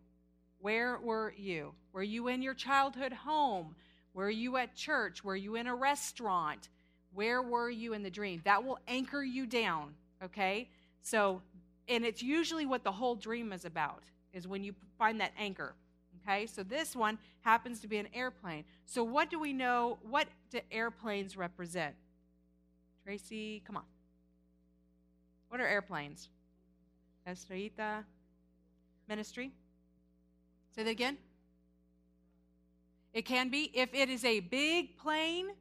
[0.59, 1.73] Where were you?
[1.93, 3.75] Were you in your childhood home?
[4.13, 5.23] Were you at church?
[5.23, 6.69] Were you in a restaurant?
[7.13, 8.41] Where were you in the dream?
[8.43, 9.93] That will anchor you down,
[10.23, 10.69] okay?
[11.01, 11.41] So
[11.87, 14.03] and it's usually what the whole dream is about
[14.33, 15.73] is when you find that anchor
[16.21, 16.45] okay?
[16.45, 18.63] So this one happens to be an airplane.
[18.85, 21.95] So what do we know what do airplanes represent?
[23.03, 23.85] Tracy come on.
[25.49, 26.29] What are airplanes?
[27.27, 28.03] Estrellita?
[29.07, 29.51] Ministry?
[30.75, 31.17] Say that again.
[33.13, 35.51] It can be if it is a big plane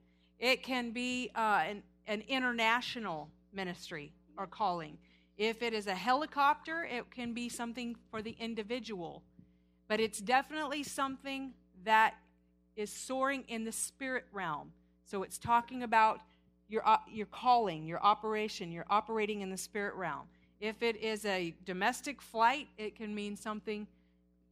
[0.40, 4.96] it can be uh, an, an international ministry or calling.
[5.36, 9.22] If it is a helicopter, it can be something for the individual.
[9.90, 11.50] But it's definitely something
[11.84, 12.14] that
[12.76, 14.70] is soaring in the spirit realm.
[15.04, 16.20] So it's talking about
[16.68, 20.28] your, uh, your calling, your operation, you're operating in the spirit realm.
[20.60, 23.88] If it is a domestic flight, it can mean something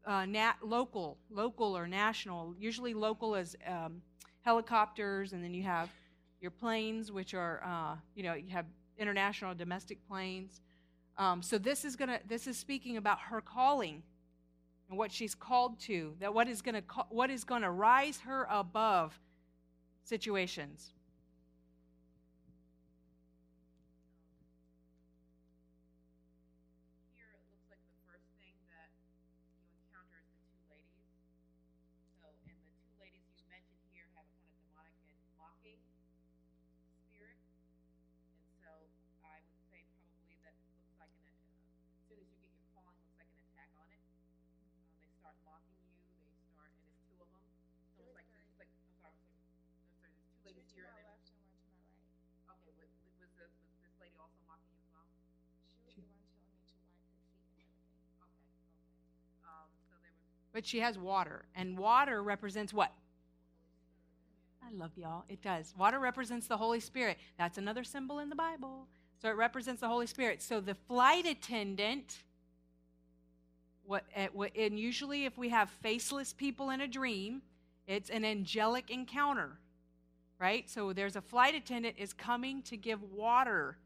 [0.04, 2.56] uh, nat- local, local or national.
[2.58, 4.02] Usually, local is um,
[4.40, 5.88] helicopters, and then you have
[6.40, 8.66] your planes, which are, uh, you know, you have
[8.98, 10.62] international, domestic planes.
[11.16, 14.02] Um, so this is gonna this is speaking about her calling
[14.88, 16.14] and what she's called to.
[16.20, 19.18] That what is gonna ca- what is gonna rise her above
[20.02, 20.94] situations.
[60.58, 62.90] But she has water, and water represents what?
[64.60, 65.22] I love y'all.
[65.28, 65.72] It does.
[65.78, 67.16] Water represents the Holy Spirit.
[67.38, 68.88] That's another symbol in the Bible.
[69.22, 70.42] So it represents the Holy Spirit.
[70.42, 72.24] So the flight attendant,
[73.84, 77.42] what, eh, what and usually if we have faceless people in a dream,
[77.86, 79.60] it's an angelic encounter,
[80.40, 80.68] right?
[80.68, 83.78] So there's a flight attendant is coming to give water,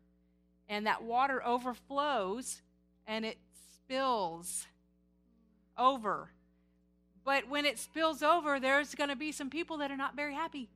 [0.71, 2.63] and that water overflows
[3.07, 3.37] and it
[3.75, 4.69] spills
[5.77, 6.31] over.
[7.25, 10.35] But when it spills over, there's going to be some people that are not very
[10.35, 10.69] happy.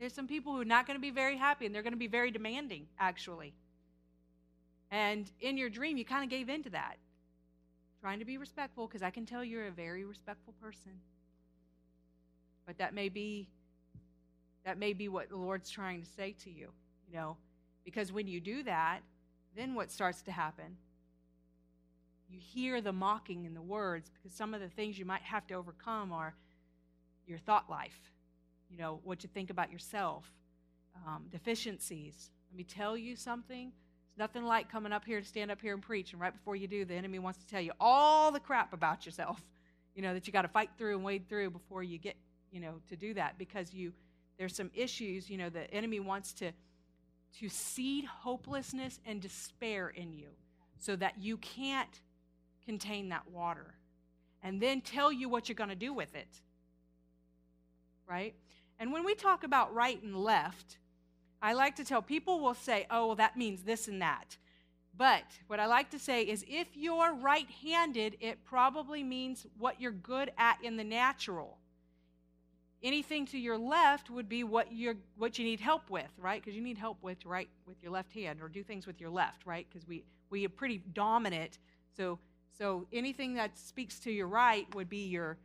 [0.00, 1.98] There's some people who are not going to be very happy, and they're going to
[1.98, 3.52] be very demanding, actually.
[4.90, 6.96] And in your dream, you kind of gave in to that,
[8.00, 10.92] trying to be respectful, because I can tell you're a very respectful person.
[12.66, 13.48] But that may be
[14.64, 16.70] that may be what the Lord's trying to say to you,
[17.06, 17.36] you know,
[17.84, 19.00] because when you do that,
[19.54, 20.76] then what starts to happen?
[22.28, 25.46] You hear the mocking in the words because some of the things you might have
[25.48, 26.34] to overcome are
[27.26, 28.12] your thought life,
[28.70, 30.24] you know, what you think about yourself,
[31.06, 32.30] um, deficiencies.
[32.50, 33.72] Let me tell you something.
[34.08, 36.56] It's nothing like coming up here to stand up here and preach, and right before
[36.56, 39.40] you do, the enemy wants to tell you all the crap about yourself,
[39.94, 42.16] you know, that you got to fight through and wade through before you get,
[42.50, 43.92] you know, to do that because you
[44.38, 46.52] there's some issues, you know, the enemy wants to
[47.40, 50.28] to seed hopelessness and despair in you
[50.78, 52.00] so that you can't
[52.66, 53.74] contain that water
[54.42, 56.40] and then tell you what you're going to do with it.
[58.08, 58.34] Right?
[58.78, 60.78] And when we talk about right and left,
[61.40, 64.36] I like to tell people will say, oh, well, that means this and that.
[64.96, 69.80] But what I like to say is if you're right handed, it probably means what
[69.80, 71.58] you're good at in the natural.
[72.82, 76.40] Anything to your left would be what you're what you need help with, right?
[76.40, 79.10] Because you need help with write with your left hand or do things with your
[79.10, 79.66] left, right?
[79.68, 81.58] Because we we are pretty dominant.
[81.96, 82.18] So
[82.58, 85.38] so anything that speaks to your right would be your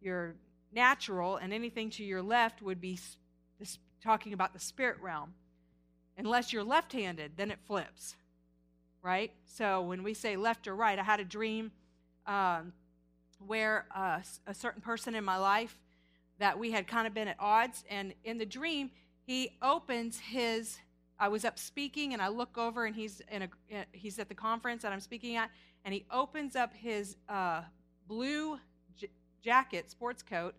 [0.00, 0.34] your
[0.72, 2.98] natural, and anything to your left would be
[3.58, 5.34] this, talking about the spirit realm.
[6.18, 8.16] Unless you're left-handed, then it flips,
[9.02, 9.32] right?
[9.44, 11.72] So when we say left or right, I had a dream
[12.26, 12.72] um,
[13.46, 15.76] where uh, a certain person in my life
[16.38, 18.90] that we had kind of been at odds, and in the dream,
[19.26, 20.78] he opens his.
[21.18, 23.48] I was up speaking, and I look over, and he's in a
[23.92, 25.50] he's at the conference that I'm speaking at,
[25.86, 27.62] and he opens up his uh,
[28.08, 28.58] blue
[28.96, 29.08] j-
[29.40, 30.56] jacket, sports coat,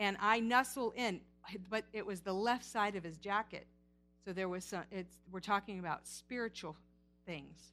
[0.00, 1.20] and I nuzzle in,
[1.70, 3.68] but it was the left side of his jacket.
[4.24, 6.76] So there was some, it's, we're talking about spiritual
[7.24, 7.72] things,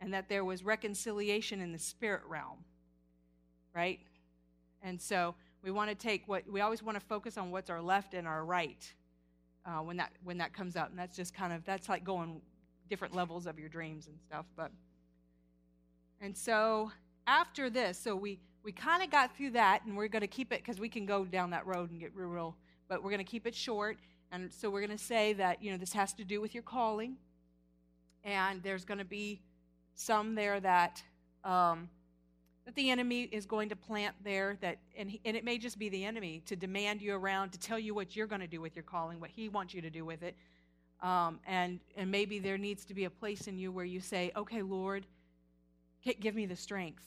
[0.00, 2.64] and that there was reconciliation in the spirit realm,
[3.72, 4.00] right?
[4.82, 7.80] And so we want to take what we always want to focus on what's our
[7.80, 8.92] left and our right
[9.64, 12.40] uh, when that when that comes up, and that's just kind of that's like going
[12.90, 14.72] different levels of your dreams and stuff, but.
[16.20, 16.90] And so
[17.26, 20.52] after this, so we, we kind of got through that, and we're going to keep
[20.52, 22.56] it because we can go down that road and get real, real
[22.88, 23.98] but we're going to keep it short.
[24.32, 26.62] And so we're going to say that, you know, this has to do with your
[26.62, 27.16] calling.
[28.24, 29.40] And there's going to be
[29.94, 31.02] some there that,
[31.44, 31.88] um,
[32.68, 35.78] that the enemy is going to plant there that and, he, and it may just
[35.78, 38.60] be the enemy to demand you around to tell you what you're going to do
[38.60, 40.36] with your calling what he wants you to do with it
[41.00, 44.30] um, and and maybe there needs to be a place in you where you say
[44.36, 45.06] okay lord
[46.02, 47.04] Give me the strength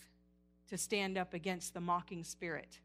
[0.70, 2.80] to stand up against the mocking spirit.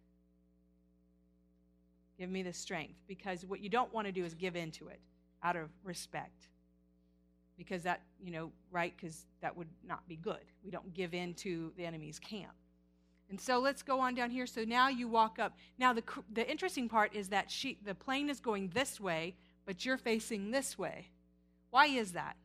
[2.19, 4.89] Give me the strength because what you don't want to do is give in to
[4.89, 5.01] it
[5.43, 6.49] out of respect.
[7.59, 8.95] Because that, you know, right?
[8.97, 10.45] Because that would not be good.
[10.65, 12.53] We don't give in to the enemy's camp.
[13.29, 14.47] And so let's go on down here.
[14.47, 15.57] So now you walk up.
[15.79, 16.03] Now the
[16.33, 19.35] the interesting part is that she the plane is going this way,
[19.65, 21.09] but you're facing this way.
[21.71, 22.37] Why is that?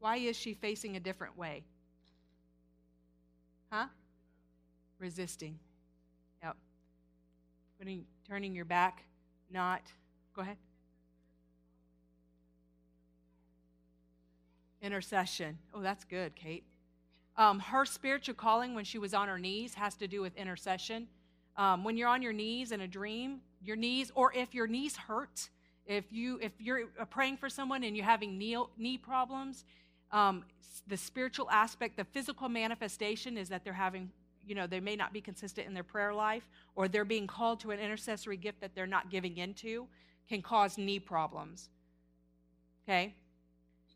[0.00, 1.62] Why is she facing a different way?
[3.70, 3.86] Huh?
[4.98, 5.58] Resisting.
[6.42, 6.56] Yep.
[7.78, 9.04] Putting, turning your back,
[9.50, 9.82] not.
[10.34, 10.56] Go ahead.
[14.82, 15.58] Intercession.
[15.74, 16.64] Oh, that's good, Kate.
[17.36, 21.06] Um, her spiritual calling when she was on her knees has to do with intercession.
[21.56, 24.96] Um, when you're on your knees in a dream, your knees, or if your knees
[24.96, 25.50] hurt,
[25.86, 29.64] if you if you're praying for someone and you're having knee, knee problems,
[30.12, 30.44] um,
[30.86, 34.10] the spiritual aspect, the physical manifestation is that they're having,
[34.46, 37.60] you know, they may not be consistent in their prayer life or they're being called
[37.60, 39.86] to an intercessory gift that they're not giving into,
[40.28, 41.68] can cause knee problems.
[42.84, 43.14] Okay?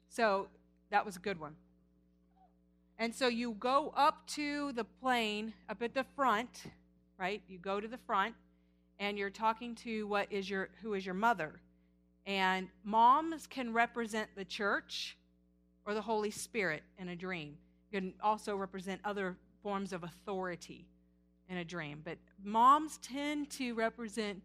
[0.08, 0.48] So
[0.90, 1.56] that was a good one.
[2.98, 6.64] And so you go up to the plane, up at the front,
[7.18, 7.42] right?
[7.48, 8.34] You go to the front,
[9.00, 11.60] and you're talking to what is your who is your mother.
[12.26, 15.16] And moms can represent the church
[15.86, 17.56] or the Holy Spirit in a dream.
[17.92, 20.86] Can also represent other forms of authority
[21.48, 22.02] in a dream.
[22.04, 24.42] But moms tend to represent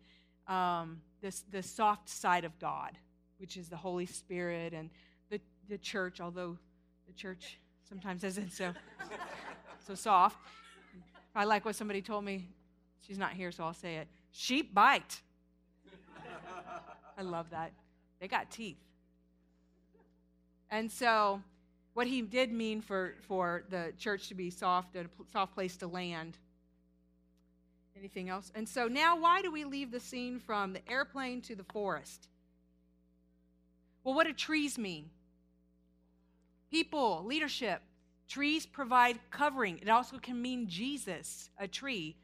[0.47, 2.91] um, this the soft side of God,
[3.37, 4.89] which is the Holy Spirit and
[5.29, 6.21] the the church.
[6.21, 6.57] Although
[7.07, 8.73] the church sometimes isn't so
[9.87, 10.37] so soft.
[11.35, 12.49] I like what somebody told me.
[13.05, 14.07] She's not here, so I'll say it.
[14.31, 15.21] Sheep bite.
[17.17, 17.71] I love that.
[18.19, 18.77] They got teeth.
[20.71, 21.41] And so,
[21.93, 25.87] what he did mean for, for the church to be soft, a soft place to
[25.87, 26.37] land.
[27.97, 28.51] Anything else?
[28.55, 32.29] And so now, why do we leave the scene from the airplane to the forest?
[34.03, 35.09] Well, what do trees mean?
[36.71, 37.81] People, leadership.
[38.27, 39.79] Trees provide covering.
[39.79, 42.15] It also can mean Jesus, a tree.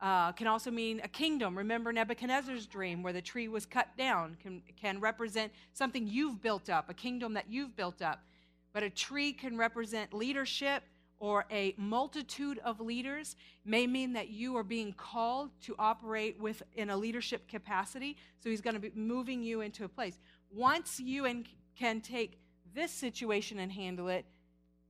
[0.00, 1.58] Uh, can also mean a kingdom.
[1.58, 6.70] Remember Nebuchadnezzar's dream where the tree was cut down, can, can represent something you've built
[6.70, 8.24] up, a kingdom that you've built up.
[8.72, 10.84] But a tree can represent leadership
[11.18, 13.36] or a multitude of leaders,
[13.66, 18.16] may mean that you are being called to operate with in a leadership capacity.
[18.42, 20.18] So he's going to be moving you into a place.
[20.50, 21.46] Once you and
[21.78, 22.38] can take
[22.74, 24.24] this situation and handle it,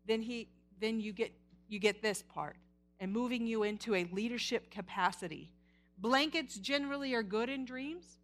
[0.07, 0.49] then he
[0.81, 1.33] then you get
[1.69, 2.57] you get this part
[3.01, 5.51] and moving you into a leadership capacity.
[5.99, 8.19] Blankets generally are good in dreams.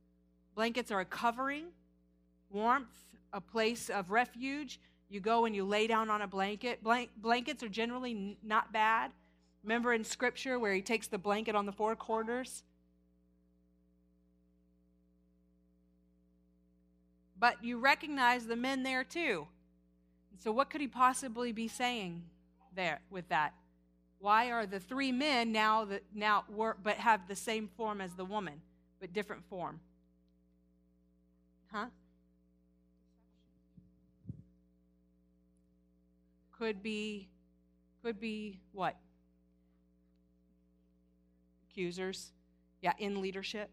[0.54, 1.64] Blankets are a covering,
[2.50, 2.94] warmth,
[3.32, 4.78] a place of refuge.
[5.08, 6.82] You go and you lay down on a blanket.
[6.82, 9.12] Blank, blankets are generally n- not bad.
[9.62, 12.62] Remember in scripture where he takes the blanket on the four corners?
[17.38, 19.46] But you recognize the men there too.
[20.38, 22.22] So, what could he possibly be saying
[22.74, 23.54] there with that?
[24.18, 28.14] Why are the three men now that now work but have the same form as
[28.14, 28.60] the woman,
[29.00, 29.80] but different form?
[31.70, 31.86] Huh?
[36.58, 37.28] Could be
[38.02, 38.96] could be what?
[41.68, 42.30] Accusers.
[42.80, 43.70] Yeah, in leadership.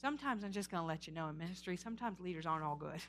[0.00, 3.00] Sometimes I'm just going to let you know in ministry, sometimes leaders aren't all good.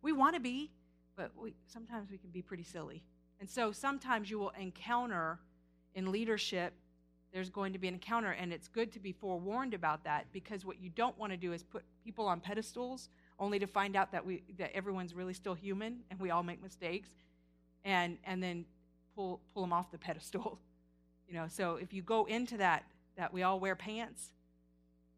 [0.00, 0.70] We want to be,
[1.16, 3.02] but we, sometimes we can be pretty silly.
[3.40, 5.40] And so sometimes you will encounter
[5.96, 6.72] in leadership,
[7.32, 10.64] there's going to be an encounter, and it's good to be forewarned about that because
[10.64, 13.08] what you don't want to do is put people on pedestals
[13.40, 16.62] only to find out that we that everyone's really still human and we all make
[16.62, 17.10] mistakes,
[17.84, 18.64] and and then
[19.14, 20.60] pull pull them off the pedestal.
[21.28, 22.84] You know, so if you go into that
[23.16, 24.30] that we all wear pants,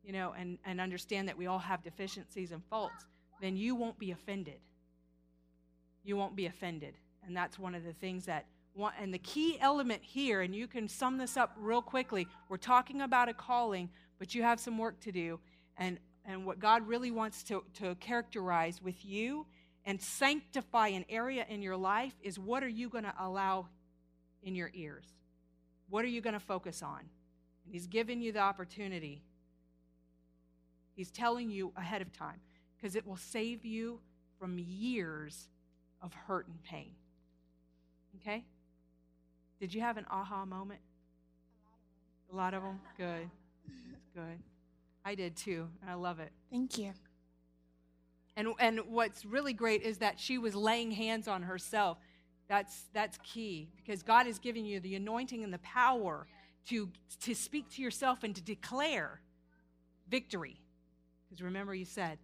[0.02, 3.04] you know, and, and understand that we all have deficiencies and faults,
[3.42, 4.60] then you won't be offended.
[6.02, 6.94] You won't be offended.
[7.26, 8.46] And that's one of the things that
[9.00, 12.26] and the key element here, and you can sum this up real quickly.
[12.48, 15.40] We're talking about a calling, but you have some work to do.
[15.76, 19.46] And, and what God really wants to, to characterize with you
[19.84, 23.66] and sanctify an area in your life is what are you going to allow
[24.42, 25.06] in your ears?
[25.88, 27.00] What are you going to focus on?
[27.64, 29.22] And He's given you the opportunity.
[30.94, 32.40] He's telling you ahead of time
[32.76, 34.00] because it will save you
[34.38, 35.48] from years
[36.00, 36.92] of hurt and pain.
[38.16, 38.44] Okay?
[39.60, 40.80] Did you have an aha moment?
[42.32, 42.80] A lot of them.
[42.96, 43.28] Good.
[43.66, 44.38] That's good.
[45.04, 46.30] I did too, and I love it.
[46.50, 46.92] Thank you.
[48.36, 51.98] And and what's really great is that she was laying hands on herself.
[52.48, 56.26] That's that's key because God is giving you the anointing and the power
[56.68, 56.88] to
[57.22, 59.20] to speak to yourself and to declare
[60.08, 60.60] victory.
[61.24, 62.18] Because remember you said,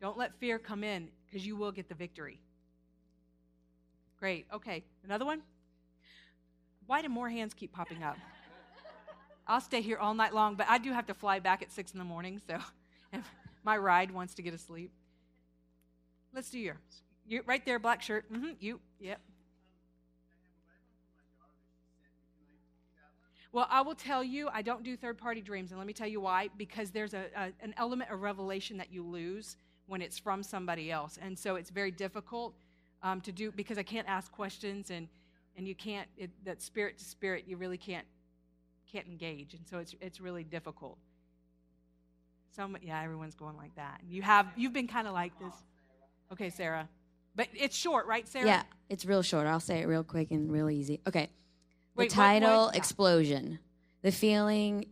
[0.00, 2.40] don't let fear come in because you will get the victory.
[4.18, 4.46] Great.
[4.52, 4.84] Okay.
[5.04, 5.42] Another one?
[6.88, 8.16] Why do more hands keep popping up?
[9.46, 11.92] I'll stay here all night long, but I do have to fly back at six
[11.92, 12.58] in the morning, so
[13.62, 14.90] my ride wants to get asleep.
[16.34, 16.78] Let's do yours.
[17.26, 18.32] You right there, black shirt.
[18.32, 18.52] Mm-hmm.
[18.58, 18.80] You.
[19.00, 19.20] Yep.
[23.52, 26.08] Well, I will tell you, I don't do third party dreams, and let me tell
[26.08, 26.48] you why.
[26.56, 29.58] Because there's a, a, an element of revelation that you lose
[29.88, 31.18] when it's from somebody else.
[31.20, 32.54] And so it's very difficult
[33.02, 35.06] um, to do because I can't ask questions and
[35.58, 38.06] and you can't it, that spirit to spirit you really can't
[38.90, 40.96] can't engage and so it's it's really difficult
[42.54, 45.52] some yeah everyone's going like that you have you've been kind of like this
[46.32, 46.88] okay sarah
[47.36, 49.46] but it's short right sarah Yeah, it's real short.
[49.46, 50.98] I'll say it real quick and real easy.
[51.06, 51.26] Okay.
[51.26, 51.28] The
[51.94, 52.78] Wait, what- title what- yeah.
[52.78, 53.58] Explosion.
[54.02, 54.86] The feeling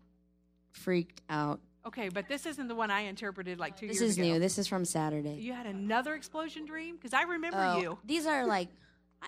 [0.71, 1.59] freaked out.
[1.85, 4.39] okay but this isn't the one i interpreted like two This years is new.
[4.39, 5.39] This is from Saturday.
[5.41, 8.69] you had another explosion dream because i remember Oh, you These are like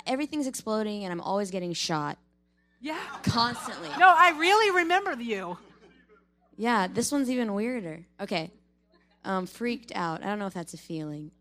[0.06, 2.19] everything's exploding and I'm always getting shot.
[2.81, 2.98] Yeah.
[3.24, 3.89] constantly.
[3.98, 5.59] No, I really remember you.
[6.56, 8.05] Yeah, this one's even weirder.
[8.20, 8.52] Okay.
[9.24, 10.23] Um, freaked out.
[10.23, 11.32] I don't know if that's a feeling.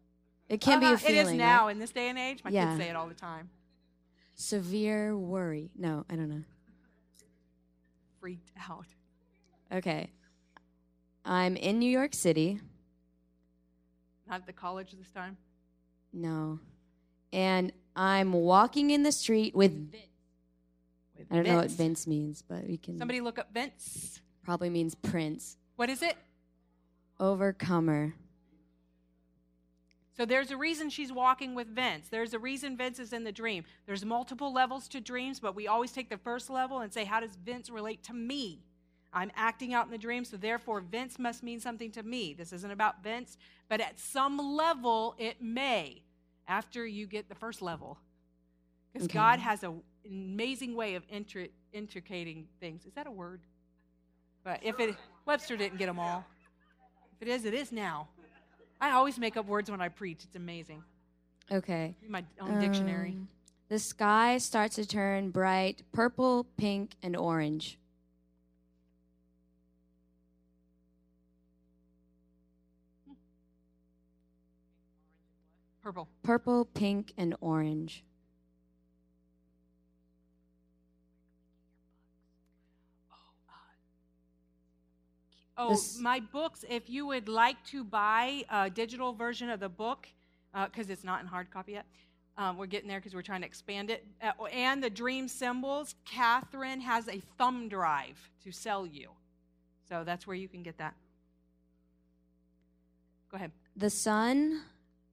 [0.50, 1.18] It can be Uh-huh, a feeling.
[1.18, 1.72] It is now right?
[1.72, 2.44] in this day and age.
[2.44, 2.70] My Yeah.
[2.70, 3.50] kids say it all the time.
[4.36, 5.70] Severe worry.
[5.76, 6.44] No, I don't know.
[8.20, 8.86] Freaked out.
[9.72, 10.10] Okay.
[11.26, 12.60] I'm in New York City.
[14.28, 15.38] Not at the college this time.
[16.14, 16.60] No.
[17.34, 20.04] And I'm walking in the street with Vince.
[21.18, 21.76] With I don't know what Vince.
[21.78, 24.22] Vince means, but we can Somebody look up Vince.
[24.44, 25.58] probably means Prince.
[25.78, 26.16] What is it?
[27.20, 28.14] Overcomer.
[30.16, 32.08] So there's a reason she's walking with Vince.
[32.10, 33.64] There's a reason Vince is in the dream.
[33.88, 37.20] There's multiple levels to dreams, but we always take the first level and say, How
[37.20, 38.64] does Vince relate to me?
[39.12, 42.34] I'm acting out in the dream, so therefore Vince must mean something to me.
[42.34, 43.38] This isn't about Vince,
[43.70, 46.04] but at some level it may
[46.48, 47.98] after you get the first level.
[48.94, 49.14] Because Okay.
[49.14, 52.86] God has a- an amazing way of intri- intricating things.
[52.86, 53.42] Is that a word?
[54.44, 54.96] But if it,
[55.26, 56.26] Webster didn't get them all.
[57.20, 58.08] If it is, it is now.
[58.80, 60.24] I always make up words when I preach.
[60.24, 60.84] It's amazing.
[61.52, 61.96] Okay.
[62.08, 63.12] My own dictionary.
[63.12, 63.28] Um,
[63.70, 67.78] the sky starts to turn bright purple, pink, and orange.
[75.88, 76.10] Purple.
[76.22, 78.04] Purple, pink, and orange.
[85.56, 89.70] Oh, This- my books, if you would like to buy a digital version of the
[89.70, 90.10] book,
[90.52, 91.86] because it's not in hard copy yet,
[92.36, 94.06] um, we're getting there because we're trying to expand it.
[94.22, 99.12] Uh, and the dream symbols, Catherine has a thumb drive to sell you.
[99.88, 100.96] So that's where you can get that.
[103.30, 103.54] Go ahead.
[103.78, 104.64] The sun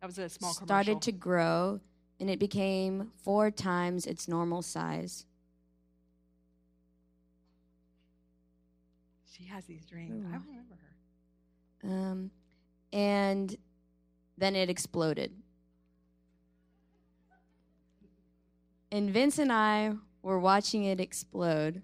[0.04, 0.66] That was a small commercial.
[0.66, 1.80] started to grow
[2.20, 5.24] and it became four times its normal size.
[9.32, 10.26] She has these dreams.
[10.30, 10.42] I Ooh.
[10.46, 10.78] remember
[11.82, 11.88] her.
[11.88, 12.30] Um,
[12.92, 13.56] and
[14.36, 15.32] then it exploded.
[18.92, 21.80] And Vince and I were watching it explode,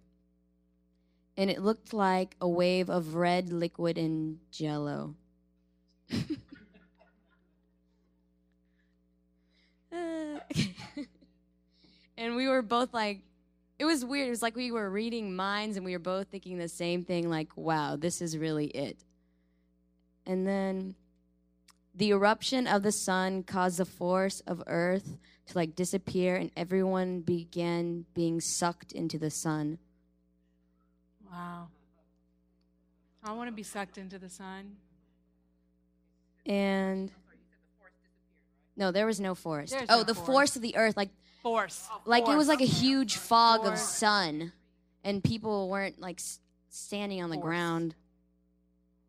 [1.39, 5.15] and it looked like a wave of red liquid and jello.
[12.17, 13.21] and we were both like,
[13.79, 14.27] it was weird.
[14.27, 17.31] It was like we were reading minds and we were both thinking the same thing
[17.31, 19.05] like, wow, this is really it.
[20.27, 20.95] And then
[21.95, 27.21] the eruption of the sun caused the force of earth to like disappear and everyone
[27.21, 29.79] began being sucked into the sun.
[31.31, 31.69] Wow.
[33.25, 34.77] I want to be sucked into the sun.
[36.47, 37.11] And
[38.81, 39.73] no, there was no forest.
[39.73, 40.33] There's oh, no the forest.
[40.33, 41.11] force of the earth, like
[41.43, 41.89] Force.
[41.91, 44.53] Oh, like it was like a huge fog of sun,
[45.05, 47.45] and people weren't like s- standing on the Force.
[47.45, 47.95] ground.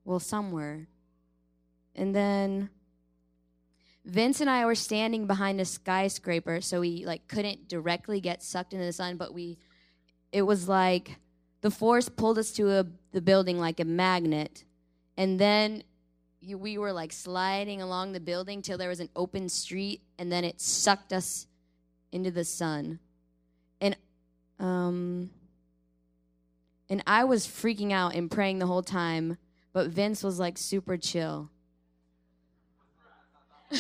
[0.06, 0.88] Well, some were.
[1.94, 2.70] And then
[4.06, 8.74] Vince and I were standing behind a skyscraper, so we like couldn't directly get sucked
[8.74, 9.58] into the sun, but we
[10.32, 11.18] it was like
[11.60, 14.64] the force pulled us to a, the building like a magnet,
[15.18, 15.84] and then
[16.42, 20.44] we were like sliding along the building till there was an open street, and then
[20.44, 21.48] it sucked us
[22.12, 23.00] into the sun,
[23.80, 23.96] and
[24.60, 25.30] um,
[26.90, 29.38] and I was freaking out and praying the whole time,
[29.74, 31.50] but Vince was like super chill.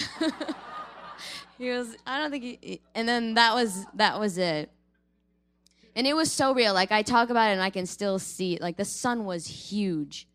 [1.57, 4.71] he was i don't think he and then that was that was it.
[5.93, 8.57] And it was so real like i talk about it and i can still see
[8.61, 10.27] like the sun was huge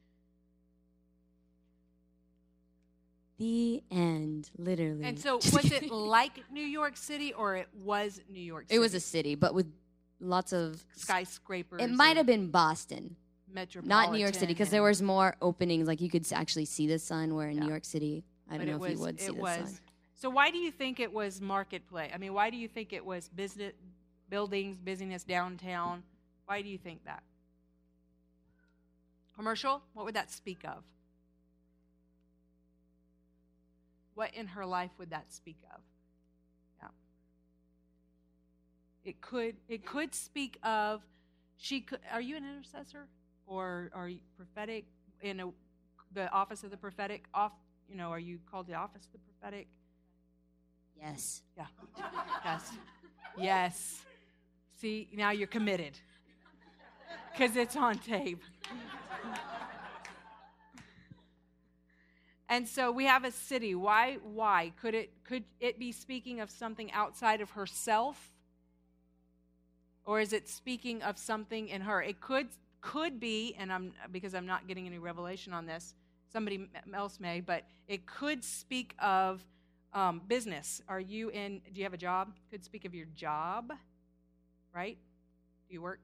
[3.39, 8.41] the end literally And so, was it like New York City or it was New
[8.41, 8.77] York City?
[8.77, 9.67] it was a city but with
[10.21, 11.83] lots of skyscrapers.
[11.83, 13.17] it might have been boston
[13.53, 13.89] metropolitan.
[13.89, 16.99] not new york city because there was more openings like you could actually see the
[16.99, 17.65] sun where in Yeah.
[17.65, 19.57] new york city i don't know it if you would see it the was.
[19.57, 19.79] sun
[20.15, 22.11] So, why do you think it was marketplace?
[22.15, 23.75] I mean, why do you think it was business,
[24.31, 26.03] buildings, busyness downtown?
[26.47, 27.23] Why do you think that?
[29.35, 29.83] Commercial?
[29.93, 30.83] What would that speak of?
[34.17, 35.81] What in her life would that speak of?
[36.81, 36.89] Yeah.
[39.05, 41.03] It could it could speak of
[41.59, 43.09] she could are you an intercessor?
[43.47, 44.87] Or are you prophetic
[45.21, 45.51] in a,
[46.15, 47.53] the office of the prophetic off
[47.91, 49.69] you know are you called the office of the prophetic?
[50.99, 51.43] Yes.
[51.55, 51.67] Yeah.
[52.43, 52.73] Yes.
[53.37, 54.01] Yes.
[54.81, 55.93] See now you're committed.
[57.33, 58.43] Because it's on tape
[62.49, 66.51] and so we have a city why why could it could it be speaking of
[66.51, 68.33] something outside of herself
[70.07, 72.01] or is it speaking of something in her?
[72.01, 72.49] It could
[72.81, 75.95] could be, and I'm because I'm not getting any revelation on this.
[76.33, 79.45] Somebody else may, but it could speak of
[79.93, 80.81] um, business.
[80.89, 81.61] Are you in?
[81.73, 82.33] Do you have a job?
[82.51, 83.73] Could speak of your job,
[84.73, 84.97] right?
[85.69, 86.01] Do you work?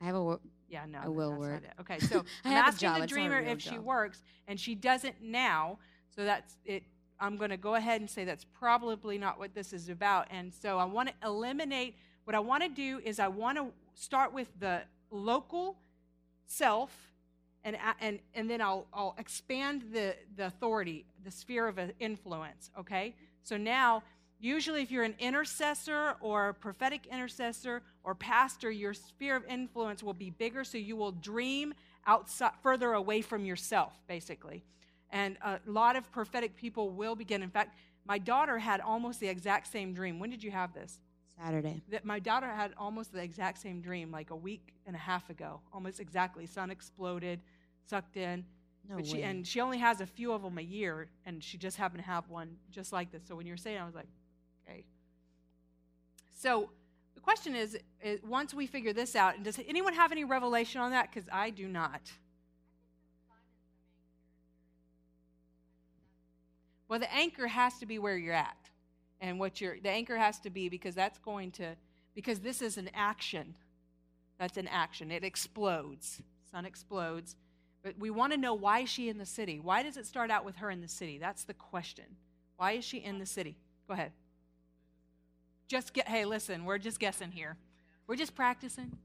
[0.00, 0.38] I have a
[0.68, 1.00] Yeah, no.
[1.02, 1.62] I will work.
[1.64, 1.72] it.
[1.80, 4.74] Okay, so I I'm asking the it's not a dreamer if she works, and she
[4.74, 5.78] doesn't now.
[6.14, 6.82] So that's it.
[7.20, 10.28] I'm going to go ahead and say that's probably not what this is about.
[10.30, 11.96] And so I want to eliminate.
[12.24, 15.78] What I want to do is I want to start with the local
[16.46, 17.12] self,
[17.64, 22.70] and and and then I'll I'll expand the the authority, the sphere of uh, influence.
[22.78, 23.14] Okay.
[23.42, 24.02] So now
[24.40, 30.00] Usually, if you're an intercessor or a prophetic intercessor or pastor, your sphere of influence
[30.00, 31.74] will be bigger, so you will dream
[32.06, 34.62] outside, further away from yourself, basically.
[35.10, 37.42] And a lot of prophetic people will begin.
[37.42, 40.20] In fact, my daughter had almost the exact same dream.
[40.20, 41.00] When did you have this?
[41.36, 41.82] Saturday.
[41.90, 45.30] That my daughter had almost the exact same dream, like a week and a half
[45.30, 46.46] ago, almost exactly.
[46.46, 47.40] Sun exploded,
[47.86, 48.44] sucked in.
[48.88, 51.76] No she and she only has a few of them a year, and she just
[51.76, 53.22] happened to have one just like this.
[53.26, 54.06] So when you were saying, I was like.
[56.38, 56.70] So
[57.16, 60.80] the question is, is once we figure this out, and does anyone have any revelation
[60.80, 61.10] on that?
[61.12, 62.00] Because I do not.
[66.86, 68.56] Well, the anchor has to be where you're at,
[69.20, 69.80] and what you're.
[69.82, 71.74] The anchor has to be because that's going to
[72.14, 73.56] because this is an action.
[74.38, 75.10] That's an action.
[75.10, 76.22] It explodes.
[76.52, 77.34] Sun explodes.
[77.82, 79.58] But we want to know why is she in the city?
[79.58, 81.18] Why does it start out with her in the city?
[81.18, 82.04] That's the question.
[82.56, 83.56] Why is she in the city?
[83.88, 84.12] Go ahead.
[85.68, 87.56] Just get hey, listen, we're just guessing here.
[88.06, 88.96] We're just practicing.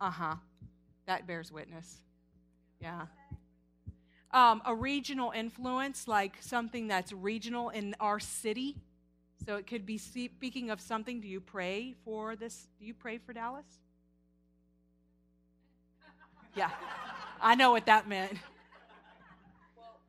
[0.00, 0.36] Uh-huh.
[1.06, 1.98] That bears witness.
[2.80, 3.06] Yeah.
[4.32, 8.76] Um, a regional influence, like something that's regional in our city.
[9.44, 11.20] So it could be speaking of something.
[11.20, 12.68] Do you pray for this?
[12.78, 13.66] Do you pray for Dallas?
[16.56, 16.70] Yeah,
[17.40, 18.36] I know what that meant.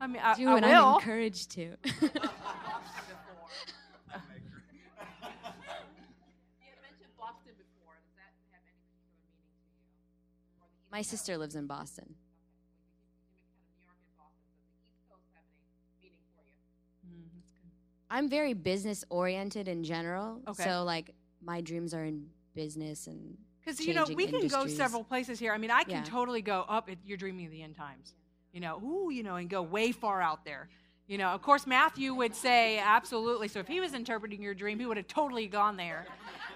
[0.02, 0.86] I mean, I, Do I and will.
[0.88, 1.62] I'm encouraged to.
[1.92, 1.94] You
[6.66, 7.94] had mentioned Boston before.
[8.02, 10.58] Does that have any particular meaning to you?
[10.58, 12.06] Or the East My sister lives in Boston.
[12.10, 14.50] We can kind of New York and Boston.
[14.58, 15.70] Does the East Coast have any
[16.02, 16.58] meaning for you?
[17.06, 17.70] Mm, that's good.
[18.10, 20.42] I'm very business oriented in general.
[20.48, 20.64] Okay.
[20.64, 22.26] So like my dreams are in
[22.58, 25.52] business and Because you know changing we can go several places here.
[25.54, 26.10] I mean, I can Yeah.
[26.10, 26.90] totally go up.
[26.90, 28.14] It, you're dreaming of the end times,
[28.52, 28.80] you know.
[28.84, 30.68] Ooh, you know, and go way far out there.
[31.06, 33.48] You know, of course, Matthew would say absolutely.
[33.48, 36.06] So if he was interpreting your dream, he would have totally gone there.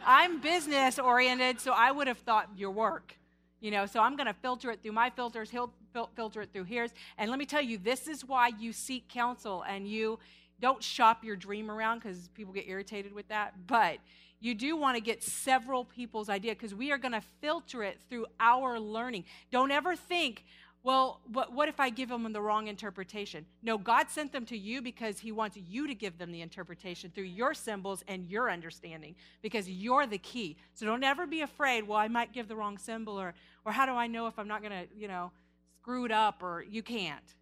[0.07, 3.19] I'm business oriented, so I would have thought your work.
[3.61, 5.51] You know, so I'm going to filter it through my filters.
[5.51, 6.93] He'll fil- filter it through his.
[7.19, 10.19] And let me tell you, this is why you seek counsel and you
[10.61, 13.55] don't shop your dream around because people get irritated with that.
[13.67, 13.99] But
[14.41, 17.99] you do want to get several people's idea because we are going to filter it
[18.09, 19.25] through our learning.
[19.51, 20.45] Don't ever think,
[20.87, 23.45] well, what, what if I give them the wrong interpretation?
[23.61, 27.11] No, God sent them to you because He wants you to give them the interpretation
[27.13, 30.57] through your symbols and your understanding because you're the key.
[30.75, 33.35] So don't ever be afraid, well, I might give the wrong symbol or,
[33.65, 35.33] or how do I know if I'm not going to, you know,
[35.81, 37.35] screw it up or you can't.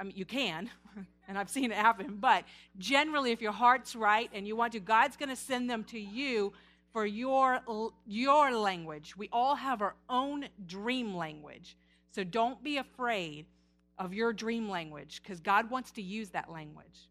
[0.00, 0.70] I mean, you can,
[1.28, 2.44] and I've seen it happen, but
[2.78, 6.00] generally, if your heart's right and you want to, God's going to send them to
[6.00, 6.54] you
[6.94, 7.60] for your,
[8.06, 9.14] your language.
[9.14, 11.76] We all have our own dream language.
[12.16, 13.44] So don't be afraid
[13.98, 17.10] of your dream language because God wants to use that language.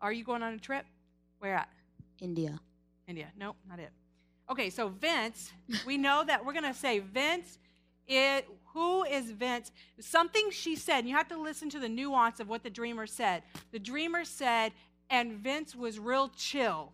[0.00, 0.86] Are you going on a trip?
[1.40, 1.68] Where at?
[2.18, 2.58] India.
[3.06, 3.26] India.
[3.38, 3.90] Nope, not it.
[4.50, 5.52] Okay, so Vince,
[5.84, 7.58] we know that we're going to say Vince.
[8.08, 9.70] It who is Vince?
[10.00, 11.00] Something she said.
[11.00, 13.42] And you have to listen to the nuance of what the dreamer said.
[13.70, 14.72] The dreamer said,
[15.10, 16.92] and Vince was real chill,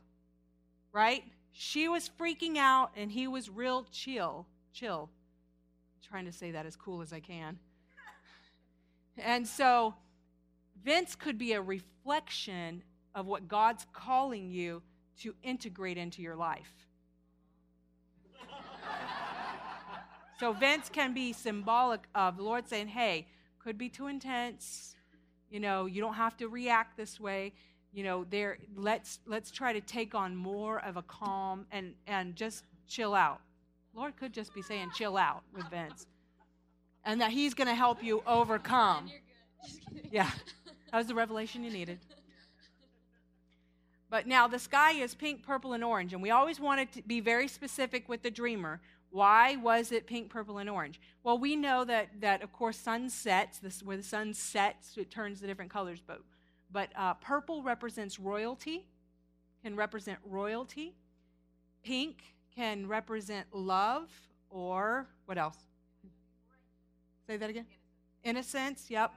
[0.92, 1.22] right?
[1.52, 4.46] She was freaking out, and he was real chill.
[4.72, 5.08] Chill.
[6.08, 7.58] Trying to say that as cool as I can.
[9.18, 9.94] And so,
[10.84, 12.82] Vince could be a reflection
[13.14, 14.82] of what God's calling you
[15.22, 16.86] to integrate into your life.
[20.38, 23.26] so Vince can be symbolic of the Lord saying, "Hey,
[23.58, 24.94] could be too intense.
[25.50, 27.52] You know, you don't have to react this way.
[27.92, 32.36] You know, there let's let's try to take on more of a calm and and
[32.36, 33.40] just chill out."
[33.96, 36.06] Lord could just be saying, "Chill out" with Vince.
[37.04, 39.10] And that he's going to help you overcome.
[40.12, 40.30] Yeah.
[40.90, 41.98] That was the revelation you needed.
[44.10, 47.20] But now the sky is pink, purple, and orange, and we always wanted to be
[47.20, 48.80] very specific with the dreamer.
[49.10, 51.00] Why was it pink, purple, and orange?
[51.22, 55.10] Well, we know that, that of course, sun sets, this, where the sun sets, it
[55.10, 56.20] turns the different colors, but,
[56.70, 58.84] but uh, purple represents royalty,
[59.64, 60.94] can represent royalty.
[61.82, 62.22] Pink
[62.56, 64.08] can represent love,
[64.50, 65.58] or what else?
[67.26, 67.66] Say that again.
[68.24, 69.12] Innocence, yep.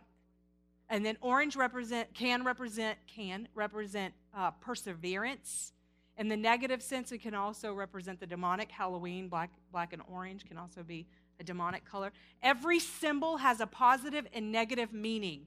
[0.89, 5.71] And then orange represent can represent can represent uh, perseverance.
[6.17, 8.71] In the negative sense, it can also represent the demonic.
[8.71, 11.05] Halloween, black, black and orange can also be
[11.39, 12.11] a demonic color.
[12.43, 15.45] Every symbol has a positive and negative meaning.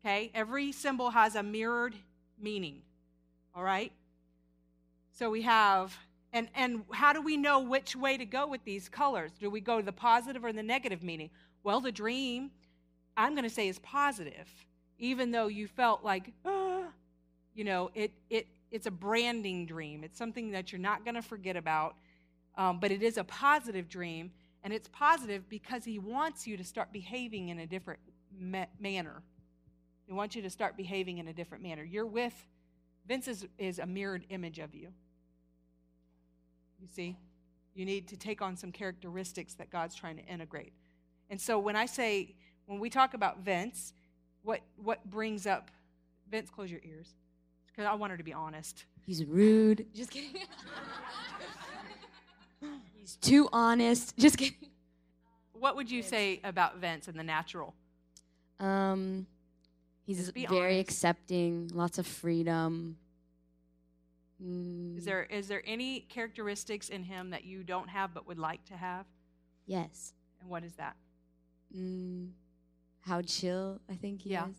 [0.00, 0.30] Okay?
[0.34, 1.94] Every symbol has a mirrored
[2.40, 2.82] meaning.
[3.54, 3.92] All right?
[5.12, 5.94] So we have,
[6.32, 9.32] and, and how do we know which way to go with these colors?
[9.38, 11.30] Do we go to the positive or the negative meaning?
[11.62, 12.50] Well, the dream,
[13.16, 14.48] I'm going to say, is positive,
[14.98, 16.84] even though you felt like, ah,
[17.54, 20.04] you know, it, it, it's a branding dream.
[20.04, 21.96] It's something that you're not going to forget about,
[22.56, 24.32] um, but it is a positive dream,
[24.64, 28.00] and it's positive because he wants you to start behaving in a different
[28.38, 29.22] ma- manner.
[30.06, 31.84] He wants you to start behaving in a different manner.
[31.84, 32.34] You're with,
[33.06, 34.88] Vince is, is a mirrored image of you.
[36.82, 37.16] You see?
[37.74, 40.72] You need to take on some characteristics that God's trying to integrate.
[41.30, 42.34] And so when I say,
[42.66, 43.94] when we talk about Vince,
[44.42, 45.70] what, what brings up,
[46.30, 47.14] Vince, close your ears.
[47.68, 48.84] Because I want her to be honest.
[49.06, 49.86] He's rude.
[49.94, 50.42] Just kidding.
[52.94, 54.16] He's too honest.
[54.18, 54.68] Just kidding.
[55.52, 57.74] What would you say about Vince in the natural?
[58.60, 59.26] Um,
[60.04, 60.80] he's very honest.
[60.80, 62.96] accepting, lots of freedom.
[64.42, 68.38] Mm, Is there, is there any characteristics in him that you don't have but would
[68.38, 69.06] like to have?
[69.66, 70.12] yes.
[70.40, 70.96] And what is that?
[71.76, 72.30] Mm,
[73.02, 74.48] how chill I think he Yeah.
[74.48, 74.56] is.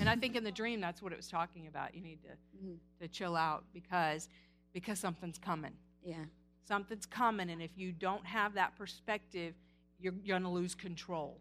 [0.00, 1.94] And I think in the dream, that's what it was talking about.
[1.94, 2.28] You need to,
[2.64, 2.78] Mhm.
[3.00, 4.28] to chill out because,
[4.72, 5.76] because something's coming.
[6.02, 6.24] Yeah.
[6.64, 9.54] Something's coming, and if you don't have that perspective,
[9.98, 11.38] you're going to lose control.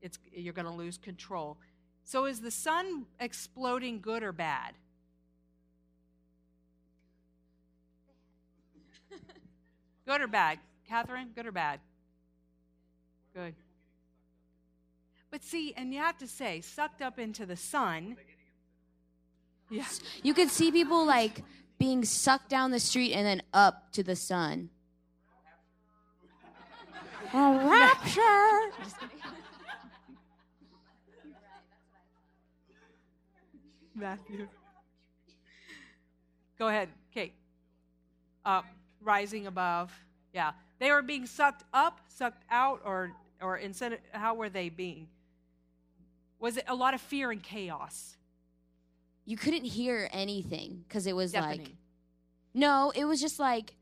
[0.00, 1.58] It's, you're going to lose control.
[2.04, 4.74] So, is the sun exploding good or bad?
[10.06, 10.58] Good or bad?
[10.88, 11.80] Catherine, good or bad?
[13.34, 13.54] Good.
[15.30, 18.16] But see, and you have to say, sucked up into the sun.
[19.68, 19.84] Yeah.
[20.22, 21.42] You could see people like
[21.78, 24.70] being sucked down the street and then up to the sun.
[27.34, 28.70] A rapture.
[33.94, 34.46] Matthew.
[36.58, 37.34] Go ahead, Kate.
[38.44, 38.64] Up,
[39.06, 39.90] rising above.
[40.34, 40.52] Yeah.
[40.78, 45.08] They were being sucked up, sucked out, or or instead how were they being?
[46.38, 48.16] Was it a lot of fear and chaos?
[49.24, 51.72] You couldn't hear anything because it was like
[52.52, 53.74] no, it was just like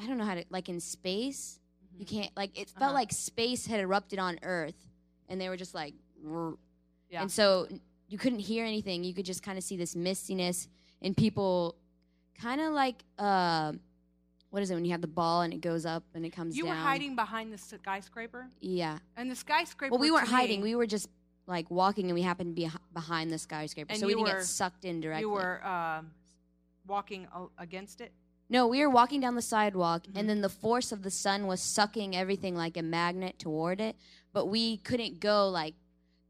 [0.00, 1.60] I don't know how to like in space.
[1.96, 2.94] You can't like it felt Uh-huh.
[2.94, 4.88] like space had erupted on Earth,
[5.28, 5.94] and they were just like.
[7.10, 7.20] Yeah.
[7.20, 7.68] and so
[8.08, 9.04] you couldn't hear anything.
[9.04, 10.66] You could just kind of see this mistiness,
[11.02, 11.76] and people
[12.40, 13.72] kind of like uh,
[14.50, 16.56] what is it when you have the ball and it goes up and it comes
[16.56, 16.72] You down?
[16.72, 18.98] You were hiding behind the skyscraper, Yeah.
[19.16, 19.90] and the skyscraper.
[19.92, 20.60] Well, we weren't hiding.
[20.60, 21.08] me- We were just
[21.46, 24.32] like walking, and we happened to be behind the skyscraper, And so we didn't were-
[24.38, 25.22] get sucked in directly.
[25.22, 26.10] You were um,
[26.86, 27.26] walking
[27.58, 28.12] against it.
[28.48, 30.12] No, we were walking down the sidewalk, Mhm.
[30.18, 33.96] and then the force of the sun was sucking everything like a magnet toward it.
[34.32, 35.74] But we couldn't go like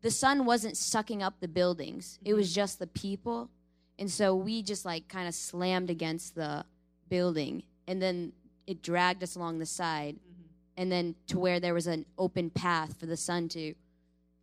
[0.00, 3.50] the sun wasn't sucking up the buildings; it was just the people,
[3.98, 6.64] and so we just like kind of slammed against the
[7.08, 8.32] building, and then
[8.66, 10.48] it dragged us along the side, mm-hmm.
[10.76, 13.74] and then to where there was an open path for the sun to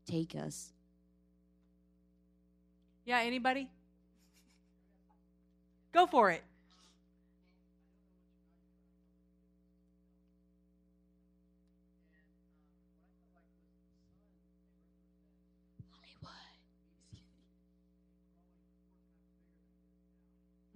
[0.06, 0.74] take us.
[3.06, 3.20] Yeah.
[3.20, 3.70] Anybody?
[5.92, 6.44] Go for it.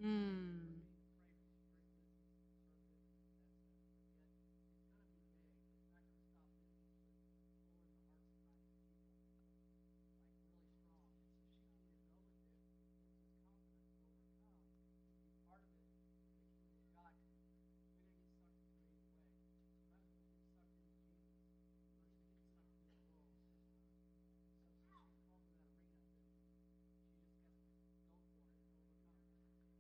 [0.06, 0.65] Mm.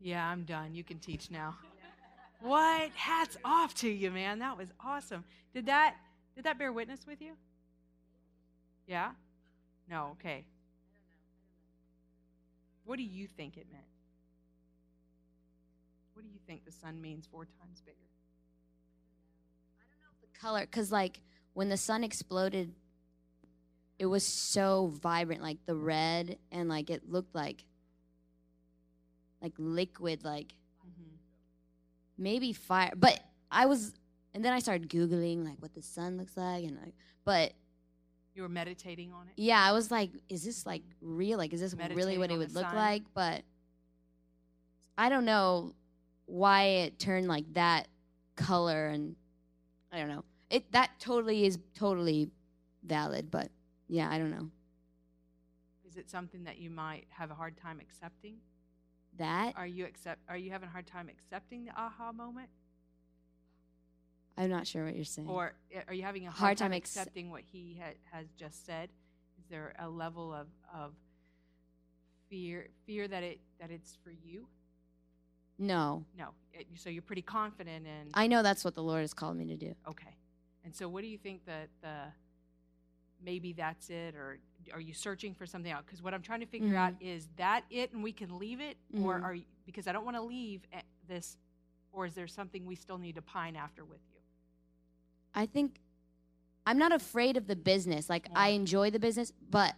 [0.05, 0.75] Yeah, I'm done.
[0.75, 1.55] You can teach now.
[2.39, 2.91] What?
[2.93, 4.37] Hats off to you, man.
[4.37, 5.23] That was awesome.
[5.51, 5.95] Did that
[6.35, 7.31] did that bear witness with you?
[8.85, 9.13] Yeah?
[9.89, 10.45] No, okay.
[12.83, 13.83] What do you think it meant?
[16.13, 17.97] What do you think the sun means four times bigger?
[19.79, 21.19] I don't know the color because like
[21.55, 22.75] when the sun exploded
[23.97, 27.63] it was so vibrant like the red and like it looked like
[29.45, 30.53] like liquid like
[30.87, 31.17] Mhm.
[32.17, 33.19] maybe fire but
[33.51, 33.93] i was
[34.33, 37.53] and then i started googling like what the sun looks like and like but
[38.33, 39.33] You were meditating on it.
[39.37, 42.53] yeah i was like is this like real like is this really what it would
[42.55, 42.75] look sun.
[42.75, 43.43] like but
[44.97, 45.73] i don't know
[46.25, 47.87] why it turned like that
[48.35, 49.15] color and
[49.91, 52.31] i don't know it that totally is totally
[52.83, 53.49] valid but
[53.87, 54.49] yeah i don't know
[55.87, 58.35] Is it something that you might have a hard time accepting?
[59.17, 60.21] That Are you accept?
[60.29, 62.49] Are you having a hard time accepting the aha moment,
[64.37, 66.71] i'm not sure what you're saying or uh, are you having a hard, Hard time,
[66.71, 68.89] time acce- accepting what he ha- has just said?
[69.39, 70.93] Is there a level of of
[72.29, 74.47] fear fear that it that it's for you?
[75.57, 76.29] no No.
[76.53, 78.09] It, so you're pretty confident in.
[78.13, 80.15] i know that's what the lord has called me to do Okay.
[80.65, 81.95] And so, what do you think that the
[83.25, 84.39] maybe that's it, or
[84.73, 85.83] are you searching for something else?
[85.85, 88.77] Because what I'm trying to figure out is that it, and we can leave it,
[89.01, 89.23] or Mhm.
[89.23, 91.37] are you, because I don't want to leave eh, this,
[91.91, 94.19] or is there something we still need to pine after with you?
[95.33, 95.81] I think
[96.67, 98.09] I'm not afraid of the business.
[98.09, 99.75] Like I enjoy the business, but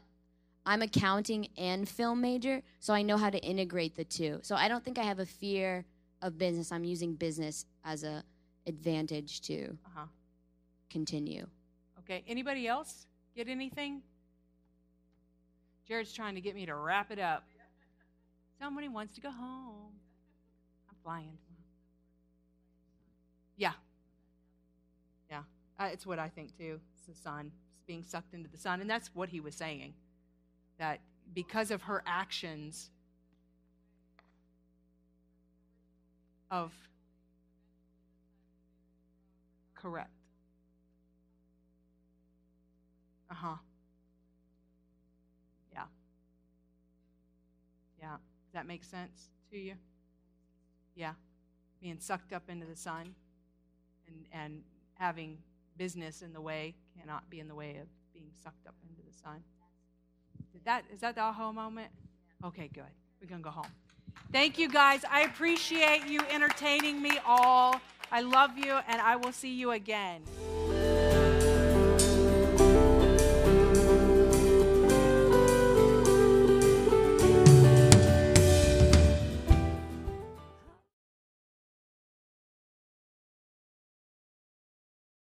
[0.66, 4.40] I'm accounting and film major, so I know how to integrate the two.
[4.44, 5.86] So I don't think I have a fear
[6.22, 6.72] of business.
[6.72, 8.24] I'm using business as a
[8.68, 10.06] advantage to Uh huh.
[10.90, 11.48] continue.
[12.00, 12.24] Okay.
[12.28, 13.07] Anybody else
[13.38, 14.02] get anything?
[15.88, 17.44] Jared's trying to get me to wrap it up.
[18.60, 19.94] Somebody wants to go home.
[20.90, 21.38] I'm flying.
[21.46, 21.64] Tomorrow.
[23.58, 23.74] Yeah.
[25.30, 25.42] Yeah.
[25.80, 26.80] Uh, it's what I think too.
[26.96, 27.52] It's the sun.
[27.76, 28.82] It's being sucked into the sun.
[28.82, 29.94] And that's what he was saying.
[30.80, 31.00] That
[31.36, 32.90] because of her actions
[36.50, 36.74] of.
[39.76, 40.17] Correct.
[43.40, 43.56] Huh.
[45.72, 45.84] Yeah.
[48.00, 48.16] Yeah.
[48.46, 49.74] Does that make sense to you?
[50.96, 51.14] Yeah.
[51.82, 53.14] Being sucked up into the sun
[54.08, 54.64] and, and
[54.96, 55.38] having
[55.78, 59.16] business in the way cannot be in the way of being sucked up into the
[59.24, 59.44] sun.
[60.52, 61.90] Did that is that the aha moment?
[62.44, 62.84] Okay, good.
[63.22, 63.68] We're gonna go home.
[64.32, 65.02] Thank you guys.
[65.10, 67.80] I appreciate you entertaining me all.
[68.12, 70.24] I love you and I will see you again.